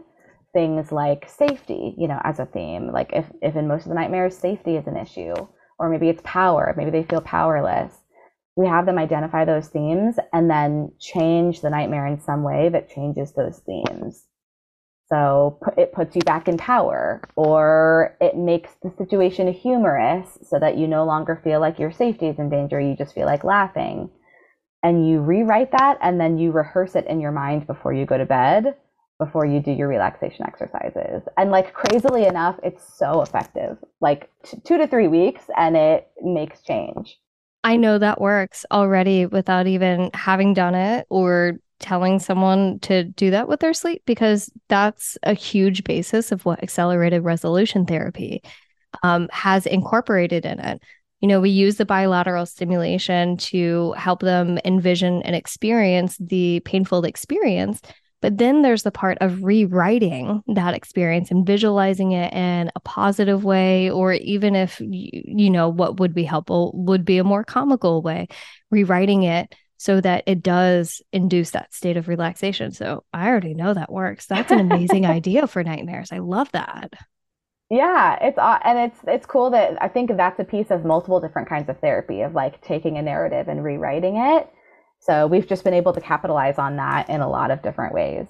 things 0.53 0.91
like 0.91 1.29
safety 1.29 1.95
you 1.97 2.07
know 2.07 2.19
as 2.23 2.39
a 2.39 2.45
theme 2.45 2.91
like 2.91 3.11
if, 3.13 3.25
if 3.41 3.55
in 3.55 3.67
most 3.67 3.83
of 3.83 3.89
the 3.89 3.95
nightmares 3.95 4.37
safety 4.37 4.75
is 4.75 4.87
an 4.87 4.97
issue 4.97 5.33
or 5.79 5.89
maybe 5.89 6.09
it's 6.09 6.21
power 6.23 6.73
maybe 6.77 6.91
they 6.91 7.03
feel 7.03 7.21
powerless 7.21 8.01
we 8.55 8.67
have 8.67 8.85
them 8.85 8.97
identify 8.97 9.45
those 9.45 9.69
themes 9.69 10.15
and 10.33 10.49
then 10.49 10.91
change 10.99 11.61
the 11.61 11.69
nightmare 11.69 12.05
in 12.07 12.21
some 12.21 12.43
way 12.43 12.69
that 12.69 12.89
changes 12.89 13.33
those 13.33 13.59
themes. 13.59 14.25
So 15.07 15.59
it 15.77 15.93
puts 15.93 16.15
you 16.15 16.21
back 16.21 16.47
in 16.47 16.57
power, 16.57 17.21
or 17.35 18.15
it 18.21 18.37
makes 18.37 18.71
the 18.81 18.93
situation 18.97 19.51
humorous 19.51 20.37
so 20.43 20.57
that 20.59 20.77
you 20.77 20.87
no 20.87 21.03
longer 21.03 21.41
feel 21.43 21.59
like 21.59 21.79
your 21.79 21.91
safety 21.91 22.27
is 22.27 22.39
in 22.39 22.49
danger. 22.49 22.79
You 22.79 22.95
just 22.95 23.13
feel 23.13 23.25
like 23.25 23.43
laughing. 23.43 24.09
And 24.83 25.07
you 25.07 25.19
rewrite 25.19 25.71
that 25.71 25.97
and 26.01 26.19
then 26.19 26.37
you 26.37 26.51
rehearse 26.51 26.95
it 26.95 27.05
in 27.07 27.19
your 27.19 27.31
mind 27.31 27.67
before 27.67 27.93
you 27.93 28.05
go 28.05 28.17
to 28.17 28.25
bed, 28.25 28.75
before 29.19 29.45
you 29.45 29.59
do 29.59 29.71
your 29.71 29.87
relaxation 29.87 30.45
exercises. 30.47 31.21
And 31.37 31.51
like 31.51 31.73
crazily 31.73 32.25
enough, 32.25 32.59
it's 32.63 32.97
so 32.97 33.21
effective. 33.21 33.77
Like 33.99 34.31
t- 34.43 34.57
two 34.63 34.77
to 34.79 34.87
three 34.87 35.07
weeks 35.07 35.43
and 35.55 35.77
it 35.77 36.07
makes 36.23 36.63
change. 36.63 37.19
I 37.63 37.77
know 37.77 37.99
that 37.99 38.19
works 38.19 38.65
already 38.71 39.27
without 39.27 39.67
even 39.67 40.09
having 40.15 40.55
done 40.55 40.73
it 40.73 41.05
or 41.09 41.59
telling 41.79 42.19
someone 42.19 42.79
to 42.79 43.03
do 43.03 43.31
that 43.31 43.47
with 43.47 43.59
their 43.59 43.73
sleep 43.73 44.01
because 44.05 44.51
that's 44.67 45.17
a 45.23 45.33
huge 45.33 45.83
basis 45.83 46.31
of 46.31 46.45
what 46.45 46.63
accelerated 46.63 47.23
resolution 47.23 47.85
therapy 47.85 48.41
um, 49.03 49.27
has 49.31 49.65
incorporated 49.65 50.45
in 50.45 50.59
it. 50.59 50.81
You 51.21 51.27
know, 51.27 51.39
we 51.39 51.49
use 51.49 51.77
the 51.77 51.85
bilateral 51.85 52.45
stimulation 52.45 53.37
to 53.37 53.93
help 53.93 54.21
them 54.21 54.59
envision 54.65 55.21
and 55.21 55.35
experience 55.35 56.17
the 56.19 56.59
painful 56.61 57.05
experience 57.05 57.81
but 58.21 58.37
then 58.37 58.61
there's 58.61 58.83
the 58.83 58.91
part 58.91 59.17
of 59.19 59.43
rewriting 59.43 60.43
that 60.47 60.75
experience 60.75 61.31
and 61.31 61.45
visualizing 61.45 62.11
it 62.11 62.31
in 62.33 62.71
a 62.75 62.79
positive 62.79 63.43
way, 63.43 63.89
or 63.89 64.13
even 64.13 64.55
if, 64.55 64.79
you 64.79 65.49
know, 65.49 65.67
what 65.67 65.99
would 65.99 66.13
be 66.13 66.23
helpful 66.23 66.71
would 66.75 67.03
be 67.03 67.17
a 67.17 67.23
more 67.23 67.43
comical 67.43 68.03
way, 68.03 68.27
rewriting 68.69 69.23
it 69.23 69.53
so 69.77 69.99
that 69.99 70.23
it 70.27 70.43
does 70.43 71.01
induce 71.11 71.51
that 71.51 71.73
state 71.73 71.97
of 71.97 72.07
relaxation. 72.07 72.71
So 72.71 73.03
I 73.11 73.27
already 73.27 73.55
know 73.55 73.73
that 73.73 73.91
works. 73.91 74.27
That's 74.27 74.51
an 74.51 74.59
amazing 74.59 75.05
idea 75.07 75.47
for 75.47 75.63
nightmares. 75.63 76.11
I 76.11 76.19
love 76.19 76.51
that. 76.51 76.93
Yeah, 77.71 78.19
it's 78.21 78.37
and 78.39 78.79
it's 78.79 78.99
it's 79.07 79.25
cool 79.25 79.49
that 79.51 79.81
I 79.81 79.89
think 79.89 80.11
that's 80.17 80.39
a 80.39 80.45
piece 80.45 80.71
of 80.71 80.85
multiple 80.85 81.21
different 81.21 81.49
kinds 81.49 81.69
of 81.69 81.79
therapy 81.79 82.21
of 82.21 82.35
like 82.35 82.61
taking 82.61 82.97
a 82.99 83.01
narrative 83.01 83.47
and 83.47 83.63
rewriting 83.63 84.17
it 84.17 84.49
so 85.01 85.25
we've 85.25 85.47
just 85.47 85.63
been 85.63 85.73
able 85.73 85.93
to 85.93 86.01
capitalize 86.01 86.59
on 86.59 86.75
that 86.77 87.09
in 87.09 87.21
a 87.21 87.29
lot 87.29 87.51
of 87.51 87.63
different 87.63 87.93
ways. 87.93 88.27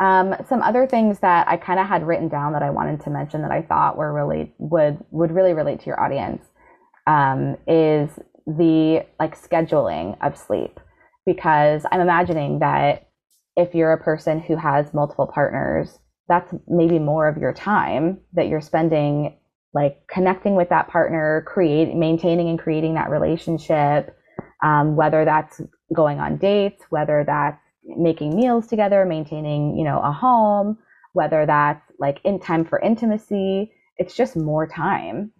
Um, 0.00 0.36
some 0.48 0.62
other 0.62 0.86
things 0.86 1.18
that 1.20 1.48
I 1.48 1.56
kind 1.56 1.80
of 1.80 1.88
had 1.88 2.06
written 2.06 2.28
down 2.28 2.52
that 2.52 2.62
I 2.62 2.70
wanted 2.70 3.00
to 3.02 3.10
mention 3.10 3.42
that 3.42 3.50
I 3.50 3.62
thought 3.62 3.96
were 3.98 4.12
really 4.12 4.54
would 4.58 5.04
would 5.10 5.32
really 5.32 5.54
relate 5.54 5.80
to 5.80 5.86
your 5.86 6.00
audience 6.00 6.44
um, 7.08 7.56
is 7.66 8.10
the 8.46 9.06
like 9.18 9.40
scheduling 9.40 10.16
of 10.24 10.38
sleep 10.38 10.78
because 11.26 11.84
I'm 11.90 12.00
imagining 12.00 12.60
that 12.60 13.08
if 13.56 13.74
you're 13.74 13.92
a 13.92 14.02
person 14.02 14.40
who 14.40 14.54
has 14.56 14.94
multiple 14.94 15.26
partners, 15.26 15.98
that's 16.28 16.54
maybe 16.66 16.98
more 16.98 17.28
of 17.28 17.38
your 17.38 17.52
time 17.52 18.18
that 18.34 18.48
you're 18.48 18.60
spending 18.60 19.36
like 19.74 20.06
connecting 20.08 20.54
with 20.54 20.68
that 20.70 20.88
partner, 20.88 21.44
create 21.46 21.94
maintaining 21.94 22.48
and 22.48 22.58
creating 22.58 22.94
that 22.94 23.10
relationship, 23.10 24.16
um, 24.62 24.96
whether 24.96 25.24
that's 25.24 25.60
going 25.94 26.20
on 26.20 26.36
dates, 26.38 26.82
whether 26.90 27.24
that's 27.26 27.60
making 27.84 28.34
meals 28.34 28.66
together, 28.66 29.04
maintaining, 29.04 29.76
you 29.76 29.84
know, 29.84 30.00
a 30.00 30.12
home, 30.12 30.78
whether 31.12 31.46
that's 31.46 31.82
like 31.98 32.20
in 32.24 32.40
time 32.40 32.64
for 32.64 32.78
intimacy. 32.80 33.72
It's 33.96 34.14
just 34.14 34.36
more 34.36 34.66
time. 34.66 35.32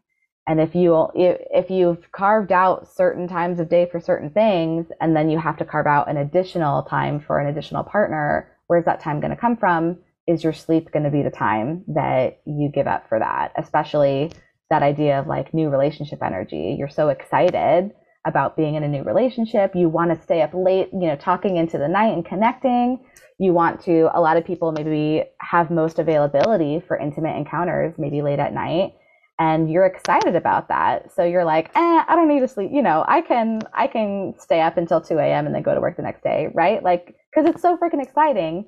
And 0.47 0.61
if 0.61 0.75
you 0.75 1.09
if 1.15 1.71
you've 1.71 2.11
carved 2.13 2.53
out 2.53 2.89
certain 2.89 3.29
times 3.29 3.61
of 3.61 3.69
day 3.69 3.87
for 3.91 4.01
certain 4.01 4.31
things, 4.31 4.87
and 5.01 5.15
then 5.15 5.29
you 5.29 5.39
have 5.39 5.59
to 5.59 5.65
carve 5.65 5.87
out 5.87 6.09
an 6.09 6.17
additional 6.17 6.83
time 6.85 7.21
for 7.21 7.39
an 7.39 7.49
additional 7.49 7.85
partner, 7.85 8.51
where's 8.67 8.87
that 8.87 9.01
time 9.01 9.21
going 9.21 9.31
to 9.31 9.37
come 9.37 9.59
from? 9.59 9.99
Is 10.29 10.45
your 10.45 10.53
sleep 10.53 10.93
going 10.93 11.05
to 11.05 11.11
be 11.11 11.23
the 11.23 11.31
time 11.31 11.83
that 11.89 12.41
you 12.45 12.71
give 12.73 12.87
up 12.87 13.09
for 13.09 13.19
that? 13.19 13.53
Especially 13.57 14.31
that 14.71 14.83
idea 14.83 15.19
of 15.19 15.27
like 15.27 15.55
new 15.55 15.71
relationship 15.71 16.23
energy. 16.23 16.77
You're 16.79 16.89
so 16.89 17.09
excited 17.09 17.93
about 18.27 18.57
being 18.57 18.75
in 18.75 18.83
a 18.83 18.89
new 18.89 19.03
relationship. 19.03 19.75
You 19.75 19.89
want 19.89 20.15
to 20.15 20.23
stay 20.23 20.43
up 20.43 20.51
late, 20.53 20.91
you 20.93 21.07
know, 21.07 21.17
talking 21.17 21.57
into 21.57 21.79
the 21.79 21.89
night 21.89 22.13
and 22.13 22.25
connecting. 22.25 23.01
You 23.39 23.53
want 23.53 23.81
to, 23.85 24.11
a 24.13 24.21
lot 24.21 24.37
of 24.37 24.45
people 24.45 24.73
maybe 24.73 25.25
have 25.41 25.71
most 25.71 25.99
availability 25.99 26.83
for 26.87 26.97
intimate 26.99 27.37
encounters, 27.37 27.95
maybe 27.97 28.21
late 28.21 28.39
at 28.39 28.53
night. 28.53 28.95
And 29.39 29.71
you're 29.71 29.87
excited 29.87 30.35
about 30.35 30.69
that. 30.69 31.15
So 31.15 31.25
you're 31.25 31.45
like, 31.45 31.71
eh, 31.77 32.05
I 32.09 32.17
don't 32.17 32.29
need 32.29 32.41
to 32.41 32.49
sleep. 32.49 32.71
You 32.73 32.83
know, 32.83 33.05
I 33.07 33.21
can, 33.23 33.61
I 33.73 33.87
can 33.87 34.35
stay 34.39 34.61
up 34.61 34.77
until 34.77 35.01
2 35.01 35.17
a.m. 35.19 35.47
and 35.47 35.55
then 35.55 35.63
go 35.63 35.75
to 35.75 35.81
work 35.81 35.97
the 35.97 36.03
next 36.03 36.25
day. 36.25 36.49
Right. 36.53 36.83
Like, 36.83 37.15
cause 37.35 37.47
it's 37.47 37.63
so 37.63 37.77
freaking 37.77 38.03
exciting. 38.03 38.67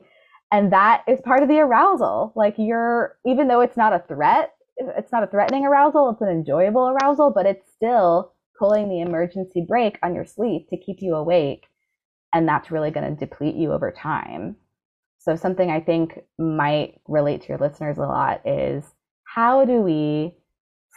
And 0.52 0.72
that 0.72 1.04
is 1.06 1.20
part 1.20 1.42
of 1.42 1.48
the 1.48 1.60
arousal. 1.60 2.32
Like 2.34 2.54
you're, 2.58 3.16
even 3.24 3.48
though 3.48 3.60
it's 3.60 3.76
not 3.76 3.92
a 3.92 4.04
threat, 4.08 4.52
it's 4.76 5.12
not 5.12 5.22
a 5.22 5.26
threatening 5.26 5.64
arousal, 5.64 6.10
it's 6.10 6.22
an 6.22 6.28
enjoyable 6.28 6.88
arousal, 6.88 7.32
but 7.34 7.46
it's 7.46 7.70
still 7.74 8.32
pulling 8.58 8.88
the 8.88 9.00
emergency 9.00 9.64
brake 9.66 9.98
on 10.02 10.14
your 10.14 10.24
sleep 10.24 10.68
to 10.70 10.76
keep 10.76 10.98
you 11.00 11.14
awake. 11.14 11.66
And 12.32 12.48
that's 12.48 12.70
really 12.70 12.90
going 12.90 13.08
to 13.08 13.26
deplete 13.26 13.56
you 13.56 13.72
over 13.72 13.90
time. 13.90 14.56
So, 15.18 15.36
something 15.36 15.70
I 15.70 15.80
think 15.80 16.20
might 16.38 17.00
relate 17.06 17.42
to 17.42 17.48
your 17.48 17.58
listeners 17.58 17.98
a 17.98 18.02
lot 18.02 18.40
is 18.46 18.84
how 19.24 19.64
do 19.64 19.82
we 19.82 20.34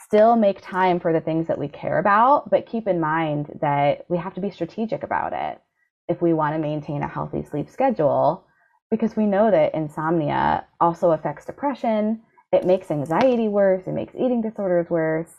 still 0.06 0.36
make 0.36 0.62
time 0.62 1.00
for 1.00 1.12
the 1.12 1.22
things 1.22 1.48
that 1.48 1.58
we 1.58 1.68
care 1.68 2.00
about, 2.00 2.50
but 2.50 2.66
keep 2.66 2.88
in 2.88 3.00
mind 3.00 3.48
that 3.62 4.06
we 4.10 4.18
have 4.18 4.34
to 4.36 4.42
be 4.42 4.50
strategic 4.50 5.04
about 5.04 5.34
it 5.34 5.60
if 6.08 6.22
we 6.22 6.34
want 6.34 6.54
to 6.56 6.60
maintain 6.60 7.04
a 7.04 7.08
healthy 7.08 7.44
sleep 7.44 7.70
schedule, 7.70 8.46
because 8.94 9.16
we 9.16 9.26
know 9.26 9.50
that 9.50 9.74
insomnia 9.74 10.68
also 10.80 11.14
affects 11.14 11.46
depression. 11.46 12.22
It 12.52 12.64
makes 12.64 12.92
anxiety 12.92 13.48
worse, 13.48 13.88
it 13.88 13.94
makes 13.94 14.14
eating 14.14 14.40
disorders 14.40 14.88
worse. 14.88 15.34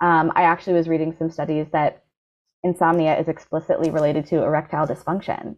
Um, 0.00 0.32
I 0.34 0.44
actually 0.44 0.72
was 0.72 0.88
reading 0.88 1.14
some 1.14 1.30
studies 1.30 1.66
that 1.74 2.04
insomnia 2.64 3.18
is 3.20 3.28
explicitly 3.28 3.90
related 3.90 4.24
to 4.28 4.42
erectile 4.42 4.86
dysfunction. 4.86 5.56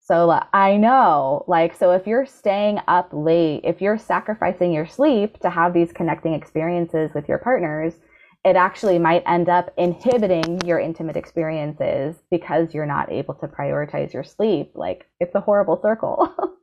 So 0.00 0.40
I 0.52 0.76
know, 0.76 1.44
like, 1.48 1.74
so 1.74 1.90
if 1.90 2.06
you're 2.06 2.26
staying 2.26 2.78
up 2.86 3.08
late, 3.12 3.62
if 3.64 3.82
you're 3.82 3.98
sacrificing 3.98 4.72
your 4.72 4.86
sleep 4.86 5.40
to 5.40 5.50
have 5.50 5.74
these 5.74 5.92
connecting 5.92 6.32
experiences 6.32 7.10
with 7.12 7.28
your 7.28 7.38
partners, 7.38 7.94
it 8.44 8.54
actually 8.54 9.00
might 9.00 9.24
end 9.26 9.48
up 9.48 9.74
inhibiting 9.76 10.60
your 10.64 10.78
intimate 10.78 11.16
experiences 11.16 12.14
because 12.30 12.72
you're 12.72 12.86
not 12.86 13.10
able 13.10 13.34
to 13.34 13.48
prioritize 13.48 14.12
your 14.12 14.22
sleep. 14.22 14.70
Like, 14.76 15.10
it's 15.18 15.34
a 15.34 15.40
horrible 15.40 15.80
circle. 15.82 16.32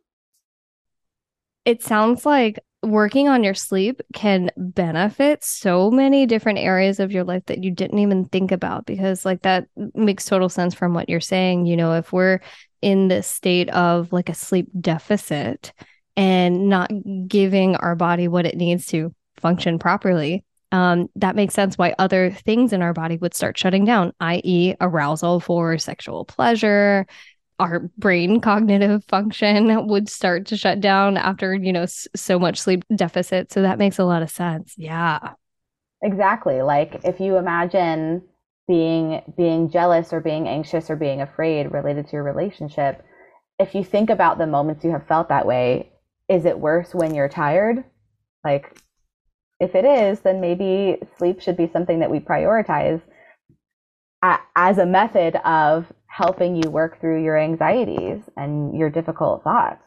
it 1.65 1.83
sounds 1.83 2.25
like 2.25 2.59
working 2.83 3.27
on 3.27 3.43
your 3.43 3.55
sleep 3.55 4.01
can 4.13 4.51
benefit 4.55 5.43
so 5.43 5.89
many 5.89 6.27
different 6.27 6.59
areas 6.59 6.99
of 6.99 7.11
your 7.11 7.23
life 7.23 7.43
that 7.47 7.63
you 7.63 7.71
didn't 7.71 7.97
even 7.97 8.25
think 8.25 8.51
about 8.51 8.85
because 8.85 9.25
like 9.25 9.41
that 9.41 9.67
makes 9.95 10.25
total 10.25 10.49
sense 10.49 10.75
from 10.75 10.93
what 10.93 11.09
you're 11.09 11.19
saying 11.19 11.65
you 11.65 11.75
know 11.75 11.93
if 11.93 12.13
we're 12.13 12.39
in 12.85 13.07
this 13.07 13.25
state 13.25 13.67
of 13.69 14.13
like 14.13 14.29
a 14.29 14.33
sleep 14.35 14.67
deficit 14.79 15.73
and 16.15 16.69
not 16.69 16.91
giving 17.27 17.75
our 17.75 17.95
body 17.95 18.27
what 18.27 18.45
it 18.45 18.55
needs 18.55 18.85
to 18.85 19.13
function 19.37 19.79
properly, 19.79 20.43
um, 20.71 21.07
that 21.15 21.35
makes 21.35 21.53
sense 21.53 21.77
why 21.77 21.95
other 21.97 22.29
things 22.29 22.73
in 22.73 22.81
our 22.81 22.93
body 22.93 23.17
would 23.17 23.33
start 23.33 23.57
shutting 23.57 23.85
down, 23.85 24.13
i.e., 24.19 24.75
arousal 24.79 25.39
for 25.39 25.77
sexual 25.77 26.25
pleasure. 26.25 27.05
Our 27.59 27.89
brain 27.97 28.41
cognitive 28.41 29.03
function 29.05 29.87
would 29.87 30.09
start 30.09 30.45
to 30.47 30.57
shut 30.57 30.81
down 30.81 31.17
after, 31.17 31.55
you 31.55 31.71
know, 31.71 31.85
so 31.87 32.37
much 32.37 32.59
sleep 32.59 32.83
deficit. 32.93 33.51
So 33.51 33.61
that 33.61 33.77
makes 33.77 33.97
a 33.97 34.03
lot 34.03 34.21
of 34.21 34.29
sense. 34.29 34.73
Yeah. 34.77 35.33
Exactly. 36.03 36.61
Like 36.61 37.01
if 37.03 37.19
you 37.19 37.37
imagine 37.37 38.23
being 38.67 39.21
being 39.37 39.69
jealous 39.69 40.11
or 40.11 40.19
being 40.19 40.47
anxious 40.47 40.89
or 40.89 40.95
being 40.95 41.21
afraid 41.21 41.71
related 41.71 42.07
to 42.07 42.13
your 42.13 42.23
relationship 42.23 43.03
if 43.59 43.75
you 43.75 43.83
think 43.83 44.09
about 44.09 44.37
the 44.37 44.47
moments 44.47 44.83
you 44.83 44.91
have 44.91 45.07
felt 45.07 45.29
that 45.29 45.45
way 45.45 45.91
is 46.27 46.45
it 46.45 46.59
worse 46.59 46.93
when 46.93 47.13
you're 47.13 47.29
tired 47.29 47.83
like 48.43 48.75
if 49.59 49.75
it 49.75 49.85
is 49.85 50.19
then 50.21 50.41
maybe 50.41 50.97
sleep 51.17 51.41
should 51.41 51.55
be 51.55 51.69
something 51.71 51.99
that 51.99 52.09
we 52.09 52.19
prioritize 52.19 53.01
as 54.55 54.79
a 54.79 54.85
method 54.85 55.35
of 55.45 55.85
helping 56.15 56.55
you 56.55 56.69
work 56.69 56.99
through 57.01 57.23
your 57.23 57.37
anxieties 57.37 58.21
and 58.37 58.77
your 58.77 58.89
difficult 58.89 59.43
thoughts 59.43 59.85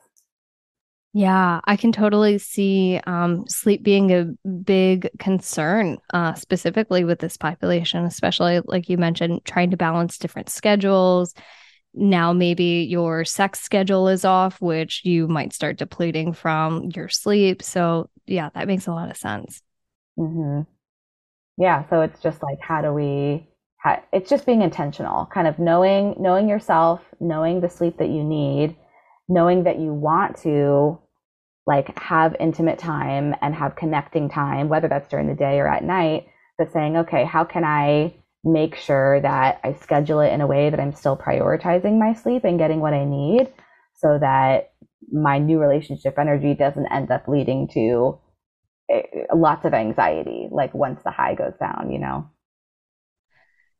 yeah, 1.14 1.60
I 1.64 1.76
can 1.76 1.90
totally 1.90 2.38
see 2.38 3.00
um, 3.06 3.46
sleep 3.48 3.82
being 3.82 4.12
a 4.12 4.48
big 4.48 5.08
concern, 5.18 5.98
uh, 6.12 6.34
specifically 6.34 7.02
with 7.02 7.18
this 7.18 7.36
population, 7.36 8.04
especially 8.04 8.60
like 8.64 8.88
you 8.88 8.98
mentioned, 8.98 9.40
trying 9.44 9.70
to 9.70 9.76
balance 9.76 10.18
different 10.18 10.50
schedules. 10.50 11.34
Now, 11.94 12.34
maybe 12.34 12.86
your 12.88 13.24
sex 13.24 13.60
schedule 13.60 14.08
is 14.08 14.24
off, 14.26 14.60
which 14.60 15.04
you 15.04 15.26
might 15.26 15.54
start 15.54 15.78
depleting 15.78 16.34
from 16.34 16.90
your 16.94 17.08
sleep. 17.08 17.62
So, 17.62 18.10
yeah, 18.26 18.50
that 18.54 18.68
makes 18.68 18.86
a 18.86 18.92
lot 18.92 19.10
of 19.10 19.16
sense. 19.16 19.62
Mm-hmm. 20.18 20.70
Yeah, 21.56 21.88
so 21.88 22.02
it's 22.02 22.20
just 22.20 22.42
like, 22.42 22.58
how 22.60 22.82
do 22.82 22.92
we? 22.92 23.48
It's 24.12 24.28
just 24.28 24.46
being 24.46 24.62
intentional, 24.62 25.26
kind 25.32 25.46
of 25.46 25.58
knowing 25.58 26.16
knowing 26.18 26.48
yourself, 26.48 27.00
knowing 27.20 27.60
the 27.60 27.68
sleep 27.68 27.98
that 27.98 28.08
you 28.08 28.24
need 28.24 28.76
knowing 29.28 29.64
that 29.64 29.78
you 29.78 29.92
want 29.92 30.36
to 30.38 30.98
like 31.66 31.96
have 31.98 32.34
intimate 32.40 32.78
time 32.78 33.34
and 33.42 33.54
have 33.54 33.76
connecting 33.76 34.28
time, 34.28 34.68
whether 34.68 34.88
that's 34.88 35.08
during 35.08 35.28
the 35.28 35.34
day 35.34 35.58
or 35.58 35.68
at 35.68 35.84
night, 35.84 36.26
but 36.56 36.72
saying, 36.72 36.96
okay, 36.96 37.24
how 37.24 37.44
can 37.44 37.62
I 37.62 38.14
make 38.42 38.74
sure 38.74 39.20
that 39.20 39.60
I 39.62 39.74
schedule 39.74 40.20
it 40.20 40.32
in 40.32 40.40
a 40.40 40.46
way 40.46 40.70
that 40.70 40.80
I'm 40.80 40.94
still 40.94 41.16
prioritizing 41.16 41.98
my 41.98 42.14
sleep 42.14 42.44
and 42.44 42.58
getting 42.58 42.80
what 42.80 42.94
I 42.94 43.04
need 43.04 43.52
so 43.96 44.18
that 44.18 44.72
my 45.12 45.38
new 45.38 45.58
relationship 45.58 46.18
energy 46.18 46.54
doesn't 46.54 46.86
end 46.90 47.10
up 47.10 47.28
leading 47.28 47.68
to 47.74 48.18
eh, 48.90 49.02
lots 49.34 49.66
of 49.66 49.74
anxiety, 49.74 50.48
like 50.50 50.72
once 50.72 51.02
the 51.04 51.10
high 51.10 51.34
goes 51.34 51.54
down, 51.60 51.90
you 51.90 51.98
know? 51.98 52.30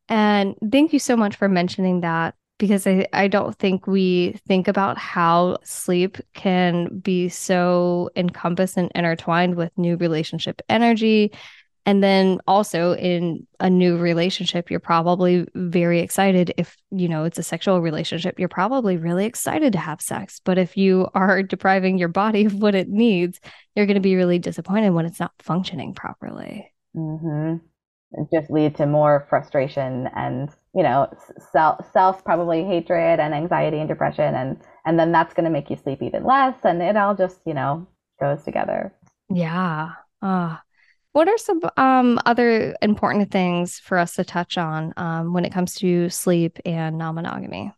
And 0.09 0.55
thank 0.71 0.93
you 0.93 0.99
so 0.99 1.17
much 1.17 1.37
for 1.37 1.49
mentioning 1.49 2.01
that 2.01 2.35
because 2.59 2.87
I, 2.87 3.07
I 3.13 3.29
don't 3.29 3.57
think 3.57 3.87
we 3.87 4.39
think 4.47 4.69
about 4.69 4.99
how 4.99 5.59
sleep 5.63 6.19
can 6.35 6.99
be 6.99 7.29
so 7.29 8.11
encompassed 8.17 8.77
and 8.77 8.91
intertwined 8.95 9.55
with 9.55 9.77
new 9.79 9.97
relationship 9.97 10.61
energy. 10.69 11.33
And 11.87 12.03
then 12.03 12.41
also 12.47 12.95
in 12.95 13.47
a 13.61 13.71
new 13.71 13.97
relationship, 13.97 14.71
you're 14.71 14.81
probably 14.81 15.47
very 15.55 16.01
excited. 16.01 16.53
If, 16.59 16.77
you 16.91 17.09
know, 17.09 17.25
it's 17.25 17.39
a 17.39 17.43
sexual 17.43 17.81
relationship, 17.81 18.39
you're 18.39 18.49
probably 18.49 18.99
really 18.99 19.25
excited 19.25 19.73
to 19.73 19.79
have 19.79 20.03
sex. 20.03 20.41
But 20.45 20.59
if 20.59 20.77
you 20.77 21.09
are 21.15 21.43
depriving 21.45 21.97
your 21.97 22.09
body 22.09 22.45
of 22.45 22.55
what 22.55 22.75
it 22.75 22.89
needs, 22.89 23.41
you're 23.75 23.87
going 23.87 23.95
to 23.95 24.01
be 24.01 24.17
really 24.17 24.39
disappointed 24.39 24.91
when 24.91 25.07
it's 25.07 25.21
not 25.21 25.33
functioning 25.39 25.95
properly. 25.95 26.71
Mm-hmm. 26.95 27.57
Just 28.33 28.51
lead 28.51 28.77
to 28.77 28.87
more 28.87 29.27
frustration 29.29 30.09
and 30.15 30.51
you 30.75 30.83
know 30.83 31.09
self 31.53 31.91
self 31.93 32.25
probably 32.25 32.65
hatred 32.65 33.21
and 33.21 33.35
anxiety 33.35 33.79
and 33.79 33.89
depression 33.89 34.35
and 34.35 34.61
and 34.85 34.99
then 34.99 35.13
that's 35.13 35.35
going 35.35 35.45
to 35.45 35.51
make 35.51 35.71
you 35.71 35.77
sleep 35.77 36.03
even 36.03 36.25
less 36.25 36.57
and 36.65 36.83
it 36.83 36.97
all 36.97 37.15
just 37.15 37.41
you 37.47 37.55
know 37.55 37.87
goes 38.21 38.43
together. 38.45 38.93
Yeah. 39.31 39.91
Uh, 40.21 40.57
what 41.13 41.29
are 41.29 41.39
some 41.39 41.61
um, 41.77 42.21
other 42.27 42.77
important 42.83 43.31
things 43.31 43.79
for 43.79 43.99
us 43.99 44.15
to 44.17 44.25
touch 44.25 44.59
on 44.59 44.93
um, 44.97 45.33
when 45.33 45.45
it 45.45 45.53
comes 45.53 45.75
to 45.77 46.09
sleep 46.11 46.59
and 46.65 46.99
non-monogamy? 46.99 47.73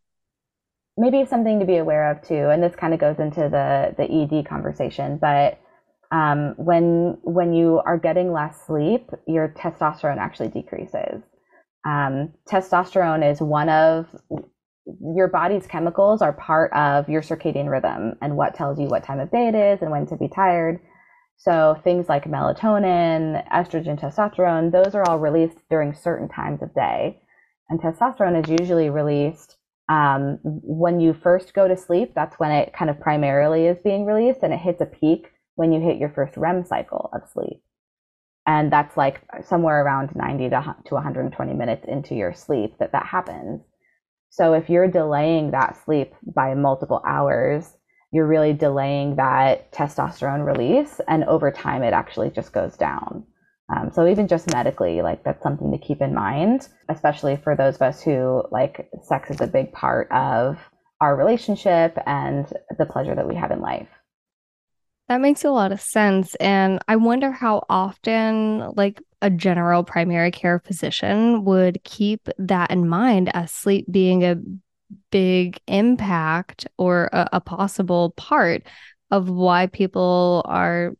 Maybe 0.97 1.25
something 1.25 1.61
to 1.61 1.67
be 1.67 1.77
aware 1.77 2.11
of 2.11 2.23
too 2.23 2.51
and 2.51 2.63
this 2.63 2.75
kind 2.75 2.93
of 2.93 3.01
goes 3.01 3.19
into 3.19 3.41
the 3.41 3.95
the 3.97 4.11
ed 4.11 4.47
conversation 4.47 5.17
but 5.17 5.60
um, 6.13 6.55
when 6.57 7.19
when 7.23 7.53
you 7.53 7.81
are 7.85 7.99
getting 7.99 8.33
less 8.33 8.67
sleep 8.67 9.11
your 9.27 9.49
testosterone 9.49 10.19
actually 10.19 10.49
decreases 10.49 11.23
um, 11.87 12.33
testosterone 12.49 13.29
is 13.29 13.41
one 13.41 13.69
of 13.69 14.07
your 15.15 15.29
body's 15.29 15.67
chemicals 15.67 16.23
are 16.23 16.33
part 16.33 16.73
of 16.73 17.09
your 17.09 17.23
circadian 17.23 17.71
rhythm 17.71 18.15
and 18.21 18.37
what 18.37 18.55
tells 18.55 18.79
you 18.79 18.87
what 18.87 19.05
time 19.05 19.21
of 19.21 19.31
day 19.31 19.49
it 19.49 19.55
is 19.55 19.83
and 19.83 19.91
when 19.91 20.07
to 20.07 20.17
be 20.17 20.29
tired. 20.29 20.81
So 21.37 21.81
things 21.85 22.09
like 22.09 22.25
melatonin, 22.25 23.47
estrogen, 23.51 23.99
testosterone, 23.99 24.73
those 24.73 24.95
are 24.95 25.09
all 25.09 25.19
released 25.19 25.59
during 25.71 25.95
certain 25.95 26.29
times 26.29 26.63
of 26.63 26.75
day. 26.75 27.21
And 27.69 27.81
testosterone 27.81 28.43
is 28.43 28.61
usually 28.61 28.91
released 28.91 29.57
um, 29.89 30.39
when 30.43 31.01
you 31.01 31.15
first 31.15 31.55
go 31.55 31.67
to 31.67 31.77
sleep. 31.77 32.13
That's 32.15 32.39
when 32.39 32.51
it 32.51 32.75
kind 32.75 32.91
of 32.91 33.01
primarily 33.01 33.67
is 33.67 33.79
being 33.83 34.05
released, 34.05 34.41
and 34.43 34.53
it 34.53 34.59
hits 34.59 34.81
a 34.81 34.87
peak 34.87 35.29
when 35.61 35.73
you 35.73 35.81
hit 35.81 35.99
your 35.99 36.09
first 36.09 36.39
REM 36.39 36.65
cycle 36.65 37.11
of 37.13 37.29
sleep. 37.29 37.61
And 38.47 38.73
that's 38.73 38.97
like 38.97 39.21
somewhere 39.45 39.85
around 39.85 40.17
90 40.17 40.49
to, 40.49 40.77
to 40.87 40.95
120 40.95 41.53
minutes 41.53 41.85
into 41.87 42.15
your 42.15 42.33
sleep 42.33 42.79
that 42.79 42.93
that 42.93 43.05
happens. 43.05 43.61
So 44.31 44.55
if 44.55 44.71
you're 44.71 44.89
delaying 44.89 45.51
that 45.51 45.77
sleep 45.85 46.15
by 46.35 46.55
multiple 46.55 47.03
hours 47.07 47.77
you're 48.11 48.27
really 48.27 48.55
delaying 48.55 49.17
that 49.17 49.71
testosterone 49.71 50.45
release 50.45 50.99
and 51.07 51.25
over 51.25 51.51
time 51.53 51.83
it 51.83 51.93
actually 51.93 52.31
just 52.31 52.55
goes 52.55 52.77
down. 52.77 53.25
Um, 53.69 53.91
so 53.93 54.09
even 54.09 54.29
just 54.29 54.51
medically 54.51 55.03
like 55.03 55.23
that's 55.25 55.43
something 55.43 55.71
to 55.73 55.79
keep 55.79 56.01
in 56.01 56.15
mind 56.15 56.69
especially 56.89 57.37
for 57.37 57.55
those 57.55 57.75
of 57.75 57.83
us 57.83 58.03
who 58.03 58.43
like 58.51 58.89
sex 59.05 59.31
is 59.31 59.43
a 59.43 59.47
big 59.47 59.73
part 59.73 60.11
of 60.11 60.59
our 61.03 61.15
relationship 61.15 61.99
and 62.07 62.51
the 62.79 62.87
pleasure 62.87 63.15
that 63.15 63.29
we 63.29 63.37
have 63.37 63.51
in 63.51 63.61
life 63.61 64.00
that 65.11 65.21
makes 65.21 65.43
a 65.43 65.51
lot 65.51 65.73
of 65.73 65.81
sense. 65.81 66.37
And 66.37 66.79
I 66.87 66.95
wonder 66.95 67.33
how 67.33 67.65
often, 67.69 68.61
like, 68.77 69.03
a 69.21 69.29
general 69.29 69.83
primary 69.83 70.31
care 70.31 70.61
physician 70.61 71.45
would 71.45 71.83
keep 71.83 72.29
that 72.39 72.71
in 72.71 72.89
mind 72.89 73.29
as 73.35 73.51
sleep 73.51 73.87
being 73.91 74.23
a 74.23 74.37
big 75.11 75.59
impact 75.67 76.69
or 76.79 77.11
a, 77.13 77.29
a 77.33 77.41
possible 77.41 78.11
part 78.17 78.63
of 79.11 79.29
why 79.29 79.67
people 79.67 80.43
are 80.45 80.95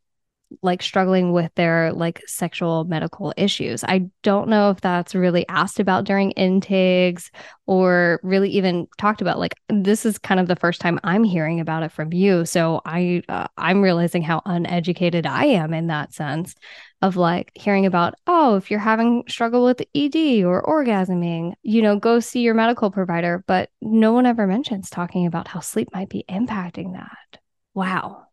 like 0.63 0.83
struggling 0.83 1.33
with 1.33 1.55
their 1.55 1.93
like 1.93 2.23
sexual 2.27 2.85
medical 2.85 3.33
issues. 3.37 3.85
I 3.85 4.11
don't 4.23 4.49
know 4.49 4.71
if 4.71 4.81
that's 4.81 5.15
really 5.15 5.47
asked 5.49 5.81
about 5.81 6.05
during 6.05 6.33
intakes 6.33 7.31
or 7.67 8.21
really 8.23 8.51
even 8.51 8.89
talked 8.99 9.23
about. 9.23 9.39
Like 9.39 9.55
this 9.69 10.05
is 10.05 10.19
kind 10.19 10.41
of 10.41 10.49
the 10.49 10.57
first 10.57 10.81
time 10.81 10.99
I'm 11.05 11.25
hearing 11.25 11.61
about 11.61 11.83
it 11.83 11.93
from 11.93 12.13
you, 12.13 12.45
so 12.45 12.81
I 12.85 13.23
uh, 13.29 13.47
I'm 13.57 13.83
realizing 13.83 14.23
how 14.23 14.43
uneducated 14.45 15.27
I 15.27 15.45
am 15.47 15.73
in 15.73 15.87
that 15.89 16.13
sense 16.13 16.55
of 17.03 17.17
like 17.17 17.51
hearing 17.55 17.87
about, 17.87 18.15
oh, 18.27 18.57
if 18.57 18.71
you're 18.71 18.81
having 18.81 19.25
struggle 19.29 19.65
with 19.65 19.81
ED 19.95 20.45
or 20.45 20.63
orgasming, 20.63 21.55
you 21.63 21.81
know, 21.81 21.99
go 21.99 22.21
see 22.21 22.41
your 22.41 22.55
medical 22.55 22.91
provider. 22.91 23.43
But 23.47 23.71
no 23.81 24.13
one 24.13 24.27
ever 24.27 24.47
mentions 24.47 24.91
talking 24.91 25.27
about 25.27 25.49
how 25.49 25.61
sleep 25.61 25.89
might 25.95 26.11
be 26.11 26.25
impacting 26.29 26.93
that. 26.93 27.41
Wow. 27.73 28.27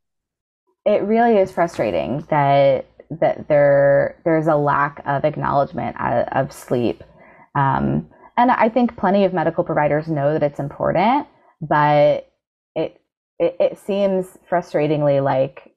It 0.87 1.03
really 1.03 1.37
is 1.37 1.51
frustrating 1.51 2.25
that 2.29 2.87
that 3.19 3.47
there 3.47 4.19
there's 4.25 4.47
a 4.47 4.55
lack 4.55 5.01
of 5.05 5.23
acknowledgement 5.25 5.95
of, 5.99 6.51
sleep. 6.51 7.03
Um, 7.55 8.09
and 8.37 8.51
I 8.51 8.69
think 8.69 8.97
plenty 8.97 9.25
of 9.25 9.33
medical 9.33 9.63
providers 9.63 10.07
know 10.07 10.33
that 10.33 10.43
it's 10.43 10.59
important, 10.59 11.27
but 11.61 12.31
it, 12.75 13.01
it, 13.37 13.55
it 13.59 13.77
seems 13.77 14.37
frustratingly 14.49 15.23
like 15.23 15.73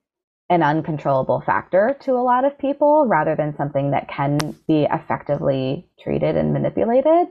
an 0.50 0.62
uncontrollable 0.62 1.42
factor 1.46 1.96
to 2.02 2.12
a 2.12 2.22
lot 2.22 2.44
of 2.44 2.58
people 2.58 3.06
rather 3.08 3.36
than 3.36 3.56
something 3.56 3.92
that 3.92 4.08
can 4.08 4.38
be 4.66 4.86
effectively 4.90 5.88
treated 6.02 6.36
and 6.36 6.52
manipulated. 6.52 7.28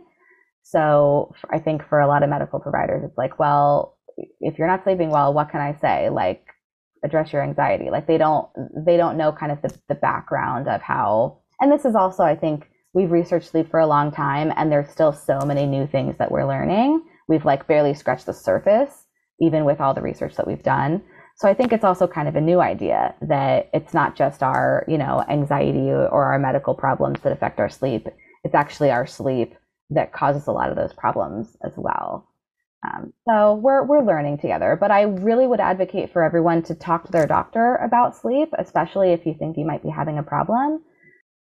So 0.63 1.33
I 1.51 1.59
think 1.59 1.87
for 1.87 1.99
a 1.99 2.07
lot 2.07 2.23
of 2.23 2.29
medical 2.29 2.59
providers, 2.59 3.03
it's 3.05 3.17
like, 3.17 3.39
well, 3.39 3.97
if 4.41 4.57
you're 4.57 4.67
not 4.67 4.83
sleeping 4.83 5.09
well, 5.09 5.33
what 5.33 5.49
can 5.49 5.61
I 5.61 5.77
say? 5.79 6.09
Like, 6.09 6.45
address 7.03 7.33
your 7.33 7.43
anxiety. 7.43 7.89
Like 7.89 8.07
they 8.07 8.17
don't 8.17 8.47
they 8.85 8.97
don't 8.97 9.17
know 9.17 9.31
kind 9.31 9.51
of 9.51 9.61
the, 9.61 9.77
the 9.87 9.95
background 9.95 10.67
of 10.67 10.81
how. 10.81 11.39
And 11.59 11.71
this 11.71 11.85
is 11.85 11.95
also, 11.95 12.23
I 12.23 12.35
think, 12.35 12.69
we've 12.93 13.11
researched 13.11 13.51
sleep 13.51 13.69
for 13.69 13.79
a 13.79 13.87
long 13.87 14.11
time, 14.11 14.53
and 14.55 14.71
there's 14.71 14.89
still 14.89 15.13
so 15.13 15.39
many 15.45 15.65
new 15.65 15.85
things 15.85 16.17
that 16.17 16.31
we're 16.31 16.47
learning. 16.47 17.03
We've 17.27 17.45
like 17.45 17.67
barely 17.67 17.93
scratched 17.93 18.25
the 18.25 18.33
surface, 18.33 19.05
even 19.41 19.65
with 19.65 19.81
all 19.81 19.93
the 19.93 20.01
research 20.01 20.35
that 20.35 20.47
we've 20.47 20.63
done. 20.63 21.01
So 21.35 21.47
I 21.47 21.53
think 21.53 21.71
it's 21.71 21.83
also 21.85 22.07
kind 22.07 22.27
of 22.27 22.35
a 22.35 22.41
new 22.41 22.59
idea 22.59 23.15
that 23.21 23.69
it's 23.73 23.93
not 23.93 24.15
just 24.15 24.43
our, 24.43 24.83
you 24.87 24.97
know, 24.97 25.23
anxiety 25.29 25.89
or 25.89 26.25
our 26.25 26.39
medical 26.39 26.73
problems 26.73 27.21
that 27.21 27.31
affect 27.31 27.59
our 27.59 27.69
sleep. 27.69 28.07
It's 28.43 28.55
actually 28.55 28.91
our 28.91 29.05
sleep 29.05 29.53
that 29.89 30.13
causes 30.13 30.47
a 30.47 30.51
lot 30.51 30.69
of 30.69 30.75
those 30.75 30.93
problems 30.93 31.55
as 31.63 31.73
well. 31.77 32.28
Um, 32.87 33.13
so 33.27 33.55
we're 33.55 33.83
we're 33.85 34.05
learning 34.05 34.37
together. 34.37 34.77
But 34.79 34.91
I 34.91 35.01
really 35.03 35.47
would 35.47 35.59
advocate 35.59 36.11
for 36.13 36.23
everyone 36.23 36.63
to 36.63 36.75
talk 36.75 37.05
to 37.05 37.11
their 37.11 37.27
doctor 37.27 37.75
about 37.77 38.15
sleep, 38.15 38.49
especially 38.57 39.11
if 39.11 39.25
you 39.25 39.35
think 39.37 39.57
you 39.57 39.65
might 39.65 39.83
be 39.83 39.89
having 39.89 40.17
a 40.17 40.23
problem. 40.23 40.83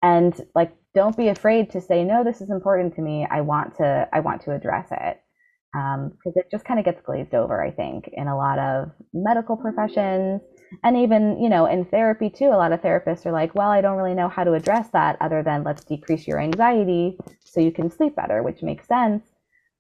And 0.04 0.40
like, 0.54 0.76
don't 0.94 1.18
be 1.18 1.30
afraid 1.30 1.72
to 1.72 1.82
say, 1.82 2.04
no, 2.04 2.24
this 2.24 2.42
is 2.42 2.52
important 2.52 2.96
to 2.96 3.02
me. 3.02 3.26
I 3.30 3.42
want 3.42 3.78
to 3.78 4.08
I 4.14 4.20
want 4.20 4.42
to 4.44 4.54
address 4.54 4.88
it 4.92 5.20
because 5.74 6.34
um, 6.34 6.34
it 6.36 6.46
just 6.52 6.66
kind 6.66 6.80
of 6.80 6.86
gets 6.86 7.02
glazed 7.02 7.34
over, 7.34 7.64
I 7.64 7.72
think, 7.72 8.08
in 8.14 8.28
a 8.28 8.38
lot 8.38 8.60
of 8.60 8.92
medical 9.12 9.58
professions 9.58 10.42
and 10.84 10.98
even, 10.98 11.42
you 11.42 11.50
know, 11.50 11.66
in 11.66 11.86
therapy 11.86 12.30
too. 12.30 12.46
A 12.50 12.58
lot 12.58 12.72
of 12.72 12.82
therapists 12.82 13.26
are 13.26 13.32
like, 13.32 13.56
well, 13.56 13.72
I 13.72 13.82
don't 13.82 13.98
really 13.98 14.14
know 14.14 14.30
how 14.30 14.44
to 14.44 14.54
address 14.54 14.90
that 14.90 15.18
other 15.20 15.42
than 15.42 15.64
let's 15.64 15.84
decrease 15.84 16.28
your 16.28 16.40
anxiety 16.40 17.18
so 17.44 17.60
you 17.60 17.72
can 17.72 17.90
sleep 17.90 18.16
better, 18.16 18.44
which 18.44 18.62
makes 18.62 18.88
sense. 18.88 19.33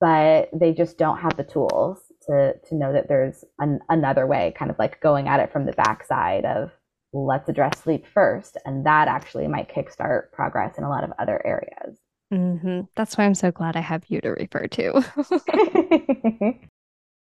But 0.04 0.50
they 0.52 0.74
just 0.74 0.98
don't 0.98 1.20
have 1.20 1.38
the 1.38 1.46
tools 1.46 2.00
to 2.28 2.56
to 2.68 2.76
know 2.76 2.92
that 2.92 3.08
there's 3.08 3.46
an, 3.60 3.80
another 3.88 4.28
way, 4.28 4.54
kind 4.54 4.70
of 4.70 4.78
like 4.78 5.00
going 5.00 5.30
at 5.30 5.40
it 5.40 5.54
from 5.54 5.66
the 5.66 5.72
backside 5.72 6.44
of 6.44 6.72
let's 7.14 7.48
address 7.48 7.80
sleep 7.80 8.06
first, 8.14 8.58
and 8.66 8.86
that 8.86 9.08
actually 9.08 9.48
might 9.48 9.74
kickstart 9.74 10.34
progress 10.34 10.78
in 10.78 10.84
a 10.84 10.90
lot 10.90 11.06
of 11.06 11.14
other 11.20 11.42
areas. 11.46 11.98
Mm-hmm. 12.34 12.82
That's 12.98 13.18
why 13.18 13.24
I'm 13.24 13.34
so 13.34 13.52
glad 13.52 13.78
I 13.78 13.80
have 13.80 14.04
you 14.10 14.20
to 14.20 14.32
refer 14.32 14.68
to. 14.68 15.06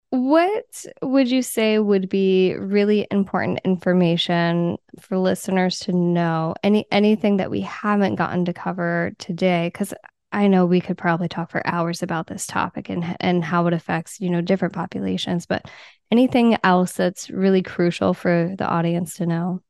what 0.08 0.86
would 1.02 1.30
you 1.30 1.42
say 1.42 1.78
would 1.78 2.08
be 2.08 2.54
really 2.54 3.06
important 3.10 3.60
information 3.66 4.78
for 4.98 5.18
listeners 5.18 5.80
to 5.80 5.92
know? 5.92 6.54
Any 6.62 6.86
anything 6.90 7.36
that 7.36 7.50
we 7.50 7.60
haven't 7.60 8.14
gotten 8.14 8.46
to 8.46 8.54
cover 8.54 9.12
today? 9.18 9.68
Because 9.70 9.92
I 10.32 10.46
know 10.46 10.64
we 10.66 10.80
could 10.80 10.96
probably 10.96 11.28
talk 11.28 11.50
for 11.50 11.66
hours 11.66 12.02
about 12.02 12.26
this 12.26 12.46
topic 12.46 12.88
and 12.88 13.16
and 13.20 13.44
how 13.44 13.66
it 13.66 13.72
affects 13.72 14.20
you 14.20 14.30
know 14.30 14.40
different 14.40 14.74
populations. 14.74 15.46
But 15.46 15.68
anything 16.10 16.56
else 16.62 16.92
that's 16.92 17.30
really 17.30 17.62
crucial 17.62 18.14
for 18.14 18.54
the 18.56 18.66
audience 18.66 19.16
to 19.16 19.26
know? 19.26 19.62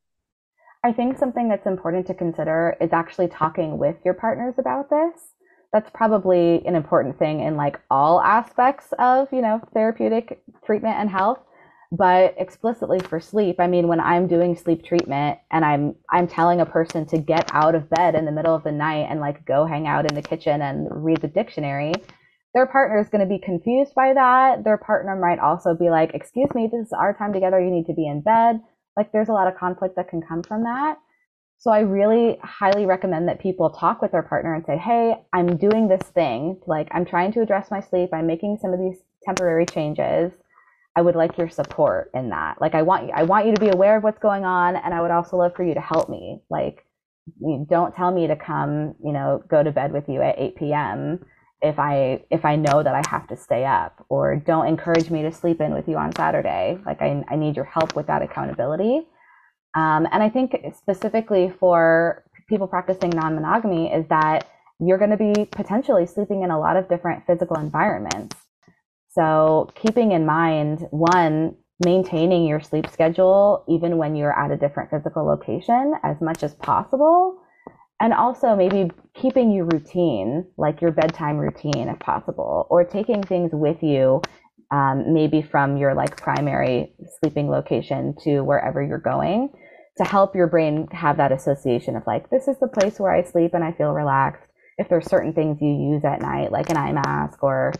I 0.83 0.93
think 0.93 1.19
something 1.19 1.49
that's 1.49 1.67
important 1.67 2.07
to 2.07 2.15
consider 2.15 2.77
is 2.81 2.93
actually 2.93 3.29
talking 3.29 3.79
with 3.79 3.97
your 4.05 4.15
partners 4.15 4.55
about 4.59 4.89
this 4.89 5.35
that's 5.73 5.91
probably 5.95 6.65
an 6.67 6.75
important 6.75 7.19
thing 7.19 7.41
in 7.41 7.57
like 7.57 7.81
all 7.91 8.21
aspects 8.21 8.93
of 8.99 9.29
you 9.33 9.41
know 9.41 9.61
therapeutic 9.73 10.43
treatment 10.65 10.97
and 10.97 11.11
health 11.11 11.39
but 11.93 12.35
explicitly 12.39 13.01
for 13.01 13.19
sleep 13.21 13.57
i 13.59 13.67
mean 13.67 13.89
when 13.89 14.01
i'm 14.01 14.27
doing 14.27 14.57
sleep 14.57 14.85
treatment 14.85 15.39
and 15.51 15.65
i'm 15.65 15.95
i'm 16.11 16.29
telling 16.29 16.61
a 16.61 16.67
person 16.67 17.05
to 17.07 17.19
get 17.19 17.51
out 17.53 17.75
of 17.75 17.91
bed 17.91 18.15
in 18.15 18.25
the 18.25 18.33
middle 18.33 18.55
of 18.55 18.63
the 18.63 18.73
night 18.73 19.07
and 19.11 19.21
like 19.21 19.45
go 19.45 19.67
hang 19.67 19.87
out 19.87 20.09
in 20.09 20.15
the 20.15 20.23
kitchen 20.23 20.63
and 20.63 20.89
read 20.91 21.21
the 21.21 21.29
dictionary 21.29 21.93
their 22.55 22.67
partner 22.67 22.99
is 22.99 23.09
going 23.09 23.21
to 23.21 23.27
be 23.27 23.39
confused 23.45 23.95
by 23.95 24.13
that 24.15 24.63
their 24.63 24.79
partner 24.79 25.17
might 25.17 25.41
also 25.41 25.75
be 25.75 25.91
like 25.91 26.13
excuse 26.15 26.49
me 26.55 26.69
this 26.71 26.87
is 26.87 26.93
our 26.93 27.17
time 27.17 27.33
together 27.33 27.61
you 27.61 27.71
need 27.71 27.87
to 27.87 27.95
be 27.95 28.07
in 28.07 28.21
bed 28.21 28.61
like 28.97 29.11
there's 29.13 29.29
a 29.29 29.33
lot 29.33 29.49
of 29.49 29.59
conflict 29.59 29.97
that 29.97 30.09
can 30.09 30.23
come 30.23 30.43
from 30.43 30.63
that 30.63 30.97
so 31.61 31.71
I 31.71 31.81
really 31.81 32.39
highly 32.43 32.87
recommend 32.87 33.29
that 33.29 33.39
people 33.39 33.69
talk 33.69 34.01
with 34.01 34.13
their 34.13 34.23
partner 34.23 34.55
and 34.55 34.65
say, 34.65 34.79
"Hey, 34.79 35.15
I'm 35.35 35.59
doing 35.59 35.89
this 35.89 36.01
thing. 36.09 36.59
Like 36.67 36.89
I'm 36.91 37.05
trying 37.05 37.33
to 37.33 37.43
address 37.43 37.71
my 37.71 37.81
sleep. 37.81 38.09
I'm 38.15 38.27
making 38.27 38.57
some 38.63 38.73
of 38.73 38.81
these 38.81 39.03
temporary 39.27 39.67
changes. 39.67 40.33
I 40.97 41.03
would 41.03 41.17
like 41.17 41.39
your 41.39 41.49
support 41.49 42.11
in 42.15 42.31
that. 42.31 42.61
Like 42.61 42.75
I 42.75 42.83
want 42.83 43.07
you 43.07 43.13
I 43.15 43.23
want 43.25 43.47
you 43.47 43.55
to 43.55 43.61
be 43.61 43.69
aware 43.69 43.97
of 43.97 44.03
what's 44.03 44.19
going 44.19 44.45
on 44.45 44.77
and 44.77 44.93
I 44.93 45.01
would 45.01 45.11
also 45.11 45.37
love 45.37 45.55
for 45.55 45.65
you 45.65 45.75
to 45.75 45.81
help 45.81 46.09
me. 46.09 46.41
Like 46.51 46.85
don't 47.69 47.95
tell 47.95 48.11
me 48.11 48.27
to 48.27 48.37
come, 48.37 48.95
you 49.05 49.13
know, 49.13 49.43
go 49.49 49.63
to 49.63 49.71
bed 49.71 49.93
with 49.93 50.09
you 50.09 50.21
at 50.23 50.39
8 50.39 50.57
p.m. 50.57 51.25
if 51.63 51.79
I 51.79 52.25
if 52.31 52.45
I 52.45 52.57
know 52.57 52.83
that 52.83 52.95
I 52.95 53.03
have 53.09 53.29
to 53.29 53.37
stay 53.37 53.65
up 53.65 54.05
or 54.09 54.37
don't 54.37 54.67
encourage 54.67 55.11
me 55.11 55.23
to 55.23 55.33
sleep 55.33 55.61
in 55.61 55.75
with 55.75 55.89
you 55.89 55.97
on 55.97 56.15
Saturday. 56.17 56.79
Like 56.85 57.01
I 57.03 57.25
I 57.29 57.37
need 57.37 57.57
your 57.57 57.67
help 57.67 57.95
with 57.95 58.07
that 58.09 58.23
accountability." 58.23 59.07
Um, 59.75 60.09
and 60.11 60.23
I 60.23 60.29
think 60.29 60.57
specifically 60.77 61.53
for 61.61 62.25
people 62.49 62.67
practicing 62.67 63.11
non 63.11 63.37
monogamy 63.37 63.93
is 63.93 64.07
that 64.09 64.49
you're 64.81 64.99
going 64.99 65.11
to 65.11 65.17
be 65.17 65.45
potentially 65.47 66.07
sleeping 66.07 66.43
in 66.43 66.51
a 66.51 66.59
lot 66.59 66.77
of 66.77 66.89
different 66.89 67.25
physical 67.27 67.57
environments. 67.57 68.37
So, 69.11 69.71
keeping 69.75 70.13
in 70.13 70.25
mind, 70.25 70.87
one, 70.91 71.57
maintaining 71.85 72.47
your 72.47 72.61
sleep 72.61 72.89
schedule 72.89 73.65
even 73.69 73.97
when 73.97 74.15
you're 74.15 74.39
at 74.39 74.51
a 74.51 74.57
different 74.57 74.91
physical 74.91 75.27
location 75.27 75.95
as 76.05 76.21
much 76.21 76.43
as 76.43 76.55
possible. 76.55 77.41
And 78.01 78.13
also, 78.13 78.55
maybe 78.57 78.91
keeping 79.15 79.51
your 79.51 79.67
routine, 79.67 80.47
like 80.57 80.81
your 80.81 80.93
bedtime 80.93 81.37
routine 81.37 81.89
if 81.89 81.99
possible, 81.99 82.67
or 82.71 82.85
taking 82.85 83.23
things 83.23 83.51
with 83.53 83.83
you 83.83 84.23
um, 84.71 85.13
maybe 85.13 85.43
from 85.43 85.77
your 85.77 85.95
like 85.95 86.17
primary 86.17 86.95
sleeping 87.19 87.51
location 87.51 88.15
to 88.23 88.41
wherever 88.43 88.83
you're 88.83 88.99
going 88.99 89.51
to 89.97 90.05
help 90.05 90.35
your 90.35 90.47
brain 90.47 90.87
have 90.93 91.17
that 91.17 91.33
association 91.33 91.97
of 91.97 92.05
like 92.07 92.31
this 92.31 92.47
is 92.47 92.59
the 92.61 92.69
place 92.69 93.01
where 93.01 93.13
I 93.13 93.23
sleep 93.23 93.53
and 93.55 93.65
I 93.65 93.73
feel 93.73 93.91
relaxed. 93.91 94.47
If 94.79 94.89
there's 94.89 95.07
certain 95.07 95.35
things 95.35 95.59
you 95.61 95.69
use 95.69 96.05
at 96.05 96.23
night, 96.23 96.53
like 96.53 96.71
an 96.71 96.77
eye 96.77 96.93
mask 96.93 97.43
or 97.43 97.73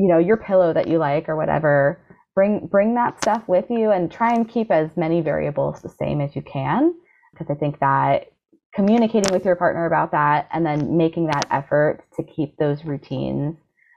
you 0.00 0.08
know 0.08 0.18
your 0.18 0.38
pillow 0.38 0.72
that 0.72 0.88
you 0.88 0.98
like 0.98 1.28
or 1.28 1.36
whatever, 1.36 2.00
bring 2.34 2.66
bring 2.66 2.94
that 2.94 3.20
stuff 3.22 3.42
with 3.46 3.66
you 3.68 3.90
and 3.90 4.10
try 4.10 4.32
and 4.32 4.48
keep 4.48 4.70
as 4.70 4.96
many 4.96 5.20
variables 5.20 5.82
the 5.82 5.88
same 5.88 6.20
as 6.20 6.34
you 6.34 6.42
can 6.42 6.94
because 7.32 7.48
I 7.50 7.54
think 7.54 7.78
that 7.80 8.28
communicating 8.74 9.32
with 9.32 9.44
your 9.44 9.56
partner 9.56 9.84
about 9.86 10.12
that 10.12 10.48
and 10.52 10.64
then 10.64 10.96
making 10.96 11.26
that 11.26 11.46
effort 11.50 12.02
to 12.16 12.22
keep 12.22 12.56
those 12.56 12.84
routines 12.84 13.56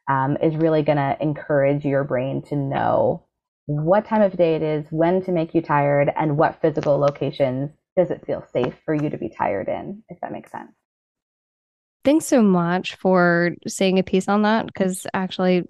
um, 0.10 0.36
is 0.43 0.56
really 0.58 0.82
going 0.82 0.97
to 0.97 1.16
encourage 1.22 1.86
your 1.86 2.04
brain 2.04 2.41
to 2.49 2.56
know 2.56 3.24
what 3.66 4.06
time 4.06 4.22
of 4.22 4.36
day 4.36 4.56
it 4.56 4.62
is, 4.62 4.86
when 4.89 5.24
to 5.24 5.32
make 5.32 5.56
you 5.56 5.62
tired, 5.62 6.12
and 6.18 6.38
what 6.38 6.60
physical 6.62 6.97
locations 6.97 7.70
does 7.95 8.12
it 8.12 8.26
feel 8.26 8.45
safe 8.51 8.74
for 8.84 8.93
you 8.93 9.10
to 9.10 9.18
be 9.18 9.30
tired 9.30 9.70
in, 9.70 10.04
if 10.10 10.20
that 10.22 10.34
makes 10.34 10.51
sense. 10.51 10.72
Thanks 12.04 12.26
so 12.26 12.41
much 12.41 12.95
for 12.95 13.51
saying 13.66 13.99
a 13.99 14.04
piece 14.04 14.28
on 14.28 14.41
that 14.41 14.66
because 14.66 15.08
actually 15.14 15.64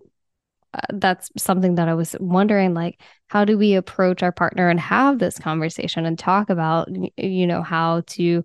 that's 0.94 1.30
something 1.38 1.76
that 1.76 1.88
I 1.88 1.94
was 1.94 2.16
wondering 2.20 2.74
like 2.74 3.00
how 3.28 3.46
do 3.46 3.58
we 3.58 3.76
approach 3.76 4.24
our 4.24 4.32
partner 4.32 4.70
and 4.70 4.80
have 4.80 5.20
this 5.20 5.38
conversation 5.38 6.06
and 6.06 6.18
talk 6.18 6.50
about 6.50 6.90
you 7.18 7.48
know 7.48 7.62
how 7.62 8.02
to 8.08 8.44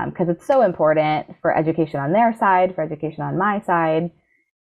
because 0.07 0.29
um, 0.29 0.31
it's 0.31 0.47
so 0.47 0.63
important 0.63 1.27
for 1.41 1.57
education 1.57 2.01
on 2.01 2.13
their 2.13 2.37
side, 2.37 2.75
for 2.75 2.83
education 2.83 3.23
on 3.23 3.39
my 3.39 3.61
side. 3.61 4.11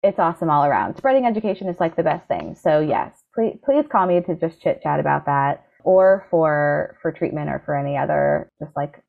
It's 0.03 0.19
awesome 0.19 0.49
all 0.49 0.65
around. 0.65 0.97
Spreading 0.97 1.26
education 1.26 1.67
is 1.67 1.80
like 1.80 1.95
the 1.95 2.03
best 2.03 2.28
thing. 2.28 2.55
So 2.61 2.80
yes, 2.80 3.23
please 3.34 3.57
please 3.63 3.86
call 3.91 4.05
me 4.05 4.21
to 4.21 4.36
just 4.36 4.61
chit 4.61 4.82
chat 4.84 4.99
about 4.99 5.26
that, 5.26 5.65
or 5.84 6.28
for 6.30 6.97
for 7.01 7.11
treatment 7.11 7.49
or 7.49 7.61
for 7.65 7.76
any 7.76 7.97
other 7.97 8.51
just 8.61 8.76
like 8.76 9.03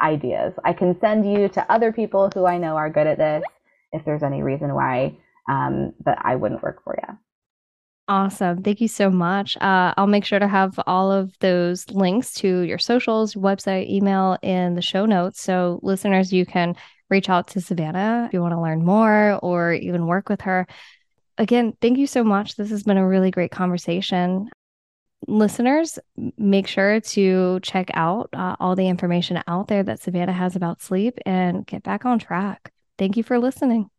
ideas. 0.00 0.54
I 0.64 0.72
can 0.72 0.98
send 1.00 1.30
you 1.30 1.48
to 1.48 1.72
other 1.72 1.92
people 1.92 2.30
who 2.32 2.46
I 2.46 2.58
know 2.58 2.76
are 2.76 2.90
good 2.90 3.06
at 3.06 3.18
this 3.18 3.42
if 3.92 4.04
there's 4.04 4.22
any 4.22 4.42
reason 4.42 4.74
why 4.74 5.16
um, 5.50 5.92
that 6.04 6.18
I 6.22 6.36
wouldn't 6.36 6.62
work 6.62 6.82
for 6.84 6.98
you. 7.02 7.18
Awesome. 8.08 8.62
Thank 8.62 8.80
you 8.80 8.88
so 8.88 9.10
much. 9.10 9.54
Uh, 9.58 9.92
I'll 9.98 10.06
make 10.06 10.24
sure 10.24 10.38
to 10.38 10.48
have 10.48 10.80
all 10.86 11.12
of 11.12 11.38
those 11.40 11.90
links 11.90 12.32
to 12.34 12.60
your 12.60 12.78
socials, 12.78 13.34
website, 13.34 13.90
email 13.90 14.38
in 14.42 14.74
the 14.74 14.80
show 14.80 15.04
notes. 15.04 15.42
So, 15.42 15.78
listeners, 15.82 16.32
you 16.32 16.46
can 16.46 16.74
reach 17.10 17.28
out 17.28 17.48
to 17.48 17.60
Savannah 17.60 18.24
if 18.26 18.32
you 18.32 18.40
want 18.40 18.54
to 18.54 18.60
learn 18.60 18.82
more 18.82 19.38
or 19.42 19.74
even 19.74 20.06
work 20.06 20.30
with 20.30 20.40
her. 20.42 20.66
Again, 21.36 21.74
thank 21.82 21.98
you 21.98 22.06
so 22.06 22.24
much. 22.24 22.56
This 22.56 22.70
has 22.70 22.82
been 22.82 22.96
a 22.96 23.06
really 23.06 23.30
great 23.30 23.50
conversation. 23.50 24.48
Listeners, 25.26 25.98
make 26.38 26.66
sure 26.66 27.00
to 27.00 27.60
check 27.60 27.90
out 27.92 28.30
uh, 28.32 28.56
all 28.58 28.74
the 28.74 28.88
information 28.88 29.42
out 29.46 29.68
there 29.68 29.82
that 29.82 30.00
Savannah 30.00 30.32
has 30.32 30.56
about 30.56 30.80
sleep 30.80 31.18
and 31.26 31.66
get 31.66 31.82
back 31.82 32.06
on 32.06 32.18
track. 32.18 32.72
Thank 32.96 33.18
you 33.18 33.22
for 33.22 33.38
listening. 33.38 33.90